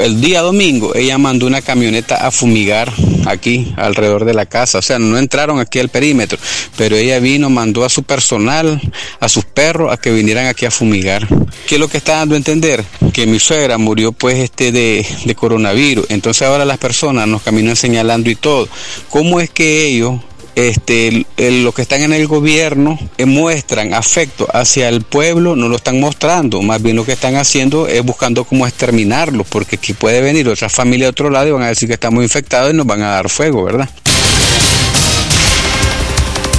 El 0.00 0.20
día 0.20 0.40
domingo 0.40 0.94
ella 0.94 1.18
mandó 1.18 1.46
una 1.46 1.62
camioneta 1.62 2.26
a 2.26 2.30
fumigar 2.30 2.92
aquí 3.26 3.72
alrededor 3.76 4.24
de 4.24 4.34
la 4.34 4.46
casa. 4.46 4.78
O 4.78 4.82
sea, 4.82 4.98
no 4.98 5.18
entraron 5.18 5.60
aquí 5.60 5.78
al 5.78 5.88
perímetro, 5.88 6.38
pero 6.76 6.96
ella 6.96 7.18
vino, 7.20 7.50
mandó 7.50 7.84
a 7.84 7.88
su 7.88 8.02
personal, 8.02 8.80
a 9.20 9.28
sus 9.28 9.44
perros, 9.44 9.92
a 9.92 9.96
que 9.96 10.10
vinieran 10.10 10.46
aquí 10.46 10.66
a 10.66 10.70
fumigar. 10.70 11.26
¿Qué 11.66 11.76
es 11.76 11.80
lo 11.80 11.88
que 11.88 11.98
está 11.98 12.16
dando 12.16 12.34
a 12.34 12.38
entender? 12.38 12.84
Que 13.12 13.26
mi 13.26 13.38
suegra 13.38 13.78
murió 13.78 14.12
pues 14.12 14.38
este 14.38 14.72
de, 14.72 15.06
de 15.24 15.34
coronavirus. 15.34 16.06
Entonces 16.08 16.46
ahora 16.46 16.64
las 16.64 16.78
personas 16.78 17.28
nos 17.28 17.42
caminan 17.42 17.76
señalando 17.76 18.30
y 18.30 18.34
todo. 18.34 18.68
¿Cómo 19.10 19.40
es 19.40 19.50
que 19.50 19.86
ellos 19.86 20.20
este, 20.54 21.26
los 21.36 21.74
que 21.74 21.82
están 21.82 22.02
en 22.02 22.12
el 22.12 22.26
gobierno 22.26 22.98
eh, 23.18 23.26
muestran 23.26 23.94
afecto 23.94 24.46
hacia 24.52 24.88
el 24.88 25.02
pueblo, 25.02 25.56
no 25.56 25.68
lo 25.68 25.76
están 25.76 26.00
mostrando, 26.00 26.62
más 26.62 26.82
bien 26.82 26.96
lo 26.96 27.04
que 27.04 27.12
están 27.12 27.36
haciendo 27.36 27.86
es 27.88 28.04
buscando 28.04 28.44
cómo 28.44 28.66
exterminarlo, 28.66 29.44
porque 29.44 29.76
aquí 29.76 29.92
puede 29.92 30.20
venir 30.20 30.48
otra 30.48 30.68
familia 30.68 31.06
de 31.06 31.10
otro 31.10 31.30
lado 31.30 31.48
y 31.48 31.52
van 31.52 31.62
a 31.62 31.68
decir 31.68 31.88
que 31.88 31.94
estamos 31.94 32.22
infectados 32.22 32.72
y 32.72 32.76
nos 32.76 32.86
van 32.86 33.02
a 33.02 33.10
dar 33.10 33.28
fuego, 33.28 33.64
¿verdad? 33.64 33.88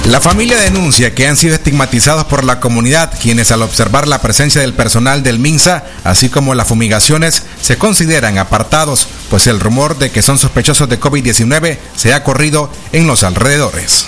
La 0.06 0.20
familia 0.20 0.56
denuncia 0.58 1.16
que 1.16 1.26
han 1.26 1.36
sido 1.36 1.56
estigmatizados 1.56 2.26
por 2.26 2.44
la 2.44 2.60
comunidad, 2.60 3.12
quienes 3.20 3.50
al 3.50 3.62
observar 3.62 4.06
la 4.06 4.20
presencia 4.20 4.60
del 4.60 4.72
personal 4.72 5.24
del 5.24 5.40
MINSA, 5.40 5.84
así 6.04 6.28
como 6.28 6.54
las 6.54 6.68
fumigaciones, 6.68 7.42
se 7.60 7.76
consideran 7.76 8.38
apartados, 8.38 9.08
pues 9.30 9.48
el 9.48 9.58
rumor 9.58 9.98
de 9.98 10.12
que 10.12 10.22
son 10.22 10.38
sospechosos 10.38 10.88
de 10.88 11.00
COVID-19 11.00 11.78
se 11.96 12.14
ha 12.14 12.22
corrido 12.22 12.70
en 12.92 13.08
los 13.08 13.24
alrededores. 13.24 14.06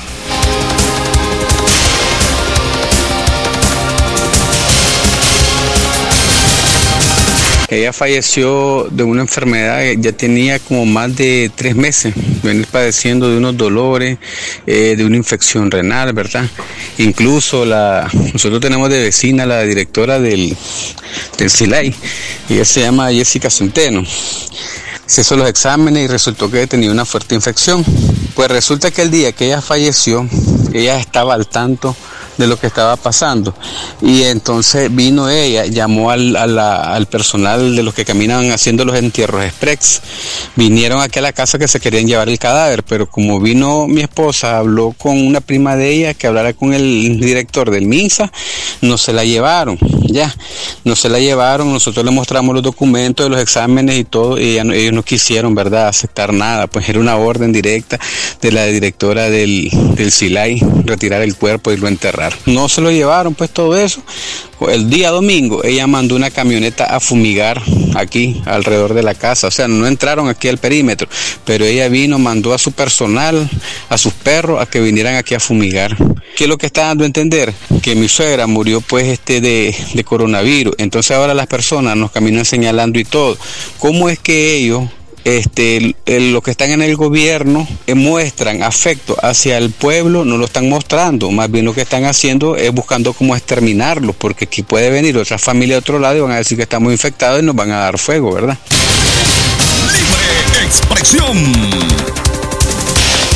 Ella 7.71 7.93
falleció 7.93 8.89
de 8.91 9.03
una 9.03 9.21
enfermedad, 9.21 9.83
ya 9.99 10.13
tenía 10.13 10.59
como 10.59 10.87
más 10.87 11.15
de 11.15 11.51
tres 11.55 11.77
meses, 11.77 12.15
venir 12.43 12.67
padeciendo 12.67 13.29
de 13.29 13.37
unos 13.37 13.59
dolores, 13.59 14.17
eh, 14.67 14.95
de 14.97 15.05
una 15.05 15.19
infección 15.19 15.71
renal, 15.71 16.15
¿verdad? 16.15 16.47
Incluso 16.97 17.67
la, 17.67 18.11
nosotros 18.33 18.61
tenemos 18.63 18.89
de 18.89 19.03
vecina 19.03 19.45
la 19.45 19.63
directora 19.65 20.19
del, 20.19 20.57
del 21.37 21.51
CILAI, 21.51 21.95
ella 22.49 22.65
se 22.65 22.81
llama 22.81 23.13
Jessica 23.13 23.51
Centeno. 23.51 24.03
Se 25.05 25.21
hizo 25.21 25.37
los 25.37 25.49
exámenes 25.49 26.05
y 26.05 26.07
resultó 26.07 26.51
que 26.51 26.67
tenía 26.67 26.91
una 26.91 27.05
fuerte 27.05 27.35
infección. 27.35 27.85
Pues 28.35 28.51
resulta 28.51 28.91
que 28.91 29.03
el 29.03 29.11
día 29.11 29.33
que 29.33 29.47
ella 29.47 29.63
falleció, 29.63 30.29
ella 30.73 30.99
estaba 30.99 31.35
al 31.35 31.49
tanto 31.49 31.97
de 32.39 32.47
lo 32.47 32.59
que 32.59 32.69
estaba 32.69 32.97
pasando. 32.97 33.55
Y 34.01 34.23
entonces 34.23 34.95
vino 34.95 35.29
ella, 35.29 35.67
llamó 35.67 36.11
al, 36.11 36.35
al 36.37 37.07
personal 37.07 37.77
de 37.77 37.83
los 37.83 37.93
que 37.93 38.05
caminan 38.05 38.51
haciendo 38.51 38.85
los 38.85 38.97
entierros 38.97 39.45
express. 39.45 40.01
Vinieron 40.57 41.03
aquí 41.03 41.19
a 41.19 41.23
la 41.23 41.33
casa 41.33 41.59
que 41.59 41.69
se 41.69 41.81
querían 41.81 42.07
llevar 42.07 42.29
el 42.29 42.39
cadáver, 42.39 42.83
pero 42.85 43.09
como 43.11 43.41
vino 43.41 43.87
mi 43.87 44.01
esposa, 44.01 44.59
habló 44.59 44.95
con 44.97 45.19
una 45.27 45.41
prima 45.41 45.77
de 45.77 45.91
ella 45.91 46.15
que 46.15 46.27
hablara 46.27 46.53
con 46.53 46.73
el 46.73 47.21
director 47.21 47.71
del 47.71 47.87
MINSA, 47.87 48.33
no 48.81 48.97
se 48.99 49.13
la 49.13 49.25
llevaron, 49.25 49.79
ya, 50.07 50.35
no 50.85 50.97
se 50.97 51.09
la 51.09 51.19
llevaron, 51.19 51.73
nosotros 51.73 52.05
le 52.05 52.11
mostramos 52.11 52.55
los 52.55 52.63
documentos 52.63 53.27
de 53.27 53.31
los 53.31 53.41
exámenes 53.41 53.99
y 53.99 54.05
todo, 54.05 54.41
y 54.41 54.59
ellos 54.59 54.93
no 54.93 55.03
quisieron, 55.03 55.55
¿verdad?, 55.55 55.89
aceptar 55.89 56.33
nada, 56.33 56.67
pues 56.67 56.89
era 56.89 57.01
una 57.01 57.17
orden 57.17 57.53
directa 57.53 57.99
de 58.41 58.53
la 58.53 58.67
directora 58.67 59.31
del, 59.31 59.71
del 59.95 60.13
SILAI, 60.13 60.61
retirar 60.85 61.23
el 61.23 61.37
cuerpo 61.37 61.73
y 61.73 61.77
lo 61.77 61.89
enterrar. 61.89 62.28
No 62.47 62.69
se 62.69 62.81
lo 62.81 62.91
llevaron, 62.91 63.35
pues 63.35 63.51
todo 63.51 63.77
eso. 63.77 64.03
El 64.69 64.91
día 64.91 65.11
domingo 65.11 65.63
ella 65.63 65.87
mandó 65.87 66.17
una 66.17 66.31
camioneta 66.31 66.85
a 66.85 66.99
fumigar 66.99 67.63
aquí 67.95 68.43
alrededor 68.45 68.95
de 68.95 69.03
la 69.03 69.15
casa. 69.15 69.49
O 69.49 69.51
sea, 69.51 69.69
no 69.69 69.87
entraron 69.87 70.29
aquí 70.29 70.49
al 70.49 70.59
perímetro, 70.59 71.09
pero 71.45 71.65
ella 71.65 71.89
vino, 71.89 72.19
mandó 72.19 72.55
a 72.55 72.59
su 72.59 72.73
personal, 72.73 73.49
a 73.89 73.99
sus 73.99 74.13
perros, 74.13 74.61
a 74.61 74.67
que 74.67 74.81
vinieran 74.81 75.15
aquí 75.15 75.35
a 75.35 75.41
fumigar. 75.41 75.97
¿Qué 76.37 76.45
es 76.45 76.49
lo 76.49 76.59
que 76.59 76.67
está 76.67 76.87
dando 76.87 77.05
a 77.05 77.07
entender? 77.07 77.53
Que 77.83 77.95
mi 77.95 78.09
suegra 78.09 78.47
murió 78.47 78.81
pues 78.81 79.07
este 79.07 79.41
de, 79.41 79.75
de 79.95 80.05
coronavirus. 80.05 80.75
Entonces 80.79 81.17
ahora 81.17 81.35
las 81.35 81.47
personas 81.47 81.97
nos 81.97 82.11
caminan 82.11 82.45
señalando 82.45 82.99
y 82.99 83.05
todo. 83.05 83.37
¿Cómo 83.79 84.09
es 84.09 84.19
que 84.19 84.57
ellos 84.57 84.85
este, 85.25 85.95
los 86.07 86.43
que 86.43 86.51
están 86.51 86.71
en 86.71 86.83
el 86.83 86.97
gobierno 86.97 87.67
eh, 87.87 87.95
muestran 87.95 88.63
afecto 88.63 89.17
hacia 89.23 89.59
el 89.59 89.71
pueblo, 89.71 90.25
no 90.25 90.37
lo 90.37 90.47
están 90.47 90.69
mostrando, 90.69 91.31
más 91.31 91.51
bien 91.51 91.65
lo 91.65 91.75
que 91.75 91.83
están 91.83 92.05
haciendo 92.05 92.57
es 92.57 92.73
buscando 92.73 93.13
cómo 93.13 93.37
exterminarlos, 93.37 94.17
porque 94.17 94.45
aquí 94.45 94.63
puede 94.63 94.91
venir 94.91 95.17
otra 95.17 95.39
familia 95.39 95.77
de 95.77 95.81
otro 95.81 95.99
lado 95.99 96.17
y 96.17 96.21
van 96.21 96.33
a 96.33 96.37
decir 96.37 96.57
que 96.57 96.63
estamos 96.63 96.93
infectados 96.93 97.41
y 97.41 97.45
nos 97.45 97.55
van 97.55 97.71
a 97.71 97.79
dar 97.79 97.99
fuego, 97.99 98.33
¿verdad? 98.33 98.59
Libre 99.87 100.65
expresión. 100.65 101.37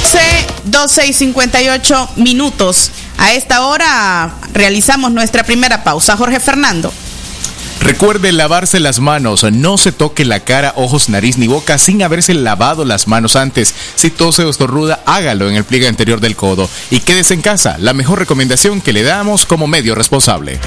C 0.05 0.19
12 0.65 1.07
y 1.07 1.13
58 1.13 2.09
minutos. 2.17 2.91
A 3.19 3.33
esta 3.35 3.67
hora 3.67 4.35
realizamos 4.53 5.13
nuestra 5.13 5.45
primera 5.45 5.85
pausa. 5.85 6.17
Jorge 6.17 6.41
Fernando. 6.41 6.93
Recuerde 7.83 8.31
lavarse 8.31 8.79
las 8.79 9.01
manos, 9.01 9.43
no 9.43 9.77
se 9.77 9.91
toque 9.91 10.25
la 10.25 10.39
cara, 10.41 10.73
ojos, 10.77 11.09
nariz 11.09 11.37
ni 11.37 11.49
boca 11.49 11.79
sin 11.79 12.01
haberse 12.05 12.33
lavado 12.33 12.85
las 12.85 13.09
manos 13.09 13.35
antes. 13.35 13.75
Si 13.97 14.09
tose 14.09 14.45
o 14.45 14.51
estornuda, 14.51 15.03
hágalo 15.05 15.51
en 15.51 15.57
el 15.57 15.65
pliegue 15.65 15.89
anterior 15.89 16.21
del 16.21 16.37
codo 16.37 16.71
y 16.93 17.01
quédese 17.01 17.35
en 17.35 17.43
casa, 17.43 17.79
la 17.79 17.93
mejor 17.93 18.21
recomendación 18.21 18.81
que 18.81 18.93
le 18.93 19.03
damos 19.03 19.47
como 19.47 19.67
medio 19.67 19.97
responsable. 19.97 20.61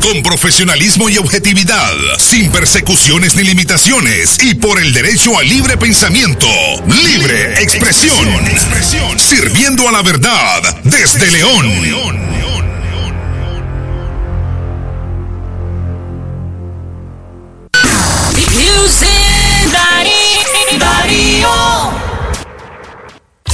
Con 0.00 0.22
profesionalismo 0.22 1.10
y 1.10 1.18
objetividad, 1.18 1.92
sin 2.18 2.50
persecuciones 2.50 3.36
ni 3.36 3.44
limitaciones 3.44 4.42
y 4.42 4.54
por 4.54 4.80
el 4.80 4.94
derecho 4.94 5.38
al 5.38 5.46
libre 5.46 5.76
pensamiento, 5.76 6.48
libre 7.04 7.62
expresión, 7.62 8.26
sirviendo 9.18 9.86
a 9.86 9.92
la 9.92 10.02
verdad 10.02 10.80
desde 10.82 11.30
León. 11.30 12.51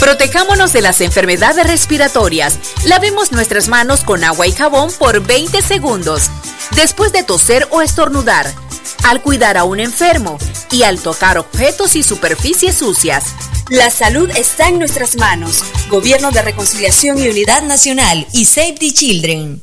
Protejámonos 0.00 0.72
de 0.72 0.80
las 0.80 1.00
enfermedades 1.00 1.66
respiratorias. 1.66 2.58
Lavemos 2.84 3.32
nuestras 3.32 3.68
manos 3.68 4.04
con 4.04 4.24
agua 4.24 4.46
y 4.46 4.52
jabón 4.52 4.90
por 4.98 5.20
20 5.26 5.60
segundos. 5.60 6.30
Después 6.76 7.12
de 7.12 7.24
toser 7.24 7.68
o 7.70 7.82
estornudar, 7.82 8.46
al 9.04 9.22
cuidar 9.22 9.56
a 9.56 9.64
un 9.64 9.80
enfermo 9.80 10.38
y 10.70 10.84
al 10.84 10.98
tocar 11.00 11.38
objetos 11.38 11.96
y 11.96 12.02
superficies 12.02 12.76
sucias. 12.76 13.24
La 13.68 13.90
salud 13.90 14.30
está 14.30 14.68
en 14.68 14.78
nuestras 14.78 15.16
manos. 15.16 15.62
Gobierno 15.90 16.30
de 16.30 16.42
Reconciliación 16.42 17.18
y 17.18 17.28
Unidad 17.28 17.62
Nacional 17.62 18.26
y 18.32 18.46
Save 18.46 18.76
the 18.80 18.92
Children. 18.92 19.62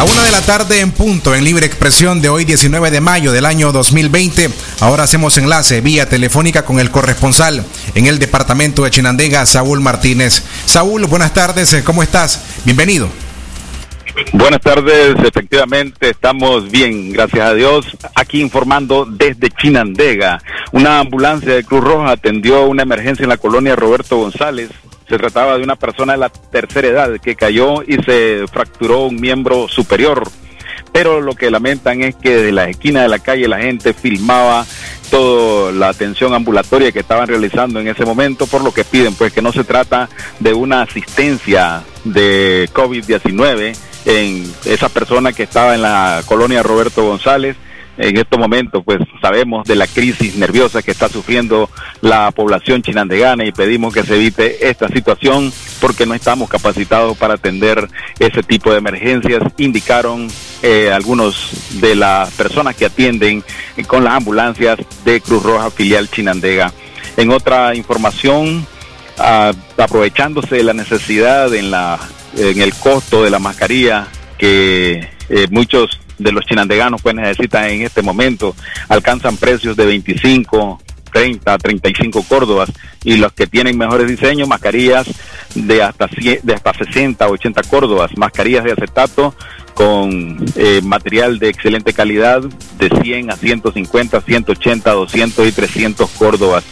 La 0.00 0.06
una 0.06 0.24
de 0.24 0.32
la 0.32 0.40
tarde 0.40 0.80
en 0.80 0.92
punto 0.92 1.34
en 1.34 1.44
libre 1.44 1.66
expresión 1.66 2.22
de 2.22 2.30
hoy 2.30 2.46
19 2.46 2.90
de 2.90 3.02
mayo 3.02 3.32
del 3.32 3.44
año 3.44 3.70
2020. 3.70 4.48
Ahora 4.80 5.02
hacemos 5.02 5.36
enlace 5.36 5.82
vía 5.82 6.08
telefónica 6.08 6.64
con 6.64 6.80
el 6.80 6.90
corresponsal 6.90 7.66
en 7.94 8.06
el 8.06 8.18
departamento 8.18 8.82
de 8.82 8.90
Chinandega, 8.90 9.44
Saúl 9.44 9.82
Martínez. 9.82 10.42
Saúl, 10.64 11.04
buenas 11.04 11.34
tardes, 11.34 11.82
¿cómo 11.84 12.02
estás? 12.02 12.42
Bienvenido. 12.64 13.10
Buenas 14.32 14.62
tardes, 14.62 15.16
efectivamente 15.22 16.08
estamos 16.08 16.70
bien, 16.70 17.12
gracias 17.12 17.46
a 17.46 17.52
Dios. 17.52 17.84
Aquí 18.14 18.40
informando 18.40 19.04
desde 19.04 19.50
Chinandega. 19.50 20.40
Una 20.72 21.00
ambulancia 21.00 21.54
de 21.54 21.62
Cruz 21.62 21.84
Roja 21.84 22.12
atendió 22.12 22.64
una 22.64 22.84
emergencia 22.84 23.24
en 23.24 23.28
la 23.28 23.36
colonia 23.36 23.76
Roberto 23.76 24.16
González. 24.16 24.70
Se 25.10 25.18
trataba 25.18 25.58
de 25.58 25.64
una 25.64 25.74
persona 25.74 26.12
de 26.12 26.20
la 26.20 26.28
tercera 26.28 26.86
edad 26.86 27.20
que 27.20 27.34
cayó 27.34 27.82
y 27.82 28.00
se 28.04 28.44
fracturó 28.46 29.06
un 29.06 29.16
miembro 29.16 29.66
superior. 29.66 30.22
Pero 30.92 31.20
lo 31.20 31.34
que 31.34 31.50
lamentan 31.50 32.00
es 32.04 32.14
que 32.14 32.36
de 32.36 32.52
la 32.52 32.68
esquina 32.68 33.02
de 33.02 33.08
la 33.08 33.18
calle 33.18 33.48
la 33.48 33.58
gente 33.58 33.92
filmaba 33.92 34.64
toda 35.10 35.72
la 35.72 35.88
atención 35.88 36.32
ambulatoria 36.32 36.92
que 36.92 37.00
estaban 37.00 37.26
realizando 37.26 37.80
en 37.80 37.88
ese 37.88 38.04
momento, 38.04 38.46
por 38.46 38.62
lo 38.62 38.72
que 38.72 38.84
piden 38.84 39.16
pues 39.16 39.32
que 39.32 39.42
no 39.42 39.50
se 39.50 39.64
trata 39.64 40.08
de 40.38 40.54
una 40.54 40.82
asistencia 40.82 41.82
de 42.04 42.70
COVID-19 42.72 43.76
en 44.04 44.54
esa 44.64 44.90
persona 44.90 45.32
que 45.32 45.42
estaba 45.42 45.74
en 45.74 45.82
la 45.82 46.22
colonia 46.24 46.62
Roberto 46.62 47.02
González. 47.02 47.56
En 47.96 48.16
estos 48.16 48.38
momentos, 48.38 48.82
pues 48.84 48.98
sabemos 49.20 49.66
de 49.66 49.76
la 49.76 49.86
crisis 49.86 50.36
nerviosa 50.36 50.82
que 50.82 50.90
está 50.90 51.08
sufriendo 51.08 51.68
la 52.00 52.30
población 52.30 52.82
chinandegana 52.82 53.44
y 53.44 53.52
pedimos 53.52 53.92
que 53.92 54.02
se 54.02 54.16
evite 54.16 54.68
esta 54.70 54.88
situación 54.88 55.52
porque 55.80 56.06
no 56.06 56.14
estamos 56.14 56.48
capacitados 56.48 57.16
para 57.18 57.34
atender 57.34 57.88
ese 58.18 58.42
tipo 58.42 58.70
de 58.72 58.78
emergencias, 58.78 59.42
indicaron 59.58 60.28
eh, 60.62 60.90
algunos 60.90 61.80
de 61.80 61.94
las 61.94 62.30
personas 62.30 62.74
que 62.74 62.86
atienden 62.86 63.44
con 63.86 64.04
las 64.04 64.14
ambulancias 64.14 64.78
de 65.04 65.20
Cruz 65.20 65.42
Roja 65.42 65.70
filial 65.70 66.08
Chinandega. 66.08 66.72
En 67.16 67.30
otra 67.30 67.74
información, 67.74 68.66
aprovechándose 69.76 70.56
de 70.56 70.64
la 70.64 70.72
necesidad 70.72 71.54
en 71.54 71.70
la 71.70 71.98
en 72.36 72.60
el 72.60 72.74
costo 72.74 73.24
de 73.24 73.30
la 73.30 73.38
mascarilla 73.38 74.06
que 74.38 75.08
eh, 75.28 75.46
muchos 75.50 75.99
de 76.20 76.32
los 76.32 76.44
chinandeganos 76.44 77.02
pues 77.02 77.14
necesitan 77.14 77.64
en 77.64 77.82
este 77.82 78.02
momento, 78.02 78.54
alcanzan 78.88 79.36
precios 79.36 79.76
de 79.76 79.86
25, 79.86 80.80
30, 81.12 81.58
35 81.58 82.24
córdobas 82.28 82.70
y 83.04 83.16
los 83.16 83.32
que 83.32 83.46
tienen 83.46 83.76
mejores 83.76 84.06
diseños, 84.08 84.48
mascarillas 84.48 85.06
de 85.54 85.82
hasta, 85.82 86.08
de 86.42 86.54
hasta 86.54 86.74
60, 86.74 87.26
80 87.26 87.62
córdobas, 87.64 88.16
mascarillas 88.16 88.64
de 88.64 88.72
acetato 88.72 89.34
con 89.74 90.44
eh, 90.56 90.80
material 90.82 91.38
de 91.38 91.48
excelente 91.48 91.92
calidad 91.92 92.42
de 92.42 93.02
100 93.02 93.30
a 93.30 93.36
150, 93.36 94.20
180, 94.20 94.90
200 94.92 95.48
y 95.48 95.52
300 95.52 96.10
córdobas. 96.10 96.64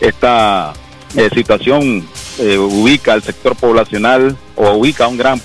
Esta 0.00 0.72
eh, 1.16 1.28
situación 1.34 2.06
eh, 2.38 2.58
ubica 2.58 3.12
al 3.12 3.22
sector 3.22 3.56
poblacional 3.56 4.36
o 4.56 4.72
ubica 4.72 5.04
a 5.04 5.08
un 5.08 5.18
gran 5.18 5.40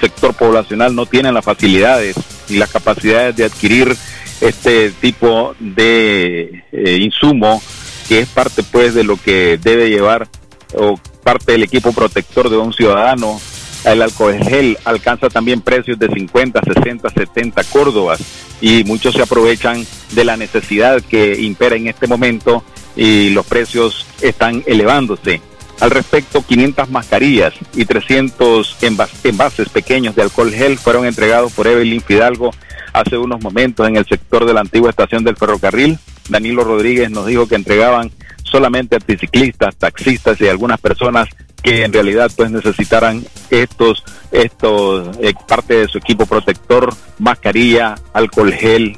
sector 0.00 0.34
poblacional 0.34 0.94
no 0.96 1.06
tienen 1.06 1.32
las 1.32 1.44
facilidades 1.44 2.16
y 2.48 2.56
las 2.56 2.70
capacidades 2.70 3.36
de 3.36 3.44
adquirir 3.44 3.96
este 4.40 4.90
tipo 4.90 5.54
de 5.58 6.64
eh, 6.72 6.98
insumo 7.00 7.62
que 8.08 8.20
es 8.20 8.28
parte 8.28 8.62
pues 8.62 8.94
de 8.94 9.04
lo 9.04 9.16
que 9.16 9.58
debe 9.62 9.88
llevar 9.88 10.28
o 10.74 10.98
parte 11.22 11.52
del 11.52 11.62
equipo 11.62 11.92
protector 11.92 12.50
de 12.50 12.56
un 12.56 12.72
ciudadano 12.72 13.40
el 13.84 14.02
alcohol 14.02 14.38
gel 14.42 14.78
alcanza 14.84 15.28
también 15.28 15.60
precios 15.60 15.98
de 15.98 16.08
50, 16.08 16.60
60, 16.62 17.10
70 17.10 17.64
córdobas 17.64 18.20
y 18.60 18.84
muchos 18.84 19.14
se 19.14 19.22
aprovechan 19.22 19.84
de 20.12 20.24
la 20.24 20.36
necesidad 20.36 21.02
que 21.02 21.40
impera 21.40 21.76
en 21.76 21.88
este 21.88 22.06
momento 22.06 22.62
y 22.94 23.30
los 23.30 23.44
precios 23.46 24.06
están 24.20 24.62
elevándose. 24.66 25.40
Al 25.80 25.90
respecto, 25.90 26.44
500 26.46 26.90
mascarillas 26.90 27.54
y 27.74 27.84
300 27.84 28.76
envases 29.24 29.68
pequeños 29.68 30.14
de 30.14 30.22
alcohol 30.22 30.52
gel 30.52 30.78
fueron 30.78 31.06
entregados 31.06 31.52
por 31.52 31.66
Evelyn 31.66 32.00
Fidalgo 32.00 32.52
hace 32.92 33.16
unos 33.16 33.42
momentos 33.42 33.88
en 33.88 33.96
el 33.96 34.06
sector 34.06 34.44
de 34.44 34.54
la 34.54 34.60
antigua 34.60 34.90
estación 34.90 35.24
del 35.24 35.36
ferrocarril. 35.36 35.98
Danilo 36.28 36.62
Rodríguez 36.62 37.10
nos 37.10 37.26
dijo 37.26 37.48
que 37.48 37.56
entregaban 37.56 38.10
solamente 38.44 38.96
a 38.96 38.98
biciclistas, 39.04 39.74
taxistas 39.76 40.40
y 40.40 40.48
algunas 40.48 40.80
personas 40.80 41.28
que 41.62 41.84
en 41.84 41.92
realidad 41.92 42.30
pues 42.36 42.50
necesitaran 42.50 43.24
estos, 43.50 44.04
estos, 44.30 45.16
eh, 45.20 45.32
parte 45.46 45.74
de 45.74 45.88
su 45.88 45.98
equipo 45.98 46.26
protector, 46.26 46.92
mascarilla, 47.18 47.94
alcohol 48.12 48.52
gel, 48.52 48.96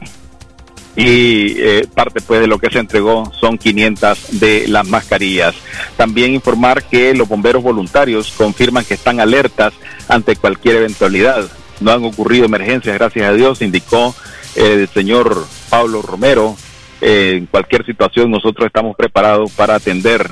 y 0.97 1.61
eh, 1.61 1.89
parte 1.93 2.21
pues 2.21 2.41
de 2.41 2.47
lo 2.47 2.59
que 2.59 2.71
se 2.71 2.79
entregó 2.79 3.31
son 3.41 3.59
500 3.59 4.41
de 4.41 4.69
las 4.69 4.87
mascarillas. 4.87 5.55
También 5.97 6.35
informar 6.35 6.85
que 6.85 7.15
los 7.15 7.29
bomberos 7.29 7.63
voluntarios 7.63 8.33
confirman 8.37 8.85
que 8.85 8.95
están 8.95 9.21
alertas 9.21 9.73
ante 10.09 10.37
cualquier 10.37 10.77
eventualidad. 10.77 11.51
No 11.81 11.91
han 11.91 12.05
ocurrido 12.05 12.45
emergencias, 12.45 12.97
gracias 12.97 13.29
a 13.29 13.33
Dios, 13.33 13.61
indicó 13.61 14.15
el 14.55 14.89
señor 14.89 15.45
Pablo 15.69 16.01
Romero. 16.03 16.57
Eh, 17.01 17.35
en 17.39 17.47
cualquier 17.47 17.85
situación 17.85 18.31
nosotros 18.31 18.67
estamos 18.67 18.97
preparados 18.97 19.51
para 19.53 19.75
atender. 19.75 20.31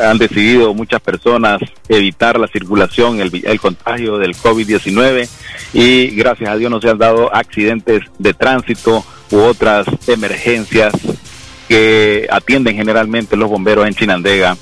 Han 0.00 0.18
decidido 0.18 0.74
muchas 0.74 1.00
personas 1.00 1.60
evitar 1.88 2.38
la 2.38 2.48
circulación, 2.48 3.20
el, 3.20 3.30
el 3.44 3.60
contagio 3.60 4.18
del 4.18 4.34
COVID-19 4.34 5.28
y 5.72 6.06
gracias 6.16 6.50
a 6.50 6.56
Dios 6.56 6.70
no 6.70 6.80
se 6.80 6.90
han 6.90 6.98
dado 6.98 7.32
accidentes 7.34 8.02
de 8.18 8.34
tránsito 8.34 9.04
u 9.34 9.40
otras 9.40 9.86
emergencias 10.06 10.94
que 11.68 12.28
atienden 12.30 12.76
generalmente 12.76 13.36
los 13.36 13.50
bomberos 13.50 13.86
en 13.86 13.94
Chinandega 13.94 14.56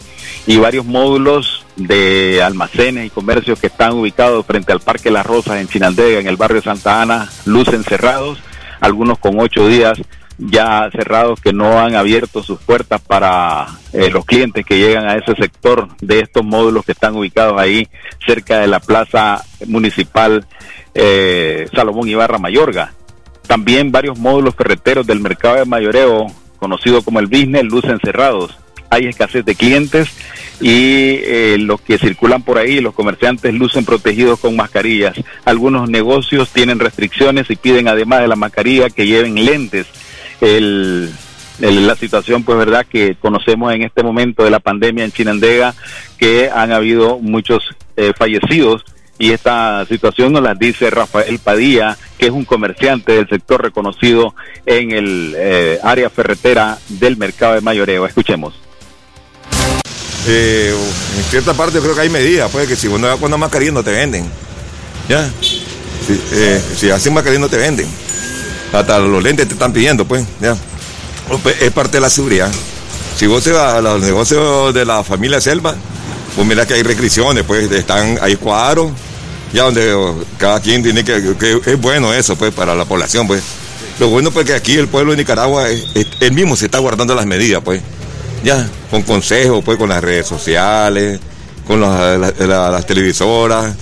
y 0.46 0.56
varios 0.56 0.86
módulos 0.86 1.64
de 1.76 2.42
almacenes 2.42 3.06
y 3.06 3.10
comercios 3.10 3.60
que 3.60 3.66
están 3.66 3.92
ubicados 3.92 4.46
frente 4.46 4.72
al 4.72 4.80
Parque 4.80 5.10
Las 5.10 5.26
Rosas 5.26 5.60
en 5.60 5.68
Chinandega, 5.68 6.20
en 6.20 6.26
el 6.26 6.36
barrio 6.36 6.62
Santa 6.62 7.02
Ana, 7.02 7.30
lucen 7.44 7.84
cerrados, 7.84 8.38
algunos 8.80 9.18
con 9.18 9.38
ocho 9.38 9.68
días 9.68 10.00
ya 10.38 10.88
cerrados 10.90 11.40
que 11.40 11.52
no 11.52 11.78
han 11.78 11.94
abierto 11.94 12.42
sus 12.42 12.58
puertas 12.58 13.00
para 13.00 13.66
eh, 13.92 14.10
los 14.10 14.24
clientes 14.24 14.64
que 14.64 14.78
llegan 14.78 15.06
a 15.08 15.14
ese 15.14 15.34
sector 15.34 15.88
de 16.00 16.20
estos 16.20 16.44
módulos 16.44 16.84
que 16.84 16.92
están 16.92 17.14
ubicados 17.14 17.60
ahí 17.60 17.86
cerca 18.26 18.58
de 18.58 18.66
la 18.66 18.80
plaza 18.80 19.44
municipal 19.66 20.46
eh, 20.94 21.68
Salomón 21.72 22.08
Ibarra 22.08 22.38
Mayorga. 22.38 22.92
También 23.52 23.92
varios 23.92 24.18
módulos 24.18 24.54
ferreteros 24.54 25.06
del 25.06 25.20
mercado 25.20 25.56
de 25.56 25.66
mayoreo, 25.66 26.26
conocido 26.56 27.02
como 27.02 27.20
el 27.20 27.26
business, 27.26 27.64
lucen 27.64 28.00
cerrados. 28.02 28.56
Hay 28.88 29.04
escasez 29.04 29.44
de 29.44 29.54
clientes 29.54 30.08
y 30.58 31.18
eh, 31.22 31.58
los 31.60 31.82
que 31.82 31.98
circulan 31.98 32.42
por 32.44 32.56
ahí, 32.56 32.80
los 32.80 32.94
comerciantes 32.94 33.52
lucen 33.52 33.84
protegidos 33.84 34.40
con 34.40 34.56
mascarillas. 34.56 35.20
Algunos 35.44 35.90
negocios 35.90 36.48
tienen 36.48 36.78
restricciones 36.78 37.50
y 37.50 37.56
piden 37.56 37.88
además 37.88 38.22
de 38.22 38.28
la 38.28 38.36
mascarilla 38.36 38.88
que 38.88 39.06
lleven 39.06 39.34
lentes. 39.44 39.86
El, 40.40 41.10
la 41.58 41.94
situación, 41.96 42.44
pues 42.44 42.56
verdad, 42.56 42.86
que 42.86 43.16
conocemos 43.16 43.74
en 43.74 43.82
este 43.82 44.02
momento 44.02 44.44
de 44.44 44.50
la 44.50 44.60
pandemia 44.60 45.04
en 45.04 45.12
Chinandega, 45.12 45.74
que 46.16 46.48
han 46.48 46.72
habido 46.72 47.18
muchos 47.18 47.62
eh, 47.98 48.14
fallecidos 48.16 48.82
y 49.22 49.30
esta 49.30 49.86
situación 49.86 50.32
nos 50.32 50.42
la 50.42 50.56
dice 50.56 50.90
Rafael 50.90 51.38
Padilla, 51.38 51.96
que 52.18 52.26
es 52.26 52.32
un 52.32 52.44
comerciante 52.44 53.12
del 53.12 53.28
sector 53.28 53.62
reconocido 53.62 54.34
en 54.66 54.90
el 54.90 55.36
eh, 55.38 55.78
área 55.80 56.10
ferretera 56.10 56.76
del 56.88 57.16
mercado 57.16 57.54
de 57.54 57.60
mayoreo. 57.60 58.04
Escuchemos. 58.04 58.52
Eh, 60.26 60.74
en 61.18 61.22
cierta 61.22 61.54
parte 61.54 61.78
creo 61.78 61.94
que 61.94 62.00
hay 62.00 62.10
medidas, 62.10 62.50
pues 62.50 62.66
que 62.66 62.74
si 62.74 62.88
uno 62.88 63.06
va 63.06 63.16
con 63.16 63.38
mascarilla 63.38 63.70
no 63.70 63.84
te 63.84 63.92
venden. 63.92 64.28
¿Ya? 65.08 65.30
Si, 65.40 66.20
eh, 66.32 66.60
si 66.76 66.90
hacen 66.90 67.14
mascarilla 67.14 67.42
no 67.42 67.48
te 67.48 67.58
venden. 67.58 67.86
Hasta 68.72 68.98
los 68.98 69.22
lentes 69.22 69.46
te 69.46 69.54
están 69.54 69.72
pidiendo, 69.72 70.04
pues. 70.04 70.26
¿Ya? 70.40 70.56
Pues, 71.44 71.62
es 71.62 71.70
parte 71.70 71.98
de 71.98 72.00
la 72.00 72.10
seguridad. 72.10 72.50
Si 73.14 73.28
vos 73.28 73.44
te 73.44 73.52
vas 73.52 73.74
a 73.74 73.80
los 73.80 74.02
negocios 74.02 74.74
de 74.74 74.84
la 74.84 75.04
familia 75.04 75.40
Selva, 75.40 75.76
pues 76.34 76.44
mira 76.44 76.66
que 76.66 76.74
hay 76.74 76.82
restricciones, 76.82 77.44
pues 77.44 77.70
están, 77.70 78.18
hay 78.20 78.34
cuadros, 78.34 78.90
ya 79.52 79.64
donde 79.64 79.94
cada 80.38 80.60
quien 80.60 80.82
tiene 80.82 81.04
que, 81.04 81.36
que, 81.36 81.60
es 81.66 81.80
bueno 81.80 82.12
eso 82.12 82.36
pues 82.36 82.52
para 82.52 82.74
la 82.74 82.84
población 82.84 83.26
pues. 83.26 83.42
Lo 83.98 84.08
bueno 84.08 84.30
pues 84.30 84.46
que 84.46 84.54
aquí 84.54 84.76
el 84.76 84.88
pueblo 84.88 85.12
de 85.12 85.18
Nicaragua 85.18 85.68
él 85.68 86.32
mismo 86.32 86.56
se 86.56 86.64
está 86.66 86.78
guardando 86.78 87.14
las 87.14 87.26
medidas 87.26 87.62
pues. 87.62 87.82
Ya 88.42 88.68
con 88.90 89.02
consejos 89.02 89.62
pues 89.64 89.78
con 89.78 89.88
las 89.88 90.02
redes 90.02 90.26
sociales 90.26 91.20
con 91.66 91.80
las, 91.80 92.38
las, 92.38 92.86
televisoras 92.86 93.74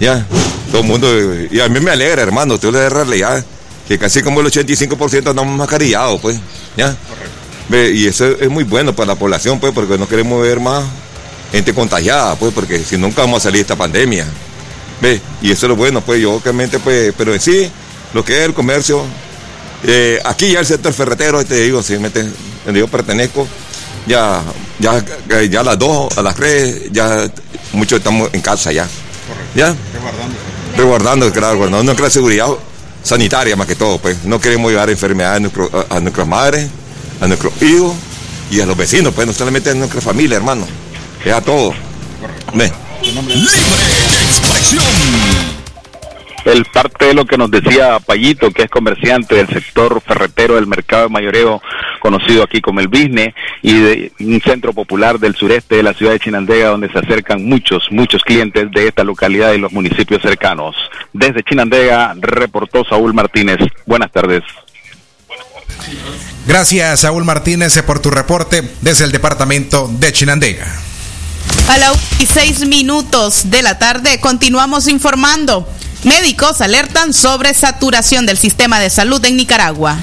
ya. 0.00 0.24
Todo 0.70 0.80
el 0.82 0.86
mundo 0.86 1.08
y 1.50 1.60
a 1.60 1.68
mí 1.68 1.80
me 1.80 1.90
alegra 1.90 2.22
hermano 2.22 2.54
usted 2.54 2.72
le 2.72 2.88
realidad 2.88 3.44
que 3.86 3.98
casi 3.98 4.22
como 4.22 4.40
el 4.40 4.46
85% 4.46 5.30
andamos 5.30 5.56
mascarillados 5.56 6.20
pues 6.20 6.38
ya. 6.76 6.96
Y 7.70 8.06
eso 8.06 8.26
es 8.26 8.48
muy 8.48 8.62
bueno 8.62 8.94
para 8.94 9.08
la 9.08 9.14
población 9.16 9.58
pues 9.58 9.72
porque 9.72 9.98
no 9.98 10.08
queremos 10.08 10.40
ver 10.40 10.60
más 10.60 10.84
gente 11.50 11.74
contagiada 11.74 12.36
pues 12.36 12.52
porque 12.54 12.78
si 12.78 12.96
nunca 12.96 13.22
vamos 13.22 13.42
a 13.42 13.44
salir 13.44 13.58
de 13.58 13.62
esta 13.62 13.76
pandemia 13.76 14.26
¿Ve? 15.00 15.20
Y 15.42 15.50
eso 15.52 15.66
es 15.66 15.70
lo 15.70 15.76
bueno, 15.76 16.00
pues 16.00 16.20
yo 16.20 16.32
obviamente, 16.34 16.78
pues, 16.78 17.12
pero 17.16 17.34
en 17.34 17.40
sí, 17.40 17.70
lo 18.14 18.24
que 18.24 18.38
es 18.38 18.44
el 18.46 18.54
comercio, 18.54 19.02
eh, 19.84 20.20
aquí 20.24 20.52
ya 20.52 20.60
el 20.60 20.66
sector 20.66 20.92
ferretero, 20.92 21.44
te 21.44 21.56
digo, 21.62 21.82
si 21.82 21.98
me 21.98 22.08
donde 22.64 22.80
yo 22.80 22.88
pertenezco, 22.88 23.46
ya, 24.06 24.40
ya, 24.78 25.04
ya 25.50 25.60
a 25.60 25.64
las 25.64 25.78
dos, 25.78 26.16
a 26.16 26.22
las 26.22 26.34
tres, 26.34 26.84
ya 26.92 27.30
muchos 27.72 27.98
estamos 27.98 28.30
en 28.32 28.40
casa 28.40 28.72
ya. 28.72 28.88
¿Ya? 29.54 29.74
resguardando, 30.76 31.30
claro, 31.32 31.56
guardando 31.58 31.82
nuestra 31.84 32.08
seguridad 32.10 32.48
sanitaria 33.02 33.54
más 33.56 33.66
que 33.66 33.74
todo, 33.76 33.98
pues. 33.98 34.24
No 34.24 34.40
queremos 34.40 34.70
llevar 34.70 34.88
enfermedades 34.90 35.36
a, 35.36 35.40
nuestro- 35.40 35.86
a- 35.90 35.96
a 35.96 36.00
nuestras 36.00 36.26
madres, 36.26 36.68
a 37.20 37.26
nuestros 37.26 37.52
hijos 37.62 37.94
y 38.50 38.60
a 38.60 38.66
los 38.66 38.76
vecinos, 38.76 39.12
pues, 39.14 39.26
no 39.26 39.32
solamente 39.32 39.70
a 39.70 39.74
nuestra 39.74 40.00
familia, 40.00 40.36
hermano. 40.36 40.66
Es 41.24 41.32
a 41.32 41.40
todos. 41.40 41.74
Ve. 44.60 45.56
El 46.46 46.64
parte 46.66 47.06
de 47.06 47.14
lo 47.14 47.24
que 47.24 47.36
nos 47.36 47.50
decía 47.50 47.98
Payito, 47.98 48.52
que 48.52 48.62
es 48.62 48.70
comerciante 48.70 49.34
del 49.34 49.48
sector 49.48 50.00
ferretero 50.00 50.54
del 50.54 50.68
mercado 50.68 51.04
de 51.04 51.08
mayoreo, 51.08 51.60
conocido 51.98 52.44
aquí 52.44 52.60
como 52.60 52.78
el 52.78 52.86
Bisne, 52.86 53.34
y 53.62 53.80
de 53.80 54.12
un 54.20 54.40
centro 54.40 54.72
popular 54.72 55.18
del 55.18 55.34
sureste 55.34 55.74
de 55.74 55.82
la 55.82 55.92
ciudad 55.92 56.12
de 56.12 56.20
Chinandega, 56.20 56.68
donde 56.68 56.88
se 56.88 57.00
acercan 57.00 57.44
muchos, 57.44 57.88
muchos 57.90 58.22
clientes 58.22 58.70
de 58.70 58.86
esta 58.86 59.02
localidad 59.02 59.54
y 59.54 59.58
los 59.58 59.72
municipios 59.72 60.22
cercanos. 60.22 60.76
Desde 61.12 61.42
Chinandega, 61.42 62.14
reportó 62.20 62.84
Saúl 62.84 63.12
Martínez. 63.12 63.58
Buenas 63.84 64.12
tardes. 64.12 64.44
Gracias, 66.46 67.00
Saúl 67.00 67.24
Martínez, 67.24 67.82
por 67.82 68.00
tu 68.00 68.10
reporte 68.10 68.62
desde 68.82 69.04
el 69.04 69.10
departamento 69.10 69.90
de 69.98 70.12
Chinandega. 70.12 70.85
A 71.68 71.78
las 71.78 71.96
y 72.20 72.26
seis 72.26 72.66
minutos 72.66 73.50
de 73.50 73.60
la 73.60 73.78
tarde 73.78 74.20
continuamos 74.20 74.86
informando. 74.86 75.68
Médicos 76.04 76.60
alertan 76.60 77.12
sobre 77.12 77.52
saturación 77.54 78.24
del 78.24 78.38
sistema 78.38 78.78
de 78.78 78.88
salud 78.88 79.24
en 79.24 79.36
Nicaragua. 79.36 79.98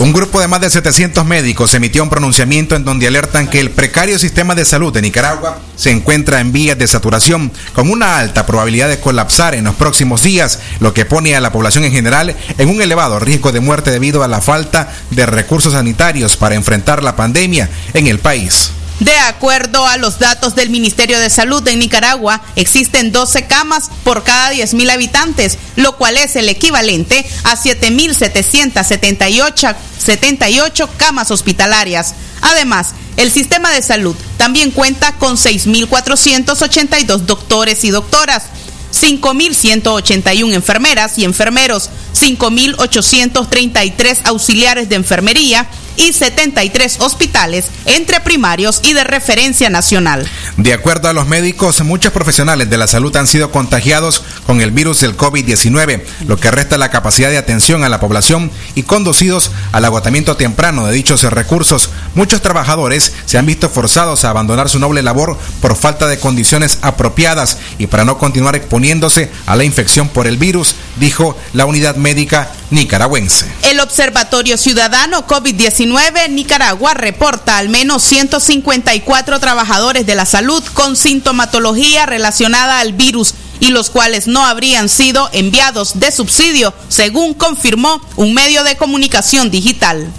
Un 0.00 0.12
grupo 0.12 0.38
de 0.40 0.48
más 0.48 0.60
de 0.60 0.68
700 0.68 1.24
médicos 1.24 1.72
emitió 1.74 2.02
un 2.02 2.10
pronunciamiento 2.10 2.76
en 2.76 2.84
donde 2.84 3.06
alertan 3.06 3.48
que 3.48 3.58
el 3.58 3.70
precario 3.70 4.18
sistema 4.18 4.54
de 4.54 4.66
salud 4.66 4.92
de 4.92 5.00
Nicaragua 5.00 5.58
se 5.76 5.90
encuentra 5.90 6.40
en 6.40 6.52
vías 6.52 6.78
de 6.78 6.86
saturación 6.86 7.50
con 7.72 7.88
una 7.88 8.18
alta 8.18 8.44
probabilidad 8.44 8.88
de 8.88 9.00
colapsar 9.00 9.54
en 9.54 9.64
los 9.64 9.74
próximos 9.74 10.22
días, 10.22 10.60
lo 10.78 10.92
que 10.92 11.06
pone 11.06 11.34
a 11.34 11.40
la 11.40 11.52
población 11.52 11.84
en 11.84 11.92
general 11.92 12.36
en 12.58 12.68
un 12.68 12.82
elevado 12.82 13.18
riesgo 13.18 13.50
de 13.50 13.60
muerte 13.60 13.90
debido 13.90 14.22
a 14.22 14.28
la 14.28 14.42
falta 14.42 14.92
de 15.10 15.26
recursos 15.26 15.72
sanitarios 15.72 16.36
para 16.36 16.54
enfrentar 16.54 17.02
la 17.02 17.16
pandemia 17.16 17.68
en 17.94 18.06
el 18.06 18.18
país. 18.18 18.72
De 19.00 19.16
acuerdo 19.16 19.86
a 19.86 19.96
los 19.96 20.18
datos 20.18 20.54
del 20.56 20.70
Ministerio 20.70 21.20
de 21.20 21.30
Salud 21.30 21.66
en 21.68 21.78
Nicaragua, 21.78 22.42
existen 22.56 23.12
12 23.12 23.46
camas 23.46 23.90
por 24.02 24.24
cada 24.24 24.52
10.000 24.52 24.90
habitantes, 24.90 25.56
lo 25.76 25.96
cual 25.96 26.16
es 26.16 26.34
el 26.34 26.48
equivalente 26.48 27.24
a 27.44 27.56
7.778 27.56 29.76
78 29.98 30.88
camas 30.96 31.30
hospitalarias. 31.30 32.14
Además, 32.40 32.94
el 33.16 33.30
sistema 33.30 33.70
de 33.70 33.82
salud 33.82 34.16
también 34.36 34.70
cuenta 34.70 35.12
con 35.12 35.36
6.482 35.36 37.18
doctores 37.18 37.84
y 37.84 37.90
doctoras. 37.90 38.44
5.181 38.90 40.54
enfermeras 40.54 41.18
y 41.18 41.24
enfermeros, 41.24 41.90
5.833 42.14 44.20
auxiliares 44.24 44.88
de 44.88 44.96
enfermería 44.96 45.68
y 45.98 46.14
73 46.14 47.00
hospitales 47.00 47.66
entre 47.84 48.20
primarios 48.20 48.80
y 48.82 48.94
de 48.94 49.04
referencia 49.04 49.68
nacional. 49.68 50.26
De 50.56 50.72
acuerdo 50.72 51.08
a 51.08 51.12
los 51.12 51.26
médicos, 51.26 51.82
muchos 51.82 52.12
profesionales 52.12 52.70
de 52.70 52.78
la 52.78 52.86
salud 52.86 53.14
han 53.16 53.26
sido 53.26 53.50
contagiados 53.50 54.22
con 54.46 54.62
el 54.62 54.70
virus 54.70 55.00
del 55.00 55.16
COVID-19, 55.16 56.02
lo 56.26 56.38
que 56.38 56.50
resta 56.50 56.78
la 56.78 56.90
capacidad 56.90 57.28
de 57.28 57.36
atención 57.36 57.84
a 57.84 57.88
la 57.88 58.00
población 58.00 58.50
y 58.74 58.84
conducidos 58.84 59.50
al 59.72 59.84
agotamiento 59.84 60.36
temprano 60.36 60.86
de 60.86 60.94
dichos 60.94 61.22
recursos. 61.24 61.90
Muchos 62.14 62.40
trabajadores 62.40 63.12
se 63.26 63.36
han 63.36 63.46
visto 63.46 63.68
forzados 63.68 64.24
a 64.24 64.30
abandonar 64.30 64.68
su 64.68 64.78
noble 64.78 65.02
labor 65.02 65.36
por 65.60 65.76
falta 65.76 66.06
de 66.06 66.18
condiciones 66.18 66.78
apropiadas 66.82 67.58
y 67.78 67.88
para 67.88 68.04
no 68.04 68.18
continuar 68.18 68.56
exponiéndose 68.56 69.30
a 69.46 69.56
la 69.56 69.64
infección 69.64 70.08
por 70.08 70.26
el 70.26 70.38
virus, 70.38 70.76
dijo 70.96 71.36
la 71.52 71.66
unidad 71.66 71.96
médica 71.96 72.52
nicaragüense. 72.70 73.46
El 73.62 73.80
Observatorio 73.80 74.56
Ciudadano 74.56 75.26
COVID-19 75.26 76.30
Nicaragua 76.30 76.94
reporta 76.94 77.58
al 77.58 77.68
menos 77.68 78.02
154 78.02 79.40
trabajadores 79.40 80.06
de 80.06 80.14
la 80.14 80.26
salud 80.26 80.62
con 80.74 80.96
sintomatología 80.96 82.06
relacionada 82.06 82.80
al 82.80 82.92
virus 82.92 83.34
y 83.60 83.70
los 83.70 83.90
cuales 83.90 84.26
no 84.26 84.44
habrían 84.44 84.88
sido 84.88 85.28
enviados 85.32 85.98
de 85.98 86.12
subsidio, 86.12 86.72
según 86.88 87.34
confirmó 87.34 88.00
un 88.16 88.34
medio 88.34 88.64
de 88.64 88.76
comunicación 88.76 89.50
digital. 89.50 90.12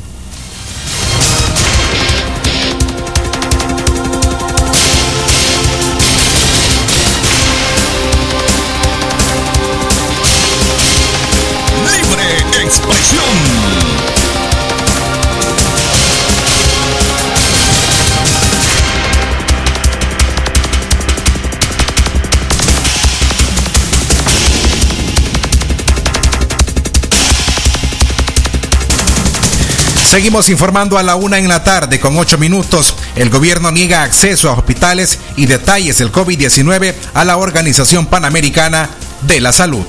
Seguimos 30.10 30.50
informando 30.50 30.98
a 30.98 31.04
la 31.04 31.16
una 31.16 31.38
en 31.38 31.48
la 31.48 31.64
tarde 31.64 32.00
con 32.00 32.18
ocho 32.18 32.40
minutos. 32.40 32.96
El 33.16 33.30
gobierno 33.30 33.70
niega 33.70 34.02
acceso 34.02 34.50
a 34.50 34.54
hospitales 34.54 35.20
y 35.36 35.46
detalles 35.46 36.00
del 36.00 36.12
COVID-19 36.12 36.96
a 37.14 37.26
la 37.26 37.38
Organización 37.38 38.08
Panamericana 38.08 38.90
de 39.22 39.40
la 39.40 39.52
Salud. 39.52 39.86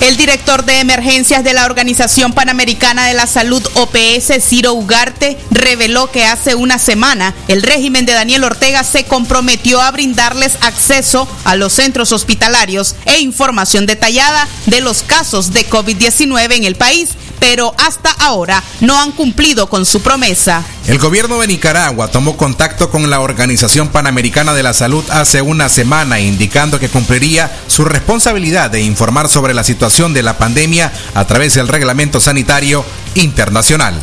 El 0.00 0.16
director 0.16 0.64
de 0.64 0.78
emergencias 0.78 1.42
de 1.42 1.52
la 1.52 1.66
Organización 1.66 2.32
Panamericana 2.32 3.06
de 3.06 3.14
la 3.14 3.26
Salud, 3.26 3.66
OPS, 3.74 4.40
Ciro 4.40 4.72
Ugarte, 4.74 5.36
reveló 5.50 6.10
que 6.12 6.24
hace 6.24 6.54
una 6.54 6.78
semana 6.78 7.34
el 7.48 7.62
régimen 7.62 8.06
de 8.06 8.12
Daniel 8.12 8.44
Ortega 8.44 8.84
se 8.84 9.04
comprometió 9.04 9.80
a 9.80 9.90
brindarles 9.90 10.56
acceso 10.60 11.28
a 11.44 11.56
los 11.56 11.72
centros 11.72 12.12
hospitalarios 12.12 12.94
e 13.06 13.18
información 13.18 13.86
detallada 13.86 14.46
de 14.66 14.80
los 14.80 15.02
casos 15.02 15.52
de 15.52 15.68
COVID-19 15.68 16.52
en 16.52 16.64
el 16.64 16.76
país, 16.76 17.10
pero 17.40 17.74
hasta 17.76 18.10
ahora 18.12 18.62
no 18.80 19.00
han 19.00 19.10
cumplido 19.10 19.68
con 19.68 19.84
su 19.84 20.00
promesa. 20.00 20.64
El 20.88 20.98
gobierno 20.98 21.38
de 21.38 21.46
Nicaragua 21.46 22.08
tomó 22.08 22.38
contacto 22.38 22.88
con 22.88 23.10
la 23.10 23.20
Organización 23.20 23.88
Panamericana 23.88 24.54
de 24.54 24.62
la 24.62 24.72
Salud 24.72 25.04
hace 25.10 25.42
una 25.42 25.68
semana 25.68 26.18
indicando 26.18 26.80
que 26.80 26.88
cumpliría 26.88 27.54
su 27.66 27.84
responsabilidad 27.84 28.70
de 28.70 28.80
informar 28.80 29.28
sobre 29.28 29.52
la 29.52 29.64
situación 29.64 30.14
de 30.14 30.22
la 30.22 30.38
pandemia 30.38 30.90
a 31.12 31.26
través 31.26 31.52
del 31.52 31.68
reglamento 31.68 32.20
sanitario 32.20 32.86
internacional. 33.16 34.00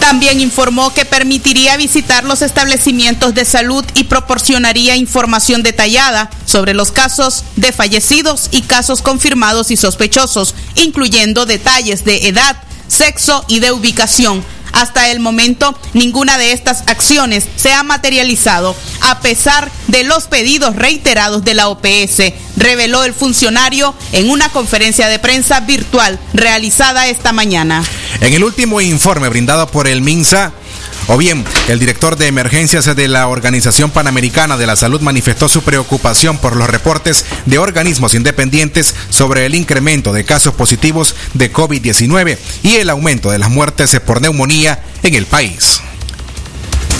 También 0.00 0.40
informó 0.40 0.94
que 0.94 1.04
permitiría 1.04 1.76
visitar 1.76 2.24
los 2.24 2.40
establecimientos 2.40 3.34
de 3.34 3.44
salud 3.44 3.84
y 3.92 4.04
proporcionaría 4.04 4.96
información 4.96 5.62
detallada 5.62 6.30
sobre 6.46 6.72
los 6.72 6.90
casos 6.90 7.44
de 7.56 7.72
fallecidos 7.72 8.48
y 8.50 8.62
casos 8.62 9.02
confirmados 9.02 9.70
y 9.70 9.76
sospechosos, 9.76 10.54
incluyendo 10.76 11.44
detalles 11.44 12.06
de 12.06 12.28
edad, 12.28 12.56
sexo 12.88 13.44
y 13.46 13.60
de 13.60 13.72
ubicación. 13.72 14.42
Hasta 14.72 15.10
el 15.10 15.20
momento, 15.20 15.78
ninguna 15.92 16.38
de 16.38 16.52
estas 16.52 16.84
acciones 16.86 17.46
se 17.56 17.72
ha 17.72 17.82
materializado, 17.82 18.76
a 19.02 19.20
pesar 19.20 19.70
de 19.88 20.04
los 20.04 20.24
pedidos 20.24 20.76
reiterados 20.76 21.44
de 21.44 21.54
la 21.54 21.68
OPS, 21.68 22.32
reveló 22.56 23.04
el 23.04 23.14
funcionario 23.14 23.94
en 24.12 24.30
una 24.30 24.48
conferencia 24.50 25.08
de 25.08 25.18
prensa 25.18 25.60
virtual 25.60 26.18
realizada 26.34 27.08
esta 27.08 27.32
mañana. 27.32 27.82
En 28.20 28.32
el 28.34 28.44
último 28.44 28.80
informe 28.80 29.28
brindado 29.28 29.66
por 29.68 29.88
el 29.88 30.02
MINSA, 30.02 30.52
o 31.12 31.16
bien, 31.16 31.44
el 31.66 31.80
director 31.80 32.16
de 32.16 32.28
emergencias 32.28 32.84
de 32.94 33.08
la 33.08 33.26
Organización 33.26 33.90
Panamericana 33.90 34.56
de 34.56 34.66
la 34.66 34.76
Salud 34.76 35.00
manifestó 35.00 35.48
su 35.48 35.62
preocupación 35.62 36.38
por 36.38 36.54
los 36.54 36.70
reportes 36.70 37.24
de 37.46 37.58
organismos 37.58 38.14
independientes 38.14 38.94
sobre 39.08 39.44
el 39.44 39.56
incremento 39.56 40.12
de 40.12 40.24
casos 40.24 40.54
positivos 40.54 41.16
de 41.34 41.52
COVID-19 41.52 42.38
y 42.62 42.76
el 42.76 42.90
aumento 42.90 43.32
de 43.32 43.38
las 43.38 43.50
muertes 43.50 43.98
por 44.06 44.22
neumonía 44.22 44.84
en 45.02 45.14
el 45.16 45.26
país. 45.26 45.80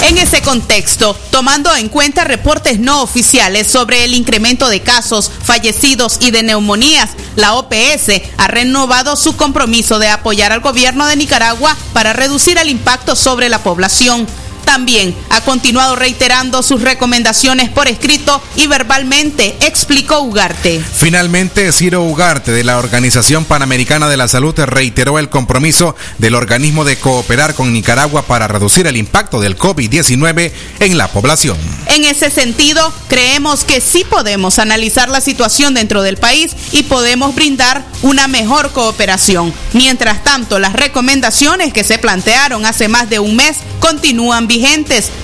En 0.03 0.17
ese 0.17 0.41
contexto, 0.41 1.15
tomando 1.31 1.75
en 1.77 1.91
cuenta 1.91 2.25
reportes 2.25 2.79
no 2.79 3.03
oficiales 3.03 3.67
sobre 3.67 4.05
el 4.05 4.15
incremento 4.15 4.69
de 4.71 4.81
casos, 4.81 5.31
fallecidos 5.43 6.17
y 6.21 6.31
de 6.31 6.43
neumonías, 6.43 7.11
la 7.37 7.55
OPS 7.55 8.23
ha 8.39 8.49
renovado 8.49 9.15
su 9.15 9.37
compromiso 9.37 9.99
de 9.99 10.09
apoyar 10.09 10.53
al 10.53 10.61
gobierno 10.61 11.07
de 11.07 11.17
Nicaragua 11.17 11.77
para 11.93 12.15
reducir 12.15 12.57
el 12.57 12.71
impacto 12.71 13.15
sobre 13.15 13.51
la 13.51 13.63
población. 13.63 14.27
También 14.71 15.17
ha 15.31 15.41
continuado 15.41 15.97
reiterando 15.97 16.63
sus 16.63 16.81
recomendaciones 16.81 17.71
por 17.71 17.89
escrito 17.89 18.41
y 18.55 18.69
verbalmente, 18.69 19.57
explicó 19.63 20.21
Ugarte. 20.21 20.81
Finalmente, 20.95 21.73
Ciro 21.73 22.05
Ugarte 22.05 22.53
de 22.53 22.63
la 22.63 22.79
Organización 22.79 23.45
Panamericana 23.45 24.09
de 24.09 24.17
la 24.17 24.29
Salud 24.29 24.55
reiteró 24.55 25.19
el 25.19 25.29
compromiso 25.29 25.97
del 26.19 26.37
organismo 26.37 26.85
de 26.85 26.97
cooperar 26.97 27.55
con 27.55 27.73
Nicaragua 27.73 28.23
para 28.23 28.47
reducir 28.47 28.87
el 28.87 28.97
impacto 28.97 29.41
del 29.41 29.59
COVID-19 29.59 30.53
en 30.79 30.97
la 30.97 31.09
población. 31.09 31.57
En 31.87 32.05
ese 32.05 32.31
sentido, 32.31 32.93
creemos 33.09 33.65
que 33.65 33.81
sí 33.81 34.05
podemos 34.09 34.61
analizar 34.61 35.09
la 35.09 35.21
situación 35.21 35.75
dentro 35.75 36.03
del 36.03 36.17
país 36.17 36.53
y 36.71 36.85
podemos 36.85 37.35
brindar 37.35 37.85
una 38.03 38.29
mejor 38.29 38.71
cooperación. 38.71 39.53
Mientras 39.73 40.23
tanto, 40.23 40.61
las 40.61 40.75
recomendaciones 40.75 41.73
que 41.73 41.83
se 41.83 41.99
plantearon 41.99 42.65
hace 42.67 42.87
más 42.87 43.11
de 43.11 43.19
un 43.19 43.35
mes 43.35 43.57
continúan 43.81 44.47
vigentes, 44.47 44.60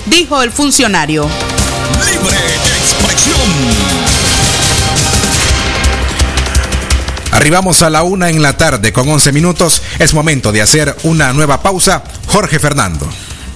dijo 0.07 0.41
el 0.41 0.51
funcionario. 0.51 1.29
Libre 1.93 2.37
expresión. 2.81 3.39
Arribamos 7.31 7.83
a 7.83 7.89
la 7.91 8.01
una 8.03 8.29
en 8.29 8.41
la 8.41 8.57
tarde 8.57 8.91
con 8.91 9.07
11 9.07 9.31
minutos. 9.31 9.83
Es 9.99 10.13
momento 10.13 10.51
de 10.51 10.61
hacer 10.61 10.95
una 11.03 11.33
nueva 11.33 11.61
pausa. 11.61 12.03
Jorge 12.27 12.57
Fernando. 12.57 13.07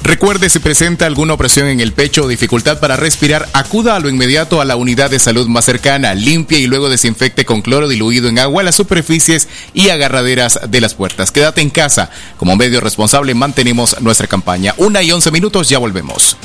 Recuerde 0.04 0.49
si 0.49 0.60
presenta 0.60 1.06
alguna 1.06 1.34
opresión 1.34 1.68
en 1.68 1.80
el 1.80 1.93
pecho 1.93 2.24
o 2.24 2.28
dificultad 2.28 2.80
para 2.80 2.97
respirar, 2.97 3.47
acuda 3.54 3.95
a 3.95 3.99
lo 3.99 4.10
inmediato 4.10 4.60
a 4.60 4.66
la 4.66 4.76
unidad 4.76 5.12
de 5.12 5.20
salud 5.20 5.47
más 5.47 5.66
cercana, 5.66 6.16
limpie 6.16 6.60
y 6.60 6.68
luego 6.68 6.89
desinfecte 6.89 7.45
con 7.45 7.62
cloro 7.62 7.88
diluido 7.88 8.28
en 8.28 8.39
agua 8.39 8.64
las 8.64 8.76
superficies 8.76 9.47
y 9.74 9.89
agarraderas 9.89 10.60
de 10.68 10.82
las 10.82 10.95
puertas. 10.95 11.32
Quédate 11.32 11.62
en 11.62 11.70
casa. 11.70 12.10
Como 12.38 12.56
medio 12.56 12.82
responsable 12.82 13.36
mantenemos 13.36 13.99
nuestra 14.02 14.28
campaña. 14.28 14.74
Una 14.78 15.04
y 15.04 15.12
once 15.12 15.32
minutos, 15.32 15.70
ya 15.70 15.78
volvemos. 15.78 16.36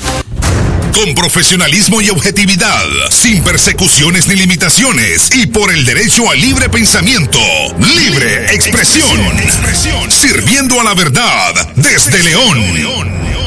Con 0.93 1.13
profesionalismo 1.13 2.01
y 2.01 2.09
objetividad, 2.09 2.83
sin 3.11 3.43
persecuciones 3.43 4.27
ni 4.27 4.35
limitaciones 4.35 5.29
y 5.35 5.45
por 5.45 5.71
el 5.71 5.85
derecho 5.85 6.31
al 6.31 6.39
libre 6.39 6.69
pensamiento, 6.69 7.39
libre 7.79 8.45
expresión, 8.55 9.19
sirviendo 10.09 10.81
a 10.81 10.83
la 10.83 10.95
verdad 10.95 11.53
desde 11.75 12.23
León. 12.23 13.46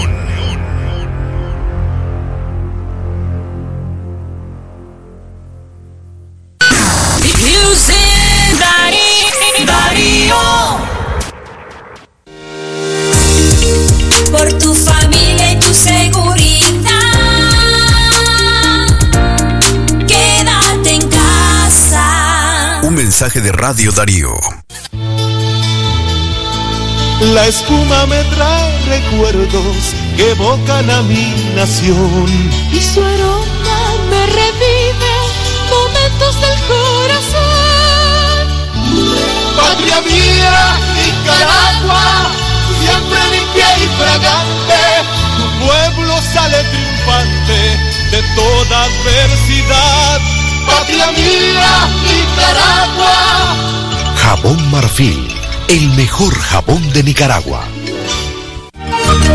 Por 14.31 14.53
tu 14.59 14.73
familia 14.75 15.53
y 15.53 15.57
tu 15.59 15.75
seguridad. 15.75 16.91
Quédate 20.07 20.95
en 20.95 21.09
casa. 21.09 22.81
Un 22.83 22.95
mensaje 22.95 23.41
de 23.41 23.53
Radio 23.53 23.91
Darío. 23.93 24.35
La 27.21 27.47
espuma 27.47 28.07
me 28.07 28.25
trae 28.25 28.79
recuerdos 28.87 29.95
que 30.17 30.31
evocan 30.31 30.91
a 30.91 31.03
mi 31.03 31.53
nación. 31.55 32.27
y 32.73 32.81
su 32.81 33.03
aroma 33.03 33.81
me 34.09 34.27
revive 34.27 35.13
momentos 35.69 36.41
del 36.41 36.59
corazón. 36.71 38.45
Patria 39.57 40.01
mía, 40.01 40.77
Nicaragua, 40.97 42.31
siempre 42.81 43.40
limpia 43.61 43.79
y 43.79 43.89
fragante, 43.99 44.81
tu 45.37 45.67
pueblo 45.67 46.23
sale 46.33 46.59
triunfante 46.65 47.79
de 48.11 48.23
toda 48.35 48.85
adversidad. 48.85 50.21
Patria 50.67 51.13
mía, 51.13 51.89
Nicaragua. 52.05 53.17
Jabón 54.17 54.71
Marfil, 54.71 55.29
el 55.69 55.89
mejor 55.91 56.35
jabón 56.39 56.93
de 56.93 57.03
Nicaragua. 57.03 57.65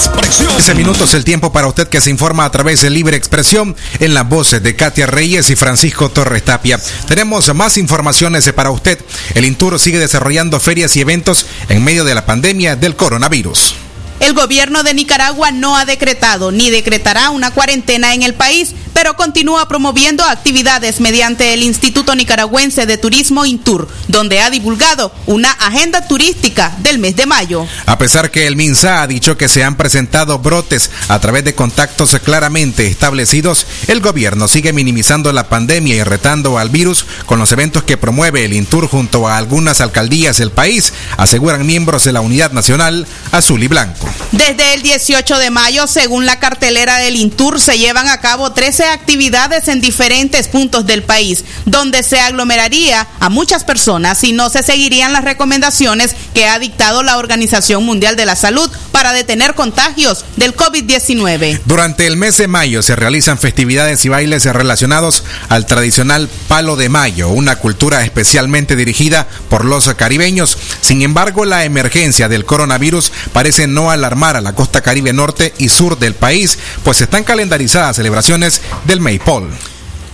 Expresión. 0.00 0.48
15 0.56 0.74
minutos 0.74 1.14
el 1.14 1.24
tiempo 1.24 1.52
para 1.52 1.66
usted 1.66 1.88
que 1.88 2.00
se 2.00 2.10
informa 2.10 2.44
a 2.44 2.50
través 2.50 2.80
de 2.80 2.90
Libre 2.90 3.16
Expresión 3.16 3.76
en 3.98 4.14
las 4.14 4.28
voces 4.28 4.62
de 4.62 4.74
Katia 4.74 5.06
Reyes 5.06 5.50
y 5.50 5.56
Francisco 5.56 6.08
Torres 6.10 6.44
Tapia. 6.44 6.80
Tenemos 7.06 7.54
más 7.54 7.76
informaciones 7.76 8.50
para 8.52 8.70
usted. 8.70 8.98
El 9.34 9.44
Intur 9.44 9.78
sigue 9.78 9.98
desarrollando 9.98 10.60
ferias 10.60 10.96
y 10.96 11.00
eventos 11.00 11.46
en 11.68 11.84
medio 11.84 12.04
de 12.04 12.14
la 12.14 12.26
pandemia 12.26 12.76
del 12.76 12.96
coronavirus. 12.96 13.74
El 14.20 14.34
gobierno 14.34 14.82
de 14.82 14.92
Nicaragua 14.92 15.50
no 15.50 15.76
ha 15.78 15.86
decretado 15.86 16.52
ni 16.52 16.68
decretará 16.70 17.30
una 17.30 17.52
cuarentena 17.52 18.12
en 18.12 18.22
el 18.22 18.34
país, 18.34 18.74
pero 19.00 19.16
continúa 19.16 19.66
promoviendo 19.66 20.22
actividades 20.24 21.00
mediante 21.00 21.54
el 21.54 21.62
Instituto 21.62 22.14
Nicaragüense 22.14 22.84
de 22.84 22.98
Turismo 22.98 23.46
Intur, 23.46 23.88
donde 24.08 24.42
ha 24.42 24.50
divulgado 24.50 25.10
una 25.24 25.52
agenda 25.52 26.06
turística 26.06 26.76
del 26.80 26.98
mes 26.98 27.16
de 27.16 27.24
mayo. 27.24 27.66
A 27.86 27.96
pesar 27.96 28.30
que 28.30 28.46
el 28.46 28.56
MINSA 28.56 29.00
ha 29.00 29.06
dicho 29.06 29.38
que 29.38 29.48
se 29.48 29.64
han 29.64 29.78
presentado 29.78 30.38
brotes 30.40 30.90
a 31.08 31.18
través 31.18 31.44
de 31.44 31.54
contactos 31.54 32.14
claramente 32.22 32.88
establecidos, 32.88 33.66
el 33.86 34.02
gobierno 34.02 34.48
sigue 34.48 34.74
minimizando 34.74 35.32
la 35.32 35.48
pandemia 35.48 35.94
y 35.94 36.02
retando 36.02 36.58
al 36.58 36.68
virus 36.68 37.06
con 37.24 37.38
los 37.38 37.52
eventos 37.52 37.84
que 37.84 37.96
promueve 37.96 38.44
el 38.44 38.52
Intur 38.52 38.86
junto 38.86 39.26
a 39.26 39.38
algunas 39.38 39.80
alcaldías 39.80 40.36
del 40.36 40.50
país, 40.50 40.92
aseguran 41.16 41.66
miembros 41.66 42.04
de 42.04 42.12
la 42.12 42.20
Unidad 42.20 42.52
Nacional 42.52 43.06
Azul 43.32 43.62
y 43.62 43.68
Blanco. 43.68 44.06
Desde 44.32 44.74
el 44.74 44.82
18 44.82 45.38
de 45.38 45.48
mayo, 45.48 45.86
según 45.86 46.26
la 46.26 46.38
cartelera 46.38 46.98
del 46.98 47.16
Intur, 47.16 47.62
se 47.62 47.78
llevan 47.78 48.06
a 48.06 48.20
cabo 48.20 48.52
13 48.52 48.89
actividades 48.90 49.68
en 49.68 49.80
diferentes 49.80 50.48
puntos 50.48 50.86
del 50.86 51.02
país, 51.02 51.44
donde 51.64 52.02
se 52.02 52.20
aglomeraría 52.20 53.06
a 53.18 53.28
muchas 53.28 53.64
personas 53.64 54.22
y 54.24 54.32
no 54.32 54.50
se 54.50 54.62
seguirían 54.62 55.12
las 55.12 55.24
recomendaciones 55.24 56.14
que 56.34 56.46
ha 56.46 56.58
dictado 56.58 57.02
la 57.02 57.18
Organización 57.18 57.84
Mundial 57.84 58.16
de 58.16 58.26
la 58.26 58.36
Salud 58.36 58.70
para 58.92 59.12
detener 59.12 59.54
contagios 59.54 60.24
del 60.36 60.54
COVID-19. 60.54 61.60
Durante 61.64 62.06
el 62.06 62.16
mes 62.16 62.36
de 62.36 62.48
mayo 62.48 62.82
se 62.82 62.96
realizan 62.96 63.38
festividades 63.38 64.04
y 64.04 64.08
bailes 64.08 64.44
relacionados 64.44 65.24
al 65.48 65.66
tradicional 65.66 66.28
palo 66.48 66.76
de 66.76 66.88
mayo, 66.88 67.28
una 67.28 67.56
cultura 67.56 68.04
especialmente 68.04 68.76
dirigida 68.76 69.26
por 69.48 69.64
los 69.64 69.92
caribeños. 69.94 70.58
Sin 70.80 71.02
embargo, 71.02 71.44
la 71.44 71.64
emergencia 71.64 72.28
del 72.28 72.44
coronavirus 72.44 73.12
parece 73.32 73.66
no 73.66 73.90
alarmar 73.90 74.36
a 74.36 74.40
la 74.40 74.54
costa 74.54 74.80
caribe 74.80 75.12
norte 75.12 75.54
y 75.58 75.68
sur 75.68 75.98
del 75.98 76.14
país, 76.14 76.58
pues 76.84 77.00
están 77.00 77.24
calendarizadas 77.24 77.96
celebraciones 77.96 78.60
del 78.84 79.00
Maypole. 79.00 79.48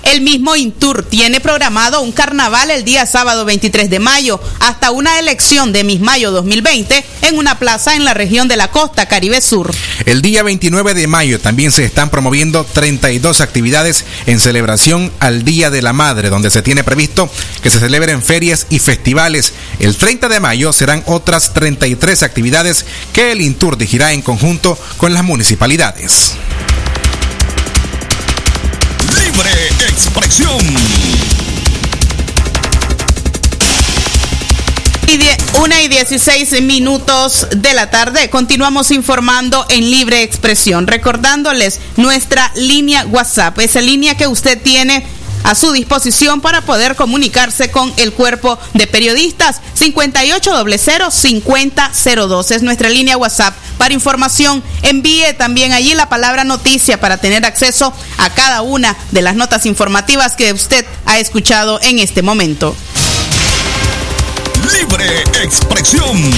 El 0.07 0.21
mismo 0.21 0.55
Intur 0.55 1.03
tiene 1.03 1.41
programado 1.41 2.01
un 2.01 2.13
carnaval 2.13 2.71
el 2.71 2.85
día 2.85 3.07
sábado 3.07 3.45
23 3.45 3.91
de 3.91 3.99
mayo, 3.99 4.41
hasta 4.61 4.93
una 4.93 5.19
elección 5.19 5.73
de 5.73 5.83
Miss 5.83 6.01
Mayo 6.01 6.31
2020 6.31 7.05
en 7.23 7.37
una 7.37 7.59
plaza 7.59 7.97
en 7.97 8.05
la 8.05 8.15
región 8.15 8.47
de 8.47 8.57
la 8.57 8.71
costa 8.71 9.07
Caribe 9.07 9.41
Sur. 9.41 9.75
El 10.05 10.23
día 10.23 10.45
29 10.45 10.95
de 10.95 11.09
mayo 11.09 11.41
también 11.41 11.73
se 11.73 11.85
están 11.85 12.09
promoviendo 12.09 12.63
32 12.65 13.41
actividades 13.41 14.05
en 14.27 14.39
celebración 14.39 15.13
al 15.19 15.45
Día 15.45 15.71
de 15.71 15.83
la 15.83 15.93
Madre, 15.93 16.31
donde 16.31 16.51
se 16.51 16.63
tiene 16.63 16.85
previsto 16.85 17.29
que 17.61 17.71
se 17.71 17.81
celebren 17.81 18.23
ferias 18.23 18.69
y 18.71 18.79
festivales. 18.79 19.55
El 19.81 19.97
30 19.97 20.29
de 20.29 20.39
mayo 20.39 20.73
serán 20.73 21.03
otras 21.07 21.53
33 21.53 22.23
actividades 22.23 22.87
que 23.13 23.33
el 23.33 23.41
Intur 23.41 23.77
dirigirá 23.77 24.13
en 24.13 24.23
conjunto 24.23 24.79
con 24.99 25.13
las 25.15 25.25
municipalidades. 25.25 26.37
Libre 29.37 29.69
expresión. 29.91 30.57
Una 35.61 35.83
y 35.83 35.89
16 35.89 36.63
minutos 36.63 37.47
de 37.51 37.73
la 37.73 37.91
tarde. 37.91 38.29
Continuamos 38.29 38.91
informando 38.91 39.65
en 39.71 39.91
libre 39.91 40.23
expresión, 40.23 40.87
recordándoles 40.87 41.81
nuestra 41.97 42.53
línea 42.57 43.07
WhatsApp, 43.07 43.59
esa 43.61 43.81
línea 43.81 44.17
que 44.17 44.27
usted 44.27 44.61
tiene 44.61 45.07
a 45.47 45.55
su 45.55 45.73
disposición 45.73 46.41
para 46.41 46.63
poder 46.63 46.97
comunicarse 46.97 47.71
con 47.71 47.95
el 47.97 48.13
cuerpo 48.13 48.59
de 48.75 48.89
periodistas. 48.89 49.61
5800-5002 49.79 52.51
es 52.51 52.63
nuestra 52.63 52.91
línea 52.91 53.17
WhatsApp 53.17 53.55
para 53.79 53.95
información. 53.95 54.65
Envíe 54.83 55.33
también 55.39 55.73
allí 55.73 55.95
la 55.95 56.09
palabra 56.09 56.43
noticia 56.43 56.99
para 57.01 57.19
tener 57.19 57.47
acceso 57.47 57.93
a 58.19 58.31
cada 58.31 58.63
una 58.63 58.97
de 59.13 59.23
las 59.23 59.37
notas 59.37 59.67
informativas 59.67 60.35
que 60.35 60.53
usted 60.53 60.85
ha 61.07 61.21
escuchado 61.21 61.79
en 61.81 62.01
este 62.01 62.23
momento. 62.23 62.75
Libre 64.73 65.23
expresión. 65.43 66.33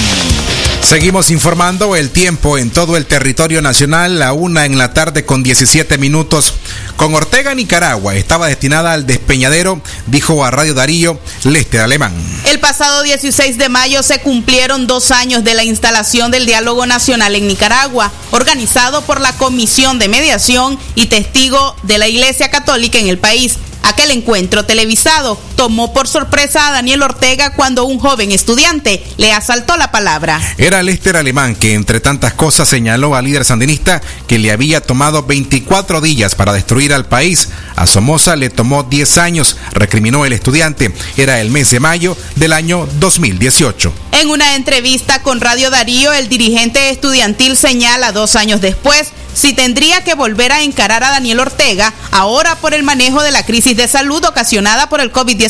Seguimos 0.89 1.31
informando 1.31 1.97
el 1.97 2.09
tiempo 2.09 2.57
en 2.57 2.71
todo 2.71 2.97
el 2.97 3.05
territorio 3.05 3.61
nacional, 3.61 4.19
la 4.19 4.33
una 4.33 4.65
en 4.65 4.79
la 4.79 4.95
tarde 4.95 5.27
con 5.27 5.43
17 5.43 5.99
minutos. 5.99 6.55
Con 6.97 7.15
Ortega, 7.15 7.55
Nicaragua, 7.55 8.15
estaba 8.15 8.47
destinada 8.47 8.95
al 8.95 9.07
despeñadero, 9.07 9.83
dijo 10.07 10.43
a 10.47 10.51
Radio 10.51 10.73
Darío 10.73 11.21
Lester 11.45 11.83
Alemán. 11.83 12.15
El 12.47 12.59
pasado 12.59 13.03
16 13.03 13.59
de 13.59 13.69
mayo 13.69 14.03
se 14.03 14.21
cumplieron 14.21 14.87
dos 14.87 15.11
años 15.11 15.45
de 15.45 15.53
la 15.53 15.63
instalación 15.63 16.31
del 16.31 16.47
Diálogo 16.47 16.87
Nacional 16.87 17.35
en 17.35 17.49
Nicaragua, 17.49 18.11
organizado 18.31 19.03
por 19.03 19.21
la 19.21 19.37
Comisión 19.37 19.99
de 19.99 20.09
Mediación 20.09 20.79
y 20.95 21.09
Testigo 21.09 21.77
de 21.83 21.99
la 21.99 22.09
Iglesia 22.09 22.51
Católica 22.51 22.99
en 22.99 23.09
el 23.09 23.19
país. 23.19 23.59
Aquel 23.83 24.11
encuentro 24.11 24.65
televisado 24.65 25.39
tomó 25.59 25.93
por 25.93 26.07
sorpresa 26.07 26.69
a 26.69 26.71
Daniel 26.71 27.03
Ortega 27.03 27.53
cuando 27.55 27.85
un 27.85 27.99
joven 27.99 28.31
estudiante 28.31 29.05
le 29.17 29.33
asaltó 29.33 29.77
la 29.77 29.91
palabra. 29.91 30.41
Era 30.57 30.85
Lester 30.85 31.17
Alemán 31.17 31.57
que, 31.57 31.75
entre 31.75 31.99
tantas 31.99 32.33
cosas, 32.33 32.69
señaló 32.69 33.17
al 33.17 33.25
líder 33.25 33.45
sandinista 33.45 34.01
que 34.29 34.39
le 34.39 34.53
había 34.53 34.81
tomado 34.81 35.25
24 35.25 36.01
días 36.01 36.37
para 36.37 36.53
destruir 36.53 36.95
al 36.95 37.07
país. 37.07 37.49
A 37.75 37.89
Somoza 37.89 38.37
le 38.37 38.51
tomó 38.51 38.85
10 38.85 39.19
años, 39.19 39.57
recriminó 39.73 40.25
el 40.25 40.33
estudiante. 40.33 40.95
Era 41.17 41.41
el 41.41 41.51
mes 41.51 41.73
de 41.73 41.81
mayo 41.81 42.17
del 42.37 42.53
año 42.53 42.89
2018. 43.01 43.93
En 44.13 44.31
una 44.31 44.55
entrevista 44.55 45.23
con 45.23 45.41
Radio 45.41 45.71
Darío, 45.71 46.13
el 46.13 46.29
dirigente 46.29 46.91
estudiantil 46.91 47.57
señala 47.57 48.13
dos 48.13 48.37
años 48.37 48.61
después 48.61 49.13
si 49.39 49.53
tendría 49.53 50.03
que 50.03 50.15
volver 50.15 50.51
a 50.51 50.63
encarar 50.63 51.05
a 51.05 51.11
Daniel 51.11 51.39
Ortega, 51.39 51.95
ahora 52.11 52.57
por 52.57 52.75
el 52.75 52.83
manejo 52.83 53.23
de 53.23 53.31
la 53.31 53.47
crisis 53.47 53.77
de 53.77 53.87
salud 53.87 54.25
ocasionada 54.25 54.89
por 54.89 55.01
el 55.01 55.13
COVID-19, 55.13 55.48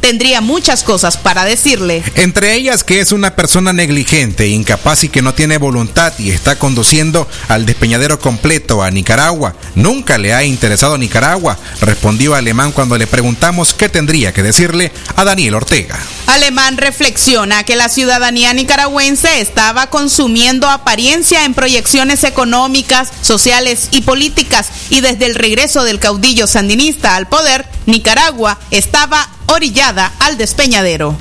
tendría 0.00 0.40
muchas 0.40 0.82
cosas 0.82 1.16
para 1.16 1.44
decirle. 1.44 2.02
Entre 2.14 2.54
ellas 2.54 2.84
que 2.84 3.00
es 3.00 3.12
una 3.12 3.34
persona 3.34 3.72
negligente, 3.72 4.48
incapaz 4.48 5.04
y 5.04 5.08
que 5.08 5.22
no 5.22 5.34
tiene 5.34 5.58
voluntad 5.58 6.12
y 6.18 6.30
está 6.30 6.58
conduciendo 6.58 7.28
al 7.48 7.66
despeñadero 7.66 8.18
completo 8.18 8.82
a 8.82 8.90
Nicaragua. 8.90 9.54
Nunca 9.74 10.18
le 10.18 10.34
ha 10.34 10.44
interesado 10.44 10.98
Nicaragua, 10.98 11.58
respondió 11.80 12.34
Alemán 12.34 12.72
cuando 12.72 12.96
le 12.96 13.06
preguntamos 13.06 13.74
qué 13.74 13.88
tendría 13.88 14.32
que 14.32 14.42
decirle 14.42 14.92
a 15.16 15.24
Daniel 15.24 15.54
Ortega. 15.54 15.98
Alemán 16.26 16.76
reflexiona 16.76 17.64
que 17.64 17.76
la 17.76 17.88
ciudadanía 17.88 18.52
nicaragüense 18.52 19.40
estaba 19.40 19.88
consumiendo 19.88 20.68
apariencia 20.68 21.44
en 21.44 21.54
proyecciones 21.54 22.24
económicas, 22.24 23.10
sociales 23.22 23.88
y 23.90 24.02
políticas 24.02 24.68
y 24.90 25.00
desde 25.00 25.26
el 25.26 25.34
regreso 25.34 25.84
del 25.84 25.98
caudillo 25.98 26.46
sandinista 26.46 27.16
al 27.16 27.28
poder, 27.28 27.66
Nicaragua 27.86 28.58
estaba 28.70 29.15
orillada 29.46 30.12
al 30.20 30.36
despeñadero. 30.38 31.16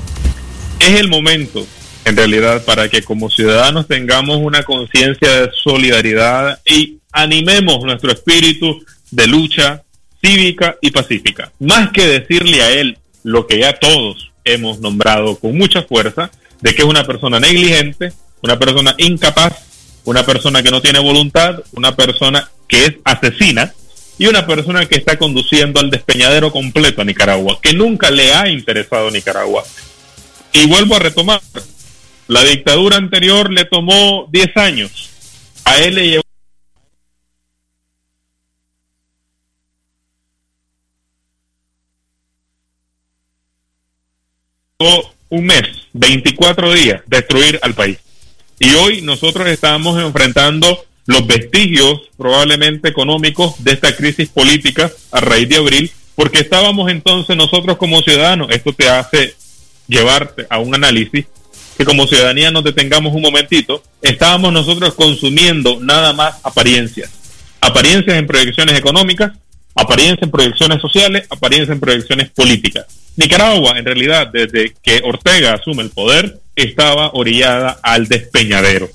es 0.80 1.00
el 1.00 1.08
momento, 1.08 1.66
en 2.06 2.16
realidad, 2.16 2.64
para 2.66 2.89
que 2.89 3.02
como 3.02 3.30
ciudadanos 3.30 3.88
tengamos 3.88 4.38
una 4.38 4.64
conciencia 4.64 5.30
de 5.30 5.52
solidaridad 5.64 6.60
y 6.66 7.00
animemos 7.12 7.84
nuestro 7.84 8.12
espíritu 8.12 8.84
de 9.12 9.28
lucha 9.28 9.84
cívica 10.22 10.76
y 10.82 10.91
pacífica. 10.91 11.52
Más 11.60 11.91
que 11.91 12.06
decirle 12.06 12.62
a 12.62 12.72
él 12.72 12.98
lo 13.24 13.48
que 13.48 13.60
ya 13.60 13.74
todos 13.80 14.32
hemos 14.43 14.80
nombrado 14.80 15.38
con 15.38 15.58
mucha 15.58 15.84
fuerza, 15.84 16.30
de 16.62 16.76
que 16.76 16.82
es 16.82 16.88
una 16.88 17.06
persona 17.06 17.39
negligente, 17.39 18.14
una 18.41 18.60
persona 18.60 18.96
incapaz, 18.98 19.54
una 20.04 20.26
persona 20.26 20.62
que 20.62 20.72
no 20.72 20.82
tiene 20.82 21.00
voluntad, 21.00 21.62
una 21.74 21.96
persona 21.96 22.50
que 22.68 22.86
es 22.86 22.96
asesina 23.04 23.74
y 24.18 24.28
una 24.28 24.45
persona 24.47 24.86
que 24.86 24.95
está 24.95 25.18
conduciendo 25.18 25.80
al 25.80 25.89
despeñadero 25.89 26.51
completo 26.51 27.01
a 27.01 27.05
Nicaragua, 27.05 27.59
que 27.61 27.74
nunca 27.74 28.11
le 28.11 28.34
ha 28.34 28.49
interesado 28.49 29.11
Nicaragua. 29.11 29.63
Y 30.53 30.68
vuelvo 30.68 30.95
a 30.95 30.99
retomar, 30.99 31.41
la 32.28 32.43
dictadura 32.43 32.97
anterior 32.97 33.51
le 33.51 33.66
tomó 33.66 34.28
10 34.32 34.57
años, 34.57 35.09
a 35.66 35.78
él 35.80 35.95
le 35.95 36.07
llevó 36.07 36.22
un 45.30 45.45
mes, 45.45 45.68
24 45.93 46.74
días, 46.74 47.01
destruir 47.07 47.59
al 47.61 47.74
país. 47.74 47.97
Y 48.59 48.74
hoy 48.76 49.01
nosotros 49.01 49.47
estamos 49.47 50.01
enfrentando 50.01 50.86
los 51.06 51.26
vestigios 51.28 52.01
probablemente 52.18 52.89
económicos 52.89 53.64
de 53.64 53.74
esta 53.74 53.95
crisis 53.95 54.30
política 54.30 54.91
a 55.12 55.20
raíz 55.20 55.47
de 55.49 55.58
abril, 55.58 55.91
porque 56.16 56.39
estábamos 56.39 56.89
entonces 56.89 57.36
nosotros 57.36 57.78
como 57.78 58.01
ciudadanos, 58.01 58.49
esto 58.51 58.74
te 58.74 58.89
hace 58.89 59.36
llevarte 59.88 60.47
a 60.49 60.60
un 60.60 60.74
análisis, 60.74 61.26
que 61.78 61.86
como 61.86 62.08
ciudadanía 62.08 62.51
nos 62.51 62.64
detengamos 62.64 63.14
un 63.14 63.22
momentito, 63.22 63.84
estábamos 64.01 64.53
nosotros 64.53 64.93
consumiendo 64.93 65.80
nada 65.82 66.14
más 66.14 66.36
apariencias, 66.43 67.10
apariencias 67.62 68.18
en 68.18 68.28
proyecciones 68.28 68.80
económicas, 68.80 69.34
apariencias 69.76 70.24
en 70.24 70.32
proyecciones 70.32 70.82
sociales, 70.82 71.28
apariencias 71.30 71.76
en 71.76 71.82
proyecciones 71.82 72.30
políticas. 72.30 72.86
Nicaragua, 73.18 73.78
en 73.78 73.86
realidad, 73.86 74.28
desde 74.32 74.74
que 74.82 75.01
Ortega 75.03 75.53
asume 75.53 75.84
el 75.84 75.89
poder, 75.89 76.39
estaba 76.56 77.12
orillada 77.14 77.80
al 77.84 78.08
despeñadero. 78.08 78.89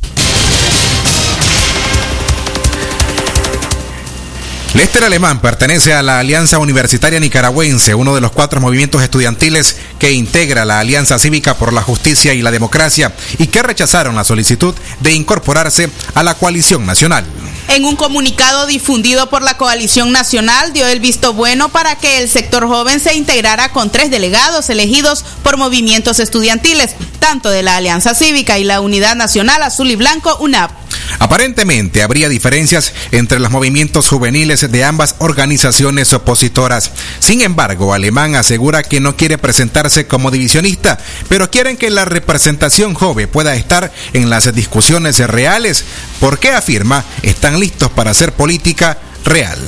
Lester 4.73 5.03
Alemán 5.03 5.41
pertenece 5.41 5.95
a 5.95 6.03
la 6.03 6.21
Alianza 6.21 6.61
Universitaria 6.61 7.19
Nicaragüense, 7.19 7.97
uno 7.97 8.15
de 8.15 8.21
los 8.21 8.31
cuatro 8.31 8.61
movimientos 8.61 9.03
estudiantiles 9.03 9.77
que 9.99 10.13
integra 10.13 10.65
la 10.65 10.79
Alianza 10.79 11.19
Cívica 11.19 11.55
por 11.57 11.73
la 11.73 11.83
Justicia 11.83 12.35
y 12.35 12.43
la 12.43 12.53
Democracia 12.53 13.13
y 13.39 13.49
que 13.49 13.65
rechazaron 13.65 14.15
la 14.15 14.23
solicitud 14.23 14.73
de 15.01 15.13
incorporarse 15.13 15.91
a 16.15 16.23
la 16.23 16.35
coalición 16.35 16.87
nacional. 16.87 17.25
En 17.67 17.85
un 17.85 17.97
comunicado 17.97 18.67
difundido 18.67 19.29
por 19.29 19.43
la 19.43 19.57
Coalición 19.57 20.13
Nacional 20.13 20.73
dio 20.73 20.87
el 20.87 21.01
visto 21.01 21.35
bueno 21.35 21.71
para 21.71 21.97
que 21.97 22.19
el 22.19 22.29
sector 22.29 22.69
joven 22.69 23.01
se 23.01 23.15
integrara 23.15 23.73
con 23.73 23.91
tres 23.91 24.09
delegados 24.11 24.71
elegidos 24.71 25.25
por 25.43 25.57
movimientos 25.57 26.21
estudiantiles, 26.21 26.95
tanto 27.19 27.51
de 27.51 27.65
la 27.65 27.77
Alianza 27.77 28.15
Cívica 28.15 28.59
y 28.59 28.65
la 28.65 28.81
Unidad 28.81 29.17
Nacional 29.17 29.65
Azul 29.65 29.91
y 29.91 29.97
Blanco 29.97 30.37
UNAP. 30.39 30.71
Aparentemente 31.19 32.03
habría 32.03 32.29
diferencias 32.29 32.93
entre 33.13 33.39
los 33.39 33.51
movimientos 33.51 34.09
juveniles 34.09 34.71
de 34.71 34.85
ambas 34.85 35.17
organizaciones 35.19 36.13
opositoras. 36.13 36.91
Sin 37.19 37.43
embargo, 37.43 37.93
Alemán 37.95 38.35
asegura 38.35 38.83
que 38.83 39.01
no 39.01 39.17
quiere 39.17 39.39
presentarse 39.39 40.07
como 40.07 40.31
divisionista, 40.31 40.99
pero 41.29 41.51
quieren 41.51 41.77
que 41.77 41.91
la 41.91 42.05
representación 42.05 42.95
joven 42.95 43.29
pueda 43.29 43.55
estar 43.55 43.93
en 44.13 44.31
las 44.31 44.53
discusiones 44.55 45.19
reales, 45.19 45.85
porque 46.21 46.51
afirma 46.51 47.05
están 47.23 47.61
listos 47.61 47.91
para 47.91 48.11
hacer 48.11 48.33
política 48.33 48.99
real. 49.25 49.59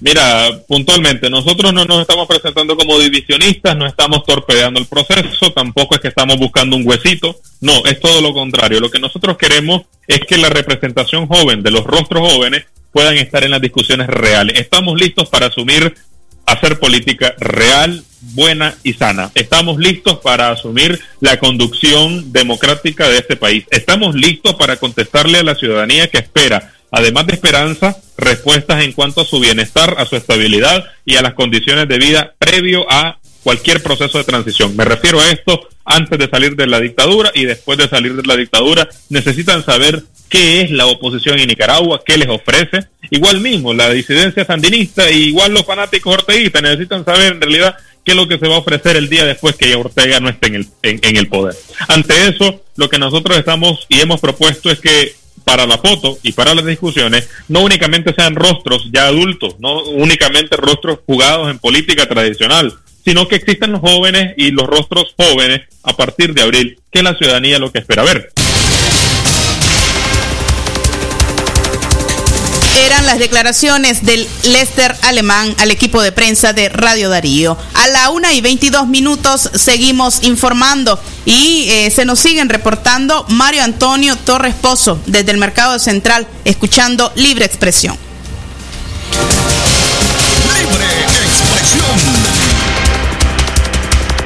Mira, 0.00 0.50
puntualmente, 0.66 1.30
nosotros 1.30 1.72
no 1.72 1.84
nos 1.84 2.00
estamos 2.00 2.26
presentando 2.26 2.76
como 2.76 2.98
divisionistas, 2.98 3.76
no 3.76 3.86
estamos 3.86 4.24
torpedeando 4.24 4.80
el 4.80 4.86
proceso, 4.86 5.52
tampoco 5.52 5.94
es 5.94 6.00
que 6.00 6.08
estamos 6.08 6.36
buscando 6.36 6.76
un 6.76 6.86
huesito, 6.86 7.40
no, 7.60 7.84
es 7.86 8.00
todo 8.00 8.20
lo 8.20 8.32
contrario. 8.32 8.80
Lo 8.80 8.90
que 8.90 8.98
nosotros 8.98 9.36
queremos 9.36 9.82
es 10.06 10.20
que 10.20 10.36
la 10.36 10.48
representación 10.48 11.26
joven 11.26 11.62
de 11.62 11.70
los 11.70 11.84
rostros 11.84 12.32
jóvenes 12.32 12.64
puedan 12.92 13.16
estar 13.16 13.44
en 13.44 13.52
las 13.52 13.60
discusiones 13.60 14.08
reales. 14.08 14.58
Estamos 14.58 15.00
listos 15.00 15.28
para 15.28 15.46
asumir, 15.46 15.94
hacer 16.46 16.78
política 16.78 17.34
real, 17.38 18.04
buena 18.20 18.74
y 18.82 18.94
sana. 18.94 19.30
Estamos 19.34 19.78
listos 19.78 20.18
para 20.18 20.50
asumir 20.50 21.00
la 21.20 21.38
conducción 21.38 22.32
democrática 22.32 23.08
de 23.08 23.18
este 23.18 23.36
país. 23.36 23.64
Estamos 23.70 24.14
listos 24.14 24.54
para 24.54 24.76
contestarle 24.76 25.38
a 25.38 25.44
la 25.44 25.54
ciudadanía 25.54 26.08
que 26.08 26.18
espera 26.18 26.72
además 26.94 27.26
de 27.26 27.34
esperanza, 27.34 27.96
respuestas 28.16 28.84
en 28.84 28.92
cuanto 28.92 29.22
a 29.22 29.24
su 29.24 29.40
bienestar, 29.40 29.96
a 29.98 30.06
su 30.06 30.16
estabilidad 30.16 30.84
y 31.04 31.16
a 31.16 31.22
las 31.22 31.34
condiciones 31.34 31.88
de 31.88 31.98
vida 31.98 32.34
previo 32.38 32.86
a 32.90 33.18
cualquier 33.42 33.82
proceso 33.82 34.18
de 34.18 34.24
transición. 34.24 34.76
Me 34.76 34.84
refiero 34.84 35.20
a 35.20 35.30
esto 35.30 35.68
antes 35.84 36.18
de 36.18 36.28
salir 36.28 36.54
de 36.54 36.66
la 36.66 36.80
dictadura 36.80 37.32
y 37.34 37.44
después 37.44 37.78
de 37.78 37.88
salir 37.88 38.14
de 38.14 38.22
la 38.22 38.36
dictadura. 38.36 38.88
Necesitan 39.10 39.64
saber 39.64 40.04
qué 40.28 40.62
es 40.62 40.70
la 40.70 40.86
oposición 40.86 41.38
en 41.40 41.48
Nicaragua, 41.48 42.02
qué 42.06 42.16
les 42.16 42.28
ofrece. 42.28 42.86
Igual 43.10 43.40
mismo, 43.40 43.74
la 43.74 43.90
disidencia 43.90 44.44
sandinista 44.44 45.10
igual 45.10 45.52
los 45.52 45.66
fanáticos 45.66 46.14
orteguistas 46.14 46.62
necesitan 46.62 47.04
saber 47.04 47.32
en 47.32 47.40
realidad 47.40 47.76
qué 48.04 48.12
es 48.12 48.16
lo 48.16 48.28
que 48.28 48.38
se 48.38 48.46
va 48.46 48.54
a 48.54 48.58
ofrecer 48.58 48.96
el 48.96 49.08
día 49.08 49.24
después 49.24 49.56
que 49.56 49.74
Ortega 49.74 50.20
no 50.20 50.28
esté 50.28 50.46
en 50.46 50.54
el, 50.54 50.68
en 50.82 51.16
el 51.16 51.26
poder. 51.26 51.56
Ante 51.88 52.28
eso, 52.28 52.62
lo 52.76 52.88
que 52.88 52.98
nosotros 52.98 53.36
estamos 53.36 53.84
y 53.88 54.00
hemos 54.00 54.20
propuesto 54.20 54.70
es 54.70 54.80
que 54.80 55.23
para 55.44 55.66
la 55.66 55.78
foto 55.78 56.18
y 56.22 56.32
para 56.32 56.54
las 56.54 56.64
discusiones 56.64 57.28
no 57.48 57.60
únicamente 57.60 58.14
sean 58.14 58.34
rostros 58.34 58.88
ya 58.92 59.06
adultos, 59.06 59.56
no 59.60 59.82
únicamente 59.84 60.56
rostros 60.56 61.00
jugados 61.06 61.50
en 61.50 61.58
política 61.58 62.06
tradicional, 62.08 62.74
sino 63.04 63.28
que 63.28 63.36
existan 63.36 63.72
los 63.72 63.80
jóvenes 63.80 64.34
y 64.36 64.50
los 64.50 64.66
rostros 64.66 65.14
jóvenes 65.16 65.62
a 65.82 65.94
partir 65.94 66.32
de 66.34 66.42
abril, 66.42 66.78
que 66.90 67.02
la 67.02 67.14
ciudadanía 67.14 67.58
lo 67.58 67.70
que 67.70 67.80
espera 67.80 68.02
ver. 68.02 68.32
Las 73.04 73.18
declaraciones 73.18 74.04
del 74.04 74.26
Lester 74.44 74.96
Alemán 75.02 75.54
al 75.58 75.70
equipo 75.70 76.00
de 76.02 76.12
prensa 76.12 76.52
de 76.52 76.68
Radio 76.68 77.08
Darío. 77.08 77.56
A 77.74 77.88
la 77.88 78.10
una 78.10 78.32
y 78.32 78.40
22 78.40 78.88
minutos 78.88 79.50
seguimos 79.54 80.22
informando 80.22 80.98
y 81.26 81.66
eh, 81.68 81.90
se 81.90 82.04
nos 82.04 82.18
siguen 82.18 82.48
reportando 82.48 83.26
Mario 83.28 83.62
Antonio 83.62 84.16
Torres 84.16 84.54
Pozo 84.54 84.98
desde 85.06 85.32
el 85.32 85.38
Mercado 85.38 85.78
Central, 85.78 86.26
escuchando 86.44 87.12
Libre 87.14 87.44
Expresión. 87.44 87.96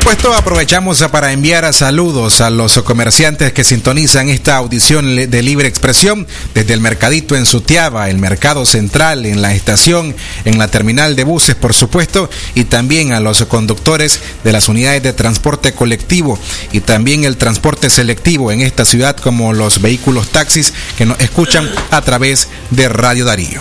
Supuesto, 0.09 0.33
aprovechamos 0.33 1.03
para 1.13 1.33
enviar 1.33 1.71
saludos 1.75 2.41
a 2.41 2.49
los 2.49 2.81
comerciantes 2.81 3.53
que 3.53 3.63
sintonizan 3.63 4.31
esta 4.31 4.57
audición 4.57 5.17
de 5.31 5.43
libre 5.43 5.69
expresión 5.69 6.27
desde 6.55 6.73
el 6.73 6.81
Mercadito 6.81 7.37
en 7.37 7.45
Sutiaba, 7.45 8.09
el 8.09 8.17
Mercado 8.17 8.65
Central, 8.65 9.27
en 9.27 9.43
la 9.43 9.53
estación, 9.53 10.17
en 10.47 10.57
la 10.57 10.69
terminal 10.69 11.15
de 11.15 11.25
buses, 11.25 11.57
por 11.57 11.75
supuesto, 11.75 12.31
y 12.55 12.65
también 12.65 13.13
a 13.13 13.21
los 13.21 13.45
conductores 13.45 14.21
de 14.45 14.53
las 14.53 14.71
unidades 14.71 15.03
de 15.03 15.13
transporte 15.13 15.75
colectivo 15.75 16.39
y 16.73 16.81
también 16.81 17.25
el 17.25 17.37
transporte 17.37 17.91
selectivo 17.91 18.51
en 18.51 18.63
esta 18.63 18.87
ciudad, 18.87 19.15
como 19.15 19.53
los 19.53 19.83
vehículos 19.83 20.29
taxis 20.29 20.73
que 20.97 21.05
nos 21.05 21.21
escuchan 21.21 21.69
a 21.91 22.01
través 22.01 22.49
de 22.71 22.89
Radio 22.89 23.27
Darío. 23.27 23.61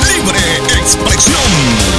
Libre 0.00 0.40
expresión. 0.80 1.97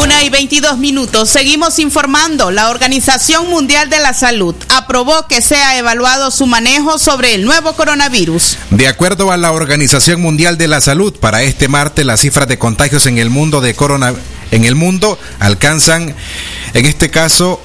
Una 0.00 0.24
y 0.24 0.30
22 0.30 0.78
minutos. 0.78 1.28
Seguimos 1.28 1.78
informando. 1.78 2.50
La 2.50 2.70
Organización 2.70 3.50
Mundial 3.50 3.90
de 3.90 4.00
la 4.00 4.14
Salud 4.14 4.54
aprobó 4.70 5.28
que 5.28 5.42
sea 5.42 5.76
evaluado 5.76 6.30
su 6.30 6.46
manejo 6.46 6.98
sobre 6.98 7.34
el 7.34 7.44
nuevo 7.44 7.74
coronavirus. 7.74 8.56
De 8.70 8.88
acuerdo 8.88 9.32
a 9.32 9.36
la 9.36 9.52
Organización 9.52 10.22
Mundial 10.22 10.56
de 10.56 10.68
la 10.68 10.80
Salud, 10.80 11.14
para 11.18 11.42
este 11.42 11.68
martes 11.68 12.06
las 12.06 12.20
cifras 12.20 12.48
de 12.48 12.58
contagios 12.58 13.04
en 13.06 13.18
el 13.18 13.28
mundo 13.28 13.60
de 13.60 13.74
corona 13.74 14.14
en 14.50 14.64
el 14.64 14.74
mundo 14.74 15.18
alcanzan, 15.40 16.14
en 16.74 16.86
este 16.86 17.10
caso, 17.10 17.60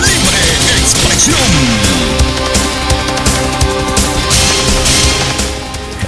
Libre 0.00 0.38
expresión. 0.82 1.93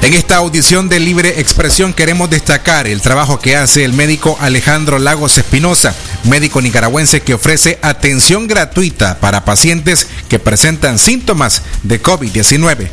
En 0.07 0.15
esta 0.15 0.37
audición 0.37 0.89
de 0.89 1.01
libre 1.01 1.41
expresión 1.41 1.93
queremos 1.93 2.31
destacar 2.31 2.87
el 2.87 3.01
trabajo 3.01 3.41
que 3.41 3.57
hace 3.57 3.85
el 3.85 3.93
médico 3.93 4.39
Alejandro 4.41 5.01
Lagos 5.01 5.37
Espinosa, 5.37 5.97
médico 6.23 6.63
nicaragüense 6.63 7.23
que 7.23 7.35
ofrece 7.35 7.81
atención 7.83 8.47
gratuita 8.47 9.19
para 9.19 9.45
pacientes 9.45 10.07
que 10.29 10.39
presentan 10.39 11.01
síntomas 11.01 11.63
de 11.83 12.01
COVID-19. 12.01 12.89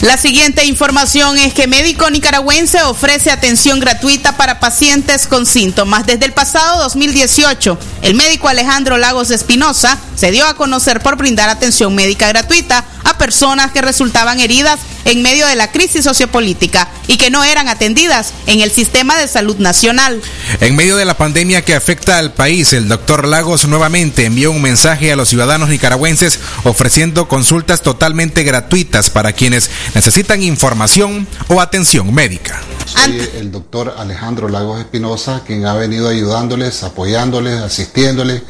La 0.00 0.16
siguiente 0.16 0.64
información 0.64 1.36
es 1.36 1.52
que 1.52 1.66
médico 1.66 2.08
nicaragüense 2.08 2.82
ofrece 2.84 3.30
atención 3.30 3.78
gratuita 3.78 4.38
para 4.38 4.60
pacientes 4.60 5.26
con 5.26 5.44
síntomas. 5.44 6.06
Desde 6.06 6.24
el 6.24 6.32
pasado 6.32 6.82
2018, 6.82 7.78
el 8.00 8.14
médico 8.14 8.48
Alejandro 8.48 8.96
Lagos 8.96 9.30
Espinosa 9.30 9.98
se 10.16 10.30
dio 10.30 10.46
a 10.46 10.56
conocer 10.56 11.00
por 11.00 11.16
brindar 11.16 11.50
atención 11.50 11.94
médica 11.94 12.28
gratuita 12.28 12.86
a 13.04 13.18
personas 13.18 13.72
que 13.72 13.82
resultaban 13.82 14.40
heridas 14.40 14.80
en 15.04 15.22
medio 15.22 15.46
de 15.46 15.56
la 15.56 15.70
crisis 15.70 16.04
sociopolítica 16.04 16.88
y 17.06 17.16
que 17.16 17.30
no 17.30 17.44
eran 17.44 17.68
atendidas 17.68 18.32
en 18.46 18.60
el 18.60 18.70
sistema 18.70 19.16
de 19.18 19.28
salud 19.28 19.56
nacional. 19.58 20.20
En 20.60 20.76
medio 20.76 20.96
de 20.96 21.04
la 21.04 21.16
pandemia 21.16 21.64
que 21.64 21.74
afecta 21.74 22.18
al 22.18 22.32
país, 22.32 22.72
el 22.72 22.88
doctor 22.88 23.26
Lagos 23.26 23.66
nuevamente 23.66 24.24
envió 24.24 24.50
un 24.50 24.62
mensaje 24.62 25.12
a 25.12 25.16
los 25.16 25.28
ciudadanos 25.28 25.68
nicaragüenses 25.68 26.40
ofreciendo 26.64 27.28
consultas 27.28 27.82
totalmente 27.82 28.42
gratuitas 28.42 29.10
para 29.10 29.32
quienes 29.32 29.70
necesitan 29.94 30.42
información 30.42 31.26
o 31.48 31.60
atención 31.60 32.12
médica. 32.12 32.60
Soy 32.86 33.28
el 33.36 33.50
doctor 33.50 33.94
Alejandro 33.98 34.48
Lagos 34.48 34.80
Espinosa, 34.80 35.42
quien 35.46 35.66
ha 35.66 35.74
venido 35.74 36.08
ayudándoles, 36.08 36.82
apoyándoles, 36.82 37.60
asistiéndoles 37.60 38.42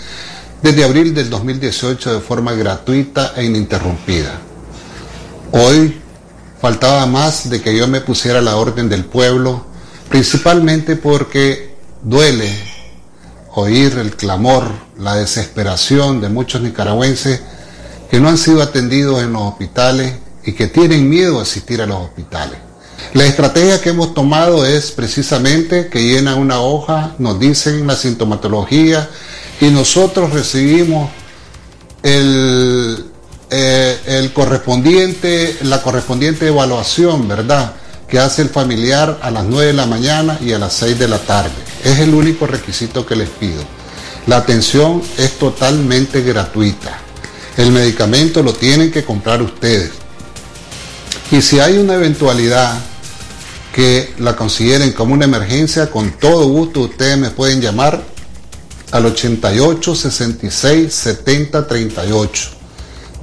desde 0.62 0.82
abril 0.82 1.14
del 1.14 1.28
2018 1.28 2.14
de 2.14 2.20
forma 2.20 2.52
gratuita 2.52 3.34
e 3.36 3.44
ininterrumpida. 3.44 4.40
Hoy 5.56 5.94
faltaba 6.60 7.06
más 7.06 7.48
de 7.48 7.62
que 7.62 7.76
yo 7.76 7.86
me 7.86 8.00
pusiera 8.00 8.40
la 8.40 8.56
orden 8.56 8.88
del 8.88 9.04
pueblo, 9.04 9.64
principalmente 10.08 10.96
porque 10.96 11.76
duele 12.02 12.52
oír 13.54 13.96
el 13.98 14.16
clamor, 14.16 14.64
la 14.98 15.14
desesperación 15.14 16.20
de 16.20 16.28
muchos 16.28 16.60
nicaragüenses 16.60 17.40
que 18.10 18.18
no 18.18 18.30
han 18.30 18.36
sido 18.36 18.62
atendidos 18.62 19.22
en 19.22 19.32
los 19.32 19.42
hospitales 19.42 20.14
y 20.44 20.54
que 20.54 20.66
tienen 20.66 21.08
miedo 21.08 21.38
a 21.38 21.42
asistir 21.42 21.80
a 21.80 21.86
los 21.86 22.00
hospitales. 22.00 22.58
La 23.12 23.24
estrategia 23.24 23.80
que 23.80 23.90
hemos 23.90 24.12
tomado 24.12 24.66
es 24.66 24.90
precisamente 24.90 25.86
que 25.86 26.02
llenan 26.02 26.40
una 26.40 26.58
hoja, 26.58 27.14
nos 27.20 27.38
dicen 27.38 27.86
la 27.86 27.94
sintomatología 27.94 29.08
y 29.60 29.66
nosotros 29.66 30.32
recibimos 30.32 31.12
el, 32.02 33.13
eh, 33.50 33.98
el 34.06 34.32
correspondiente, 34.32 35.58
la 35.62 35.82
correspondiente 35.82 36.46
evaluación, 36.46 37.28
¿verdad? 37.28 37.74
Que 38.08 38.18
hace 38.18 38.42
el 38.42 38.48
familiar 38.48 39.18
a 39.22 39.30
las 39.30 39.44
9 39.44 39.66
de 39.66 39.72
la 39.72 39.86
mañana 39.86 40.38
y 40.40 40.52
a 40.52 40.58
las 40.58 40.72
6 40.74 40.98
de 40.98 41.08
la 41.08 41.18
tarde. 41.18 41.52
Es 41.84 41.98
el 42.00 42.14
único 42.14 42.46
requisito 42.46 43.04
que 43.04 43.16
les 43.16 43.28
pido. 43.28 43.62
La 44.26 44.38
atención 44.38 45.02
es 45.18 45.38
totalmente 45.38 46.22
gratuita. 46.22 46.98
El 47.56 47.70
medicamento 47.72 48.42
lo 48.42 48.52
tienen 48.52 48.90
que 48.90 49.04
comprar 49.04 49.42
ustedes. 49.42 49.90
Y 51.30 51.42
si 51.42 51.60
hay 51.60 51.78
una 51.78 51.94
eventualidad 51.94 52.78
que 53.74 54.14
la 54.18 54.36
consideren 54.36 54.92
como 54.92 55.14
una 55.14 55.24
emergencia, 55.24 55.90
con 55.90 56.12
todo 56.12 56.46
gusto 56.46 56.80
ustedes 56.80 57.18
me 57.18 57.30
pueden 57.30 57.60
llamar 57.60 58.02
al 58.92 59.06
88 59.06 59.94
66 59.94 60.94
70 60.94 61.66
38, 61.66 62.50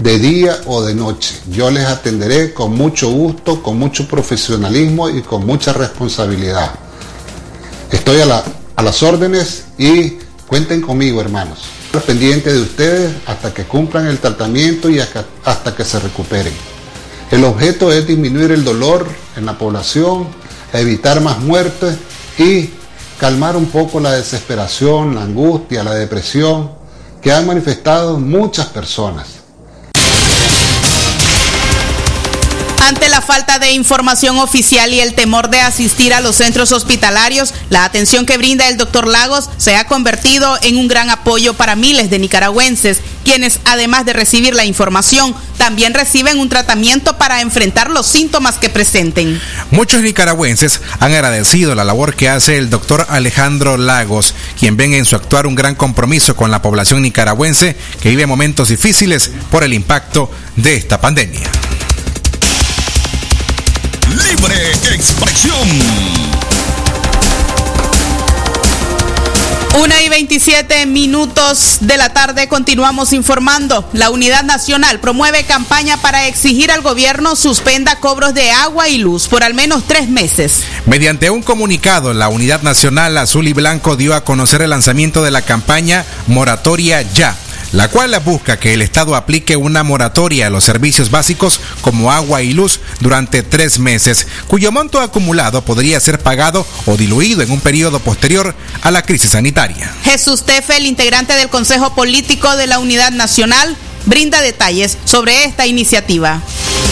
de 0.02 0.18
día 0.18 0.62
o 0.66 0.82
de 0.82 0.96
noche. 0.96 1.36
Yo 1.50 1.70
les 1.70 1.86
atenderé 1.86 2.54
con 2.54 2.76
mucho 2.76 3.10
gusto, 3.10 3.62
con 3.62 3.78
mucho 3.78 4.08
profesionalismo 4.08 5.10
y 5.10 5.22
con 5.22 5.46
mucha 5.46 5.74
responsabilidad. 5.74 6.72
Estoy 7.92 8.22
a, 8.22 8.44
a 8.76 8.84
las 8.84 9.04
órdenes 9.04 9.66
y 9.78 10.18
cuenten 10.48 10.82
conmigo, 10.82 11.22
hermanos. 11.22 11.60
Pendiente 12.06 12.52
de 12.52 12.62
ustedes 12.62 13.14
hasta 13.26 13.54
que 13.54 13.66
cumplan 13.66 14.08
el 14.08 14.18
tratamiento 14.18 14.90
y 14.90 15.00
hasta, 15.00 15.26
hasta 15.44 15.76
que 15.76 15.84
se 15.84 16.00
recuperen. 16.00 16.54
El 17.30 17.44
objeto 17.44 17.92
es 17.92 18.08
disminuir 18.08 18.52
el 18.52 18.64
dolor 18.64 19.08
en 19.36 19.46
la 19.46 19.58
población, 19.58 20.28
evitar 20.74 21.22
más 21.22 21.40
muertes 21.40 21.98
y 22.38 22.70
calmar 23.20 23.56
un 23.56 23.68
poco 23.68 24.00
la 24.00 24.14
desesperación, 24.14 25.16
la 25.16 25.24
angustia, 25.24 25.84
la 25.84 25.94
depresión 25.94 26.72
que 27.22 27.32
han 27.32 27.46
manifestado 27.46 28.18
muchas 28.20 28.68
personas. 28.68 29.41
Ante 32.88 33.10
la 33.10 33.22
falta 33.22 33.60
de 33.60 33.74
información 33.74 34.40
oficial 34.40 34.92
y 34.92 35.00
el 35.00 35.14
temor 35.14 35.50
de 35.50 35.62
asistir 35.62 36.16
a 36.16 36.20
los 36.20 36.36
centros 36.36 36.72
hospitalarios, 36.72 37.54
la 37.70 37.86
atención 37.86 38.26
que 38.26 38.38
brinda 38.38 38.68
el 38.68 38.78
doctor 38.78 39.08
Lagos 39.08 39.50
se 39.58 39.76
ha 39.76 39.86
convertido 39.86 40.58
en 40.64 40.78
un 40.78 40.88
gran 40.88 41.12
apoyo 41.12 41.54
para 41.54 41.76
miles 41.76 42.10
de 42.10 42.18
nicaragüenses, 42.18 43.02
quienes 43.24 43.60
además 43.66 44.06
de 44.06 44.14
recibir 44.14 44.56
la 44.56 44.66
información, 44.66 45.36
también 45.58 45.94
reciben 45.94 46.40
un 46.40 46.50
tratamiento 46.50 47.18
para 47.18 47.42
enfrentar 47.42 47.92
los 47.92 48.08
síntomas 48.08 48.58
que 48.58 48.70
presenten. 48.70 49.40
Muchos 49.70 50.02
nicaragüenses 50.02 50.82
han 51.00 51.14
agradecido 51.14 51.76
la 51.76 51.86
labor 51.86 52.16
que 52.16 52.30
hace 52.30 52.58
el 52.58 52.72
doctor 52.72 53.06
Alejandro 53.10 53.78
Lagos, 53.78 54.34
quien 54.60 54.76
ven 54.76 54.96
en 54.96 55.06
su 55.06 55.16
actuar 55.16 55.46
un 55.46 55.56
gran 55.56 55.76
compromiso 55.76 56.36
con 56.36 56.50
la 56.50 56.64
población 56.64 57.04
nicaragüense 57.04 57.76
que 58.02 58.10
vive 58.10 58.26
momentos 58.26 58.70
difíciles 58.70 59.30
por 59.52 59.64
el 59.64 59.74
impacto 59.74 60.32
de 60.56 60.76
esta 60.76 61.00
pandemia. 61.00 61.48
Expresión. 64.90 65.70
Una 69.80 70.02
y 70.02 70.10
27 70.10 70.86
minutos 70.86 71.78
de 71.82 71.98
la 71.98 72.10
tarde 72.10 72.48
continuamos 72.48 73.14
informando. 73.14 73.88
La 73.94 74.10
Unidad 74.10 74.44
Nacional 74.44 75.00
promueve 75.00 75.44
campaña 75.46 75.98
para 75.98 76.28
exigir 76.28 76.72
al 76.72 76.82
gobierno 76.82 77.36
suspenda 77.36 77.98
cobros 77.98 78.34
de 78.34 78.52
agua 78.52 78.90
y 78.90 78.98
luz 78.98 79.28
por 79.28 79.44
al 79.44 79.54
menos 79.54 79.84
tres 79.88 80.10
meses. 80.10 80.64
Mediante 80.86 81.30
un 81.30 81.44
comunicado, 81.44 82.14
la 82.14 82.28
Unidad 82.28 82.64
Nacional 82.64 83.18
Azul 83.18 83.48
y 83.48 83.54
Blanco 83.54 83.96
dio 83.96 84.14
a 84.14 84.26
conocer 84.26 84.62
el 84.62 84.72
lanzamiento 84.72 85.24
de 85.24 85.32
la 85.32 85.44
campaña 85.44 86.06
Moratoria 86.28 87.02
Ya 87.14 87.38
la 87.72 87.88
cual 87.88 88.18
busca 88.24 88.60
que 88.60 88.74
el 88.74 88.82
Estado 88.82 89.16
aplique 89.16 89.56
una 89.56 89.84
moratoria 89.84 90.48
a 90.48 90.50
los 90.50 90.64
servicios 90.64 91.12
básicos 91.12 91.60
como 91.82 92.12
agua 92.12 92.42
y 92.42 92.54
luz 92.54 92.80
durante 93.00 93.44
tres 93.44 93.80
meses, 93.80 94.28
cuyo 94.48 94.72
monto 94.72 95.00
acumulado 95.00 95.64
podría 95.64 96.00
ser 96.00 96.20
pagado 96.20 96.66
o 96.86 96.98
diluido 96.98 97.42
en 97.42 97.52
un 97.52 97.62
periodo 97.62 98.00
posterior 98.00 98.56
a 98.82 98.92
la 98.92 99.04
crisis 99.04 99.32
sanitaria. 99.32 99.92
Jesús 100.04 100.44
Tefe, 100.44 100.78
el 100.78 100.86
integrante 100.86 101.34
del 101.34 101.50
Consejo 101.50 101.96
Político 101.96 102.56
de 102.56 102.68
la 102.68 102.80
Unidad 102.80 103.12
Nacional, 103.12 103.78
brinda 104.06 104.42
detalles 104.42 104.98
sobre 105.06 105.46
esta 105.46 105.68
iniciativa. 105.68 106.42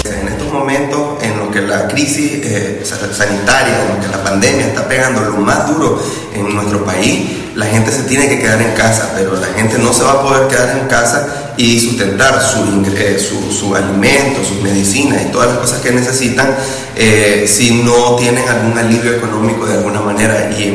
En 0.05 0.27
estos 0.27 0.51
momentos 0.53 1.21
en 1.23 1.38
la 1.67 1.87
crisis 1.87 2.41
eh, 2.43 2.83
sanitaria, 2.83 3.81
en 3.83 3.89
los 3.89 4.05
que 4.05 4.11
la 4.11 4.23
pandemia 4.23 4.67
está 4.67 4.87
pegando 4.87 5.21
lo 5.21 5.37
más 5.37 5.67
duro 5.67 6.01
en 6.33 6.53
nuestro 6.53 6.83
país, 6.83 7.39
la 7.55 7.65
gente 7.65 7.91
se 7.91 8.03
tiene 8.03 8.29
que 8.29 8.39
quedar 8.39 8.61
en 8.61 8.71
casa, 8.73 9.11
pero 9.15 9.35
la 9.35 9.47
gente 9.47 9.77
no 9.79 9.91
se 9.91 10.03
va 10.03 10.13
a 10.13 10.21
poder 10.21 10.47
quedar 10.47 10.77
en 10.77 10.87
casa 10.87 11.53
y 11.57 11.77
sustentar 11.77 12.41
su, 12.41 12.85
eh, 12.95 13.19
su, 13.19 13.75
alimento, 13.75 14.45
sus 14.45 14.61
medicinas 14.61 15.21
y 15.21 15.25
todas 15.25 15.49
las 15.49 15.57
cosas 15.57 15.81
que 15.81 15.91
necesitan 15.91 16.55
eh, 16.95 17.45
si 17.47 17.83
no 17.83 18.15
tienen 18.15 18.47
algún 18.47 18.77
alivio 18.77 19.13
económico 19.13 19.65
de 19.65 19.73
alguna 19.73 19.99
manera. 19.99 20.49
Y 20.57 20.69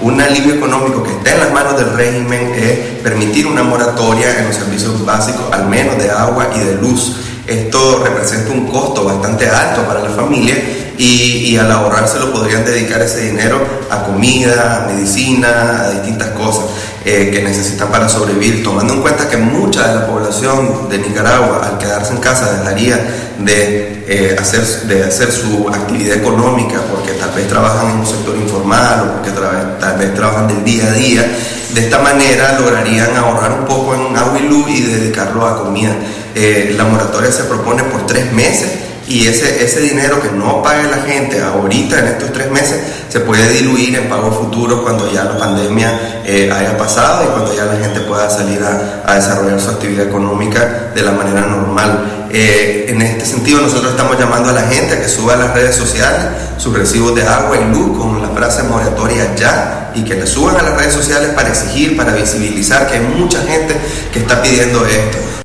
un 0.00 0.20
alivio 0.20 0.54
económico 0.54 1.02
que 1.02 1.10
esté 1.10 1.32
en 1.32 1.40
las 1.40 1.52
manos 1.52 1.76
del 1.76 1.92
régimen 1.92 2.54
es 2.56 2.78
permitir 3.02 3.46
una 3.46 3.62
moratoria 3.62 4.38
en 4.38 4.46
los 4.46 4.56
servicios 4.56 5.04
básicos, 5.04 5.52
al 5.52 5.68
menos 5.68 5.98
de 5.98 6.10
agua 6.10 6.48
y 6.56 6.60
de 6.60 6.76
luz. 6.76 7.16
Esto 7.46 8.02
representa 8.04 8.50
un 8.52 8.66
costo 8.66 9.04
bastante 9.04 9.48
alto 9.48 9.82
para 9.82 10.00
la 10.00 10.10
familia 10.10 10.56
y, 10.98 11.52
y, 11.52 11.56
al 11.56 11.70
ahorrárselo 11.70 12.32
podrían 12.32 12.64
dedicar 12.64 13.02
ese 13.02 13.30
dinero 13.30 13.60
a 13.90 14.02
comida, 14.02 14.84
a 14.84 14.86
medicina, 14.92 15.82
a 15.82 15.90
distintas 15.90 16.30
cosas 16.30 16.64
eh, 17.08 17.30
que 17.30 17.40
necesitan 17.40 17.88
para 17.88 18.08
sobrevivir, 18.08 18.64
tomando 18.64 18.94
en 18.94 19.00
cuenta 19.00 19.28
que 19.28 19.36
mucha 19.36 19.86
de 19.86 19.94
la 19.94 20.06
población 20.08 20.88
de 20.88 20.98
Nicaragua 20.98 21.64
al 21.64 21.78
quedarse 21.78 22.12
en 22.14 22.18
casa 22.18 22.50
dejaría 22.58 22.96
de, 23.38 24.04
eh, 24.08 24.36
hacer, 24.36 24.64
de 24.88 25.04
hacer 25.04 25.30
su 25.30 25.68
actividad 25.68 26.16
económica 26.16 26.80
porque 26.90 27.12
tal 27.12 27.30
vez 27.30 27.46
trabajan 27.46 27.90
en 27.90 27.96
un 27.98 28.06
sector 28.06 28.34
informal 28.34 29.00
o 29.02 29.12
porque 29.12 29.30
tal, 29.30 29.78
tal 29.78 29.98
vez 29.98 30.14
trabajan 30.16 30.48
del 30.48 30.64
día 30.64 30.84
a 30.88 30.92
día. 30.94 31.38
De 31.74 31.80
esta 31.82 32.00
manera 32.00 32.58
lograrían 32.58 33.16
ahorrar 33.16 33.60
un 33.60 33.66
poco 33.66 33.94
en 33.94 34.16
agua 34.16 34.40
y 34.40 34.48
luz 34.48 34.68
y 34.68 34.82
dedicarlo 34.82 35.46
a 35.46 35.62
comida. 35.62 35.94
Eh, 36.38 36.74
la 36.76 36.84
moratoria 36.84 37.32
se 37.32 37.44
propone 37.44 37.82
por 37.84 38.04
tres 38.04 38.30
meses 38.30 38.68
y 39.08 39.26
ese, 39.26 39.64
ese 39.64 39.80
dinero 39.80 40.20
que 40.20 40.28
no 40.28 40.62
pague 40.62 40.82
la 40.84 40.98
gente 40.98 41.40
ahorita 41.40 41.98
en 41.98 42.08
estos 42.08 42.30
tres 42.30 42.50
meses 42.50 42.78
se 43.08 43.20
puede 43.20 43.48
diluir 43.48 43.94
en 43.94 44.06
pagos 44.10 44.36
futuros 44.36 44.80
cuando 44.80 45.10
ya 45.10 45.24
la 45.24 45.38
pandemia 45.38 46.22
eh, 46.26 46.50
haya 46.52 46.76
pasado 46.76 47.24
y 47.24 47.28
cuando 47.28 47.56
ya 47.56 47.64
la 47.64 47.76
gente 47.76 48.00
pueda 48.00 48.28
salir 48.28 48.60
a, 48.62 49.14
desarrollar 49.14 49.58
su 49.58 49.70
actividad 49.70 50.08
económica 50.08 50.90
de 50.94 51.00
la 51.00 51.12
manera 51.12 51.46
normal. 51.46 52.28
Eh, 52.30 52.84
en 52.90 53.00
este 53.00 53.24
sentido 53.24 53.62
nosotros 53.62 53.92
estamos 53.92 54.18
llamando 54.18 54.50
a 54.50 54.52
la 54.52 54.62
gente 54.64 54.92
a 54.92 55.00
que 55.00 55.08
suba 55.08 55.32
a 55.32 55.36
las 55.36 55.54
redes 55.54 55.74
sociales 55.74 56.26
sus 56.58 56.76
recibos 56.76 57.14
de 57.14 57.22
agua 57.22 57.56
y 57.56 57.72
luz 57.72 57.96
con 57.96 58.20
la 58.20 58.28
frase 58.28 58.62
moratoria 58.64 59.34
ya 59.36 59.92
y 59.94 60.04
que 60.04 60.16
le 60.16 60.26
suban 60.26 60.54
a 60.56 60.62
las 60.62 60.76
redes 60.76 60.92
sociales 60.92 61.30
para 61.30 61.48
exigir, 61.48 61.96
para 61.96 62.12
visibilizar 62.12 62.86
que 62.86 62.98
hay 62.98 63.00
mucha 63.00 63.40
gente 63.40 63.74
que 64.12 64.18
está 64.18 64.42
pidiendo 64.42 64.84
esto. 64.84 65.35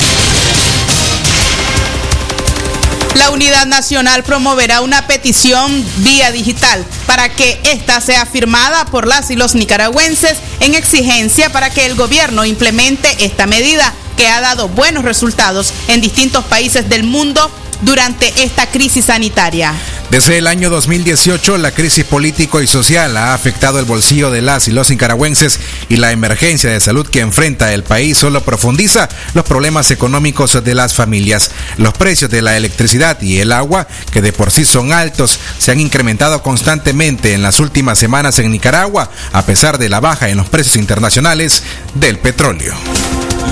La 3.15 3.29
Unidad 3.29 3.65
Nacional 3.65 4.23
promoverá 4.23 4.79
una 4.81 5.05
petición 5.05 5.85
vía 5.97 6.31
digital 6.31 6.85
para 7.05 7.27
que 7.27 7.59
ésta 7.65 7.99
sea 7.99 8.25
firmada 8.25 8.85
por 8.85 9.05
las 9.05 9.29
y 9.31 9.35
los 9.35 9.53
nicaragüenses 9.53 10.37
en 10.61 10.75
exigencia 10.75 11.51
para 11.51 11.69
que 11.69 11.85
el 11.85 11.95
gobierno 11.95 12.45
implemente 12.45 13.25
esta 13.25 13.47
medida 13.47 13.93
que 14.15 14.29
ha 14.29 14.39
dado 14.39 14.69
buenos 14.69 15.03
resultados 15.03 15.73
en 15.89 15.99
distintos 15.99 16.45
países 16.45 16.87
del 16.87 17.03
mundo 17.03 17.51
durante 17.81 18.43
esta 18.43 18.69
crisis 18.69 19.05
sanitaria. 19.05 19.73
Desde 20.09 20.37
el 20.37 20.47
año 20.47 20.69
2018, 20.69 21.57
la 21.57 21.71
crisis 21.71 22.03
político 22.03 22.61
y 22.61 22.67
social 22.67 23.15
ha 23.15 23.33
afectado 23.33 23.79
el 23.79 23.85
bolsillo 23.85 24.29
de 24.29 24.41
las 24.41 24.67
y 24.67 24.71
los 24.71 24.89
nicaragüenses 24.89 25.59
y 25.87 25.95
la 25.95 26.11
emergencia 26.11 26.69
de 26.69 26.81
salud 26.81 27.07
que 27.07 27.21
enfrenta 27.21 27.73
el 27.73 27.83
país 27.83 28.17
solo 28.17 28.43
profundiza 28.43 29.07
los 29.33 29.45
problemas 29.45 29.89
económicos 29.89 30.61
de 30.63 30.75
las 30.75 30.93
familias. 30.93 31.51
Los 31.77 31.93
precios 31.93 32.29
de 32.29 32.41
la 32.41 32.57
electricidad 32.57 33.21
y 33.21 33.37
el 33.37 33.53
agua, 33.53 33.87
que 34.11 34.21
de 34.21 34.33
por 34.33 34.51
sí 34.51 34.65
son 34.65 34.91
altos, 34.91 35.39
se 35.57 35.71
han 35.71 35.79
incrementado 35.79 36.43
constantemente 36.43 37.33
en 37.33 37.41
las 37.41 37.61
últimas 37.61 37.97
semanas 37.97 38.37
en 38.39 38.51
Nicaragua, 38.51 39.09
a 39.31 39.45
pesar 39.45 39.77
de 39.77 39.87
la 39.87 40.01
baja 40.01 40.29
en 40.29 40.37
los 40.37 40.49
precios 40.49 40.75
internacionales 40.75 41.63
del 41.95 42.19
petróleo. 42.19 42.75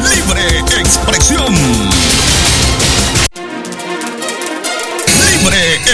Libre 0.04 0.60
expresión. 0.78 2.19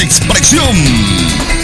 Expresión. 0.01 1.54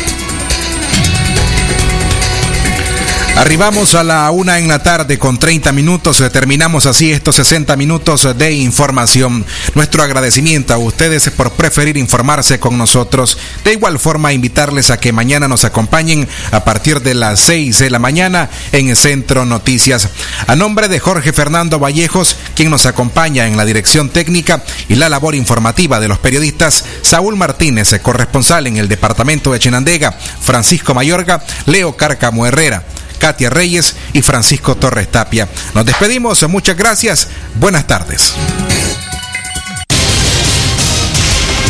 Arribamos 3.41 3.95
a 3.95 4.03
la 4.03 4.29
una 4.29 4.59
en 4.59 4.67
la 4.67 4.83
tarde 4.83 5.17
con 5.17 5.39
30 5.39 5.71
minutos. 5.71 6.23
Terminamos 6.31 6.85
así 6.85 7.11
estos 7.11 7.37
60 7.37 7.75
minutos 7.75 8.37
de 8.37 8.51
información. 8.51 9.43
Nuestro 9.73 10.03
agradecimiento 10.03 10.75
a 10.75 10.77
ustedes 10.77 11.27
por 11.31 11.51
preferir 11.53 11.97
informarse 11.97 12.59
con 12.59 12.77
nosotros. 12.77 13.39
De 13.63 13.73
igual 13.73 13.97
forma, 13.97 14.31
invitarles 14.31 14.91
a 14.91 14.99
que 14.99 15.11
mañana 15.11 15.47
nos 15.47 15.65
acompañen 15.65 16.29
a 16.51 16.63
partir 16.63 17.01
de 17.01 17.15
las 17.15 17.39
6 17.39 17.79
de 17.79 17.89
la 17.89 17.97
mañana 17.97 18.47
en 18.73 18.95
Centro 18.95 19.43
Noticias. 19.43 20.09
A 20.45 20.55
nombre 20.55 20.87
de 20.87 20.99
Jorge 20.99 21.33
Fernando 21.33 21.79
Vallejos, 21.79 22.35
quien 22.55 22.69
nos 22.69 22.85
acompaña 22.85 23.47
en 23.47 23.57
la 23.57 23.65
dirección 23.65 24.09
técnica 24.09 24.63
y 24.87 24.93
la 24.93 25.09
labor 25.09 25.33
informativa 25.33 25.99
de 25.99 26.09
los 26.09 26.19
periodistas, 26.19 26.85
Saúl 27.01 27.37
Martínez, 27.37 27.99
corresponsal 28.03 28.67
en 28.67 28.77
el 28.77 28.87
departamento 28.87 29.51
de 29.51 29.57
Chinandega, 29.57 30.11
Francisco 30.11 30.93
Mayorga, 30.93 31.43
Leo 31.65 31.97
Cárcamo 31.97 32.45
Herrera. 32.45 32.85
Katia 33.22 33.51
Reyes 33.51 33.95
y 34.13 34.24
Francisco 34.24 34.76
Torres 34.76 35.11
Tapia. 35.11 35.47
Nos 35.76 35.86
despedimos, 35.86 36.41
muchas 36.49 36.76
gracias, 36.76 37.28
buenas 37.53 37.86
tardes. 37.86 38.34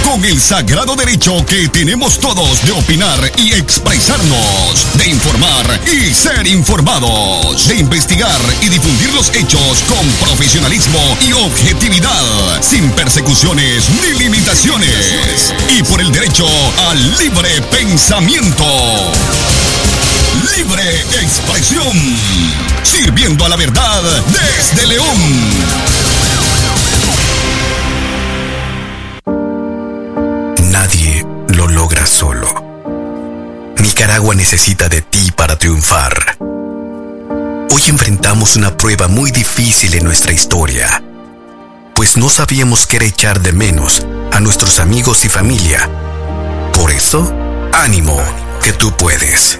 Con 0.05 0.23
el 0.23 0.39
sagrado 0.39 0.95
derecho 0.95 1.45
que 1.45 1.67
tenemos 1.67 2.19
todos 2.19 2.63
de 2.65 2.71
opinar 2.71 3.31
y 3.37 3.51
expresarnos, 3.51 4.85
de 4.97 5.09
informar 5.09 5.79
y 5.85 6.13
ser 6.13 6.47
informados, 6.47 7.67
de 7.67 7.75
investigar 7.75 8.39
y 8.61 8.69
difundir 8.69 9.13
los 9.13 9.29
hechos 9.35 9.83
con 9.89 10.07
profesionalismo 10.25 10.99
y 11.27 11.33
objetividad, 11.33 12.61
sin 12.61 12.89
persecuciones 12.91 13.89
ni 14.01 14.19
limitaciones, 14.19 15.53
y 15.77 15.83
por 15.83 15.99
el 15.99 16.11
derecho 16.11 16.47
al 16.89 17.17
libre 17.17 17.61
pensamiento. 17.71 18.65
Libre 20.57 20.83
expresión, 21.21 21.97
sirviendo 22.83 23.45
a 23.45 23.49
la 23.49 23.55
verdad 23.55 24.01
desde 24.27 24.87
León. 24.87 25.05
Nadie 30.71 31.25
lo 31.49 31.67
logra 31.67 32.05
solo. 32.05 32.47
Nicaragua 33.77 34.35
necesita 34.35 34.89
de 34.89 35.01
ti 35.01 35.31
para 35.31 35.57
triunfar. 35.57 36.37
Hoy 37.69 37.81
enfrentamos 37.87 38.55
una 38.57 38.75
prueba 38.77 39.07
muy 39.07 39.31
difícil 39.31 39.93
en 39.95 40.03
nuestra 40.03 40.33
historia, 40.33 41.01
pues 41.95 42.17
no 42.17 42.29
sabíamos 42.29 42.85
qué 42.85 42.97
era 42.97 43.05
echar 43.05 43.39
de 43.41 43.53
menos 43.53 44.05
a 44.31 44.39
nuestros 44.41 44.79
amigos 44.79 45.23
y 45.23 45.29
familia. 45.29 45.89
Por 46.73 46.91
eso, 46.91 47.33
ánimo, 47.73 48.19
que 48.61 48.73
tú 48.73 48.91
puedes. 48.97 49.59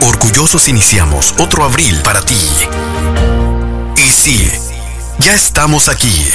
Orgullosos 0.00 0.68
iniciamos 0.68 1.34
otro 1.38 1.64
abril 1.64 2.00
para 2.02 2.20
ti. 2.20 2.38
Y 3.96 4.12
sí, 4.12 4.50
ya 5.18 5.34
estamos 5.34 5.88
aquí 5.88 6.28